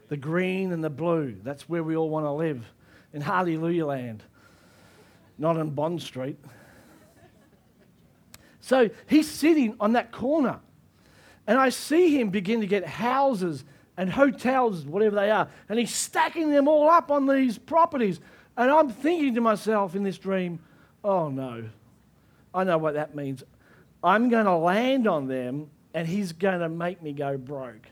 the 0.09 0.17
green 0.17 0.71
and 0.71 0.83
the 0.83 0.91
blue? 0.91 1.37
That's 1.41 1.67
where 1.67 1.83
we 1.83 1.95
all 1.95 2.09
want 2.11 2.27
to 2.27 2.31
live 2.31 2.71
in 3.13 3.21
Hallelujah 3.21 3.87
Land 3.87 4.23
not 5.41 5.57
on 5.57 5.71
Bond 5.71 6.01
Street. 6.01 6.37
So 8.61 8.89
he's 9.07 9.29
sitting 9.29 9.75
on 9.79 9.93
that 9.93 10.11
corner. 10.11 10.59
And 11.47 11.59
I 11.59 11.69
see 11.69 12.17
him 12.17 12.29
begin 12.29 12.61
to 12.61 12.67
get 12.67 12.85
houses 12.85 13.65
and 13.97 14.09
hotels, 14.09 14.85
whatever 14.85 15.15
they 15.15 15.31
are, 15.31 15.49
and 15.67 15.77
he's 15.77 15.93
stacking 15.93 16.51
them 16.51 16.67
all 16.67 16.89
up 16.89 17.11
on 17.11 17.27
these 17.27 17.57
properties. 17.57 18.19
And 18.55 18.71
I'm 18.71 18.89
thinking 18.89 19.35
to 19.35 19.41
myself 19.41 19.95
in 19.95 20.03
this 20.03 20.17
dream, 20.17 20.59
oh 21.03 21.29
no, 21.29 21.65
I 22.53 22.63
know 22.63 22.77
what 22.77 22.93
that 22.93 23.15
means. 23.15 23.43
I'm 24.03 24.29
going 24.29 24.45
to 24.45 24.55
land 24.55 25.07
on 25.07 25.27
them 25.27 25.69
and 25.93 26.07
he's 26.07 26.31
going 26.31 26.59
to 26.59 26.69
make 26.69 27.01
me 27.01 27.11
go 27.11 27.37
broke. 27.37 27.87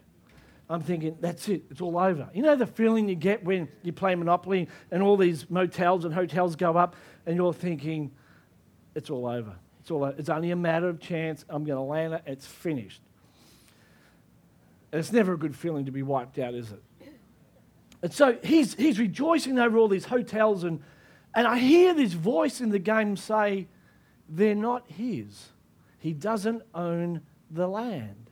I'm 0.69 0.81
thinking, 0.81 1.17
that's 1.19 1.49
it, 1.49 1.63
it's 1.71 1.81
all 1.81 1.97
over. 1.97 2.29
You 2.33 2.43
know 2.43 2.55
the 2.55 2.67
feeling 2.67 3.09
you 3.09 3.15
get 3.15 3.43
when 3.43 3.67
you 3.81 3.91
play 3.91 4.13
Monopoly 4.13 4.67
and 4.91 5.01
all 5.01 5.17
these 5.17 5.49
motels 5.49 6.05
and 6.05 6.13
hotels 6.13 6.55
go 6.55 6.77
up 6.77 6.95
and 7.25 7.35
you're 7.35 7.53
thinking, 7.53 8.11
it's 8.93 9.09
all 9.09 9.25
over. 9.25 9.55
It's, 9.81 9.89
all 9.89 10.03
over. 10.03 10.15
it's 10.17 10.29
only 10.29 10.51
a 10.51 10.55
matter 10.55 10.87
of 10.87 10.99
chance. 10.99 11.43
I'm 11.49 11.63
going 11.63 11.77
to 11.77 11.81
land 11.81 12.13
it, 12.13 12.21
it's 12.27 12.45
finished. 12.45 13.01
And 14.91 14.99
it's 14.99 15.11
never 15.11 15.33
a 15.33 15.37
good 15.37 15.55
feeling 15.55 15.85
to 15.85 15.91
be 15.91 16.03
wiped 16.03 16.37
out, 16.37 16.53
is 16.53 16.71
it? 16.71 16.83
And 18.01 18.13
so 18.13 18.37
he's, 18.43 18.75
he's 18.75 18.99
rejoicing 18.99 19.59
over 19.59 19.77
all 19.77 19.87
these 19.87 20.05
hotels, 20.05 20.63
and, 20.63 20.81
and 21.35 21.45
I 21.45 21.57
hear 21.57 21.93
this 21.93 22.13
voice 22.13 22.61
in 22.61 22.69
the 22.69 22.79
game 22.79 23.17
say, 23.17 23.67
they're 24.29 24.55
not 24.55 24.89
his. 24.89 25.49
He 25.99 26.13
doesn't 26.13 26.61
own 26.73 27.21
the 27.51 27.67
land. 27.67 28.28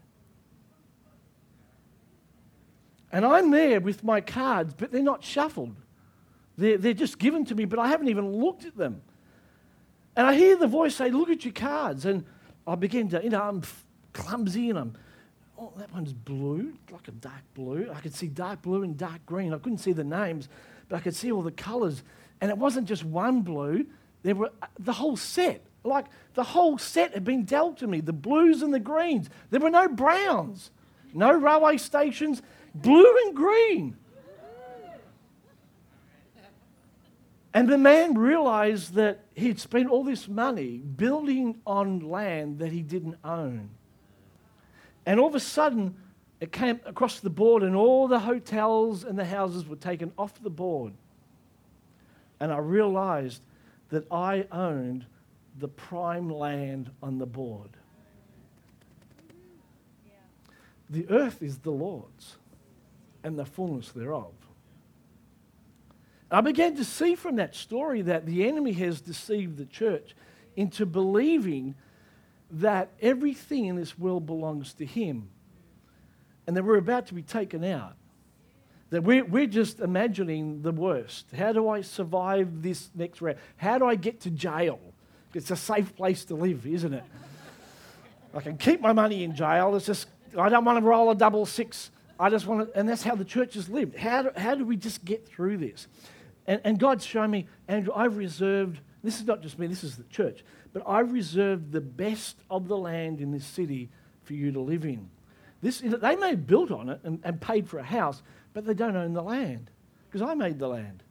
And 3.11 3.25
I'm 3.25 3.51
there 3.51 3.79
with 3.79 4.03
my 4.03 4.21
cards, 4.21 4.73
but 4.73 4.91
they're 4.91 5.01
not 5.01 5.23
shuffled. 5.23 5.75
They're, 6.57 6.77
they're 6.77 6.93
just 6.93 7.19
given 7.19 7.45
to 7.45 7.55
me, 7.55 7.65
but 7.65 7.79
I 7.79 7.87
haven't 7.87 8.09
even 8.09 8.31
looked 8.31 8.65
at 8.65 8.75
them. 8.75 9.01
And 10.15 10.25
I 10.25 10.33
hear 10.33 10.55
the 10.57 10.67
voice 10.67 10.95
say, 10.95 11.11
Look 11.11 11.29
at 11.29 11.45
your 11.45 11.53
cards. 11.53 12.05
And 12.05 12.25
I 12.65 12.75
begin 12.75 13.09
to, 13.09 13.23
you 13.23 13.29
know, 13.29 13.41
I'm 13.41 13.63
clumsy 14.13 14.69
and 14.69 14.79
I'm, 14.79 14.93
oh, 15.57 15.71
that 15.77 15.93
one's 15.93 16.11
blue, 16.11 16.73
like 16.91 17.07
a 17.07 17.11
dark 17.11 17.43
blue. 17.53 17.89
I 17.93 17.99
could 18.01 18.13
see 18.13 18.27
dark 18.27 18.61
blue 18.63 18.83
and 18.83 18.97
dark 18.97 19.25
green. 19.25 19.53
I 19.53 19.57
couldn't 19.59 19.77
see 19.77 19.93
the 19.93 20.03
names, 20.03 20.49
but 20.89 20.97
I 20.97 20.99
could 20.99 21.15
see 21.15 21.31
all 21.31 21.43
the 21.43 21.51
colors. 21.51 22.03
And 22.41 22.51
it 22.51 22.57
wasn't 22.57 22.87
just 22.87 23.05
one 23.05 23.41
blue, 23.41 23.85
there 24.23 24.35
were 24.35 24.51
uh, 24.61 24.67
the 24.79 24.93
whole 24.93 25.15
set. 25.15 25.63
Like 25.83 26.05
the 26.33 26.43
whole 26.43 26.77
set 26.77 27.13
had 27.13 27.23
been 27.23 27.45
dealt 27.45 27.77
to 27.77 27.87
me 27.87 28.01
the 28.01 28.13
blues 28.13 28.61
and 28.61 28.73
the 28.73 28.79
greens. 28.79 29.29
There 29.51 29.61
were 29.61 29.69
no 29.69 29.87
browns, 29.87 30.71
no 31.13 31.31
railway 31.31 31.77
stations, 31.77 32.41
blue 32.81 33.17
and 33.25 33.35
green. 33.35 33.97
And 37.53 37.67
the 37.67 37.77
man 37.77 38.15
realized 38.15 38.93
that 38.93 39.25
he'd 39.33 39.59
spent 39.59 39.89
all 39.89 40.03
this 40.03 40.27
money 40.27 40.77
building 40.77 41.59
on 41.65 41.99
land 42.01 42.59
that 42.59 42.71
he 42.71 42.83
didn't 42.83 43.15
own. 43.23 43.71
And 45.07 45.19
all 45.19 45.27
of 45.27 45.35
a 45.35 45.39
sudden, 45.39 45.95
it 46.39 46.51
came 46.51 46.79
across 46.85 47.19
the 47.19 47.31
board, 47.31 47.63
and 47.63 47.75
all 47.75 48.07
the 48.07 48.19
hotels 48.19 49.03
and 49.03 49.17
the 49.17 49.25
houses 49.25 49.67
were 49.67 49.75
taken 49.75 50.11
off 50.19 50.39
the 50.43 50.51
board. 50.51 50.93
And 52.39 52.53
I 52.53 52.59
realized 52.59 53.41
that 53.89 54.05
I 54.11 54.45
owned 54.51 55.05
the 55.57 55.67
prime 55.67 56.29
land 56.29 56.91
on 57.01 57.17
the 57.17 57.25
board. 57.25 57.71
The 60.89 61.09
earth 61.09 61.41
is 61.41 61.57
the 61.57 61.71
Lord's 61.71 62.35
and 63.27 63.37
the 63.37 63.45
fullness 63.45 63.91
thereof. 63.91 64.33
I 66.31 66.41
began 66.41 66.75
to 66.77 66.83
see 66.83 67.15
from 67.15 67.35
that 67.35 67.55
story 67.55 68.01
that 68.01 68.25
the 68.25 68.47
enemy 68.47 68.73
has 68.73 68.99
deceived 69.01 69.57
the 69.57 69.65
church 69.65 70.15
into 70.55 70.85
believing 70.85 71.75
that 72.49 72.89
everything 73.01 73.65
in 73.65 73.75
this 73.75 73.97
world 73.99 74.25
belongs 74.25 74.73
to 74.75 74.85
him 74.85 75.29
and 76.47 76.55
that 76.55 76.63
we're 76.63 76.77
about 76.77 77.07
to 77.07 77.13
be 77.13 77.21
taken 77.21 77.63
out. 77.63 77.95
That 78.89 79.03
we're, 79.03 79.25
we're 79.25 79.47
just 79.47 79.79
imagining 79.79 80.61
the 80.61 80.71
worst. 80.71 81.25
How 81.37 81.51
do 81.51 81.67
I 81.67 81.81
survive 81.81 82.61
this 82.61 82.89
next 82.95 83.21
round? 83.21 83.37
How 83.57 83.77
do 83.77 83.85
I 83.85 83.95
get 83.95 84.21
to 84.21 84.29
jail? 84.29 84.79
It's 85.33 85.51
a 85.51 85.57
safe 85.57 85.95
place 85.95 86.23
to 86.25 86.35
live, 86.35 86.65
isn't 86.65 86.93
it? 86.93 87.03
I 88.33 88.39
can 88.39 88.57
keep 88.57 88.79
my 88.79 88.93
money 88.93 89.23
in 89.23 89.35
jail. 89.35 89.75
It's 89.75 89.85
just, 89.85 90.07
I 90.37 90.47
don't 90.47 90.63
want 90.63 90.79
to 90.79 90.85
roll 90.85 91.11
a 91.11 91.15
double 91.15 91.45
six 91.45 91.91
I 92.19 92.29
just 92.29 92.47
want 92.47 92.67
to, 92.67 92.79
and 92.79 92.87
that's 92.87 93.03
how 93.03 93.15
the 93.15 93.25
church 93.25 93.53
has 93.53 93.69
lived. 93.69 93.95
How 93.95 94.23
do, 94.23 94.31
how 94.35 94.55
do 94.55 94.65
we 94.65 94.75
just 94.77 95.05
get 95.05 95.27
through 95.27 95.57
this? 95.57 95.87
And, 96.47 96.61
and 96.63 96.79
God's 96.79 97.05
shown 97.05 97.29
me, 97.29 97.47
Andrew, 97.67 97.93
I've 97.95 98.17
reserved, 98.17 98.79
this 99.03 99.19
is 99.19 99.25
not 99.25 99.41
just 99.41 99.59
me, 99.59 99.67
this 99.67 99.83
is 99.83 99.97
the 99.97 100.03
church, 100.05 100.43
but 100.73 100.83
I've 100.87 101.11
reserved 101.11 101.71
the 101.71 101.81
best 101.81 102.37
of 102.49 102.67
the 102.67 102.77
land 102.77 103.21
in 103.21 103.31
this 103.31 103.45
city 103.45 103.89
for 104.23 104.33
you 104.33 104.51
to 104.51 104.59
live 104.59 104.85
in. 104.85 105.09
This, 105.61 105.79
they 105.79 106.15
may 106.15 106.31
have 106.31 106.47
built 106.47 106.71
on 106.71 106.89
it 106.89 106.99
and, 107.03 107.19
and 107.23 107.41
paid 107.41 107.67
for 107.67 107.79
a 107.79 107.83
house, 107.83 108.21
but 108.53 108.65
they 108.65 108.73
don't 108.73 108.95
own 108.95 109.13
the 109.13 109.23
land 109.23 109.69
because 110.09 110.21
I 110.21 110.33
made 110.33 110.59
the 110.59 110.67
land. 110.67 111.03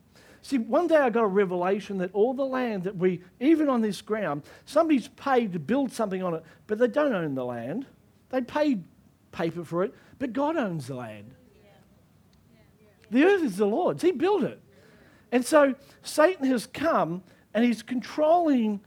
See, 0.42 0.58
one 0.58 0.86
day 0.86 0.96
I 0.96 1.10
got 1.10 1.24
a 1.24 1.28
revelation 1.28 1.98
that 1.98 2.10
all 2.12 2.32
the 2.32 2.46
land 2.46 2.84
that 2.84 2.96
we, 2.96 3.20
even 3.40 3.68
on 3.68 3.80
this 3.80 4.00
ground, 4.00 4.44
somebody's 4.64 5.08
paid 5.08 5.52
to 5.54 5.58
build 5.58 5.90
something 5.92 6.22
on 6.22 6.34
it, 6.34 6.44
but 6.68 6.78
they 6.78 6.86
don't 6.86 7.12
own 7.12 7.34
the 7.34 7.44
land. 7.44 7.86
They 8.30 8.42
paid 8.42 8.84
paper 9.36 9.64
for 9.64 9.84
it, 9.84 9.94
but 10.18 10.32
God 10.32 10.56
owns 10.56 10.86
the 10.86 10.94
land. 10.94 11.32
The 13.10 13.24
earth 13.24 13.42
is 13.42 13.56
the 13.56 13.66
Lord's. 13.66 14.02
He 14.02 14.10
built 14.10 14.42
it. 14.42 14.60
And 15.30 15.44
so 15.44 15.74
Satan 16.02 16.46
has 16.46 16.66
come 16.66 17.22
and 17.54 17.64
he's 17.64 17.82
controlling 17.82 18.80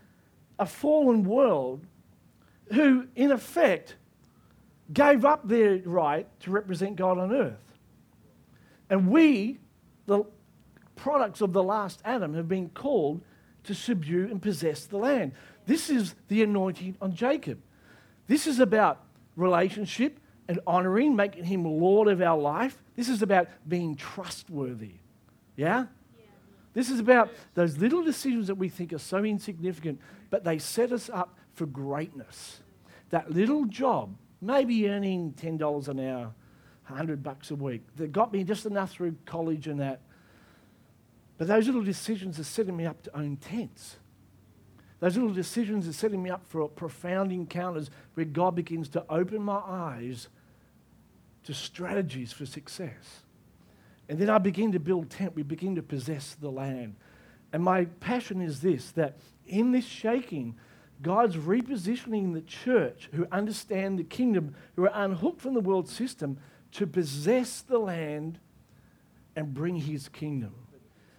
a 0.58 0.66
fallen 0.66 1.24
world 1.24 1.86
who, 2.74 3.08
in 3.16 3.32
effect, 3.32 3.95
gave 4.91 5.24
up 5.24 5.47
their 5.47 5.78
right 5.86 6.28
to 6.41 6.52
represent 6.52 6.95
God 6.95 7.18
on 7.18 7.34
earth. 7.34 7.78
And 8.89 9.10
we, 9.10 9.60
the 10.08 10.24
products 10.95 11.41
of 11.41 11.54
the 11.54 11.64
last 11.64 12.02
Adam, 12.04 12.34
have 12.34 12.47
been 12.47 12.70
called 12.70 13.22
to 13.64 13.74
subdue 13.76 14.26
and 14.26 14.41
possess 14.41 14.86
the 14.86 14.97
land. 14.97 15.34
This 15.66 15.89
is 15.89 16.16
the 16.28 16.43
anointing 16.43 16.97
on 17.02 17.14
Jacob. 17.14 17.60
This 18.28 18.47
is 18.47 18.60
about 18.60 19.04
relationship 19.36 20.18
and 20.50 20.60
honoring, 20.66 21.16
making 21.16 21.43
him 21.43 21.64
Lord 21.64 22.08
of 22.08 22.22
our 22.24 22.38
life. 22.38 22.82
This 22.95 23.08
is 23.08 23.22
about 23.22 23.47
being 23.68 23.95
trustworthy. 23.95 24.95
Yeah? 25.56 25.86
This 26.74 26.89
is 26.89 27.00
about 27.00 27.30
those 27.54 27.78
little 27.78 28.04
decisions 28.04 28.47
that 28.47 28.56
we 28.56 28.68
think 28.68 28.91
are 28.91 28.97
so 28.97 29.24
insignificant, 29.24 30.02
but 30.32 30.43
they 30.43 30.58
set 30.58 30.91
us 30.91 31.08
up 31.08 31.38
for 31.54 31.68
greatness. 31.68 32.62
That 33.12 33.32
little 33.32 33.66
job, 33.66 34.16
maybe 34.41 34.89
earning 34.89 35.34
$10 35.34 35.88
an 35.88 36.00
hour, 36.00 36.34
100 36.88 37.22
bucks 37.22 37.52
a 37.52 37.56
week, 37.56 37.84
that 37.97 38.12
got 38.12 38.34
me 38.34 38.43
just 38.43 38.66
enough 38.66 38.91
through 38.91 39.16
college 39.28 39.68
and 39.68 39.80
that. 39.80 40.02
But 41.38 41.47
those 41.47 41.68
little 41.68 41.84
decisions 41.84 42.39
are 42.39 42.43
setting 42.43 42.76
me 42.76 42.88
up 42.88 43.04
to 43.04 43.16
own 43.16 43.38
tents. 43.38 43.97
Those 45.00 45.16
little 45.16 45.34
decisions 45.34 45.88
are 45.88 45.93
setting 45.93 46.24
me 46.24 46.32
up 46.32 46.41
for 46.47 46.68
profound 46.68 47.32
encounters 47.32 47.91
where 48.16 48.26
God 48.26 48.56
begins 48.56 48.89
to 48.89 49.06
open 49.10 49.43
my 49.43 49.62
eyes 49.64 50.28
to 51.43 51.53
strategies 51.53 52.31
for 52.31 52.45
success. 52.45 53.23
And 54.07 54.19
then 54.19 54.29
I 54.29 54.39
begin 54.39 54.71
to 54.71 54.79
build 54.79 55.09
tent. 55.09 55.35
We 55.35 55.43
begin 55.43 55.75
to 55.75 55.83
possess 55.83 56.35
the 56.35 56.49
land. 56.49 56.95
And 57.53 57.63
my 57.63 57.85
passion 57.85 58.41
is 58.41 58.61
this 58.61 58.91
that 58.91 59.17
in 59.45 59.71
this 59.71 59.85
shaking, 59.85 60.55
God's 61.01 61.35
repositioning 61.35 62.33
the 62.33 62.41
church 62.41 63.09
who 63.13 63.25
understand 63.31 63.97
the 63.97 64.03
kingdom, 64.03 64.55
who 64.75 64.83
are 64.85 64.91
unhooked 64.93 65.41
from 65.41 65.53
the 65.53 65.61
world 65.61 65.87
system, 65.87 66.37
to 66.73 66.85
possess 66.85 67.61
the 67.61 67.79
land 67.79 68.39
and 69.35 69.53
bring 69.53 69.77
his 69.77 70.09
kingdom. 70.09 70.53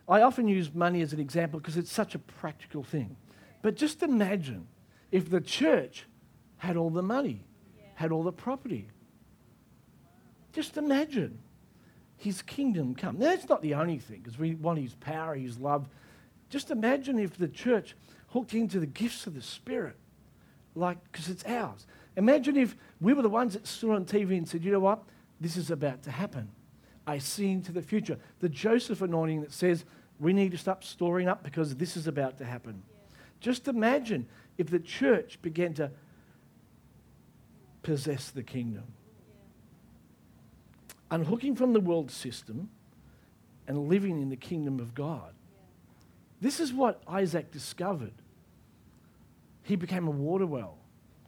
I 0.09 0.23
often 0.23 0.49
use 0.49 0.75
money 0.75 1.03
as 1.03 1.13
an 1.13 1.21
example 1.21 1.61
because 1.61 1.77
it's 1.77 1.93
such 1.93 2.15
a 2.15 2.19
practical 2.19 2.83
thing. 2.83 3.17
But 3.63 3.77
just 3.77 4.03
imagine 4.03 4.67
if 5.11 5.31
the 5.31 5.41
church 5.41 6.07
had 6.57 6.77
all 6.77 6.91
the 6.91 7.03
money, 7.03 7.45
had 7.95 8.13
all 8.13 8.23
the 8.23 8.33
property. 8.33 8.89
Just 10.53 10.77
imagine 10.77 11.39
his 12.17 12.43
kingdom 12.43 12.95
come. 12.95 13.19
Now, 13.19 13.27
that's 13.27 13.49
not 13.49 13.63
the 13.63 13.75
only 13.75 13.99
thing, 13.99 14.21
because 14.21 14.39
we 14.39 14.55
want 14.55 14.79
his 14.79 14.95
power, 14.95 15.35
his 15.35 15.59
love. 15.59 15.89
Just 16.51 16.71
imagine 16.71 17.19
if 17.19 17.39
the 17.39 17.49
church 17.49 17.97
hooked 18.29 18.55
into 18.55 18.79
the 18.79 18.87
gifts 18.87 19.27
of 19.27 19.35
the 19.35 19.43
Spirit, 19.43 19.97
like, 20.75 20.99
because 21.11 21.29
it's 21.29 21.45
ours. 21.45 21.87
Imagine 22.17 22.57
if 22.57 22.77
we 23.01 23.13
were 23.15 23.23
the 23.23 23.29
ones 23.29 23.55
that 23.55 23.67
stood 23.67 23.91
on 23.91 24.05
TV 24.05 24.37
and 24.37 24.49
said, 24.49 24.65
you 24.65 24.71
know 24.71 24.81
what? 24.81 25.03
This 25.41 25.57
is 25.57 25.71
about 25.71 26.03
to 26.03 26.11
happen. 26.11 26.51
I 27.07 27.19
see 27.19 27.51
into 27.51 27.73
the 27.73 27.83
future. 27.83 28.19
The 28.41 28.49
Joseph 28.49 29.01
anointing 29.03 29.41
that 29.41 29.53
says 29.53 29.85
we 30.19 30.33
need 30.33 30.53
to 30.53 30.59
stop 30.59 30.85
storing 30.85 31.29
up 31.29 31.43
because 31.43 31.75
this 31.77 31.97
is 31.97 32.07
about 32.07 32.39
to 32.39 32.45
happen. 32.45 32.83
Yeah. 32.89 33.17
Just 33.41 33.69
imagine 33.69 34.29
if 34.59 34.69
the 34.69 34.79
church 34.79 35.41
began 35.41 35.73
to 35.75 35.91
possess 37.83 38.31
the 38.31 38.43
kingdom 38.43 38.85
unhooking 41.11 41.57
from 41.57 41.73
the 41.73 41.81
world 41.81 42.11
system 42.11 42.71
and 43.67 43.89
living 43.89 44.21
in 44.21 44.31
the 44.31 44.37
kingdom 44.37 44.81
of 44.81 44.95
God. 44.95 45.33
This 46.41 46.61
is 46.61 46.73
what 46.73 47.03
Isaac 47.07 47.51
discovered. 47.51 48.15
He 49.63 49.77
became 49.77 50.09
a 50.09 50.13
water 50.13 50.47
well. 50.47 50.79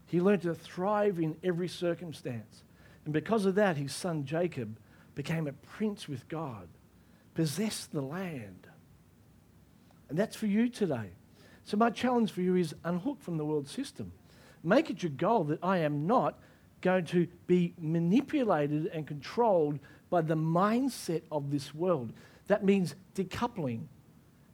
He 0.06 0.20
learned 0.20 0.42
to 0.42 0.54
thrive 0.54 1.18
in 1.18 1.36
every 1.42 1.68
circumstance. 1.68 2.64
And 3.04 3.12
because 3.12 3.46
of 3.46 3.54
that, 3.56 3.76
his 3.76 3.94
son 3.94 4.24
Jacob 4.24 4.78
became 5.14 5.46
a 5.46 5.52
prince 5.52 6.08
with 6.08 6.28
God, 6.28 6.68
possessed 7.34 7.92
the 7.92 8.00
land. 8.00 8.66
And 10.08 10.18
that's 10.18 10.36
for 10.36 10.46
you 10.46 10.68
today. 10.68 11.10
So, 11.64 11.76
my 11.76 11.90
challenge 11.90 12.32
for 12.32 12.42
you 12.42 12.56
is 12.56 12.74
unhook 12.84 13.20
from 13.22 13.36
the 13.36 13.44
world 13.44 13.68
system. 13.68 14.12
Make 14.64 14.90
it 14.90 15.02
your 15.02 15.10
goal 15.10 15.44
that 15.44 15.62
I 15.62 15.78
am 15.78 16.06
not 16.06 16.38
going 16.82 17.06
to 17.06 17.26
be 17.46 17.74
manipulated 17.78 18.86
and 18.88 19.06
controlled 19.06 19.78
by 20.10 20.20
the 20.20 20.36
mindset 20.36 21.22
of 21.32 21.50
this 21.50 21.74
world. 21.74 22.12
That 22.48 22.64
means 22.64 22.94
decoupling, 23.14 23.84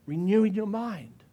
renewing 0.06 0.54
your 0.54 0.66
mind. 0.66 1.24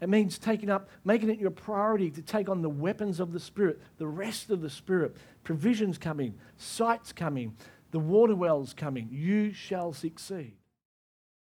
It 0.00 0.08
means 0.08 0.38
taking 0.38 0.70
up, 0.70 0.88
making 1.04 1.30
it 1.30 1.40
your 1.40 1.50
priority 1.50 2.10
to 2.12 2.22
take 2.22 2.48
on 2.48 2.62
the 2.62 2.68
weapons 2.68 3.18
of 3.18 3.32
the 3.32 3.40
Spirit, 3.40 3.80
the 3.96 4.06
rest 4.06 4.50
of 4.50 4.60
the 4.60 4.70
Spirit, 4.70 5.16
provisions 5.42 5.98
coming, 5.98 6.34
sights 6.56 7.12
coming, 7.12 7.56
the 7.90 7.98
water 7.98 8.36
wells 8.36 8.74
coming. 8.74 9.08
You 9.10 9.52
shall 9.52 9.92
succeed. 9.92 10.57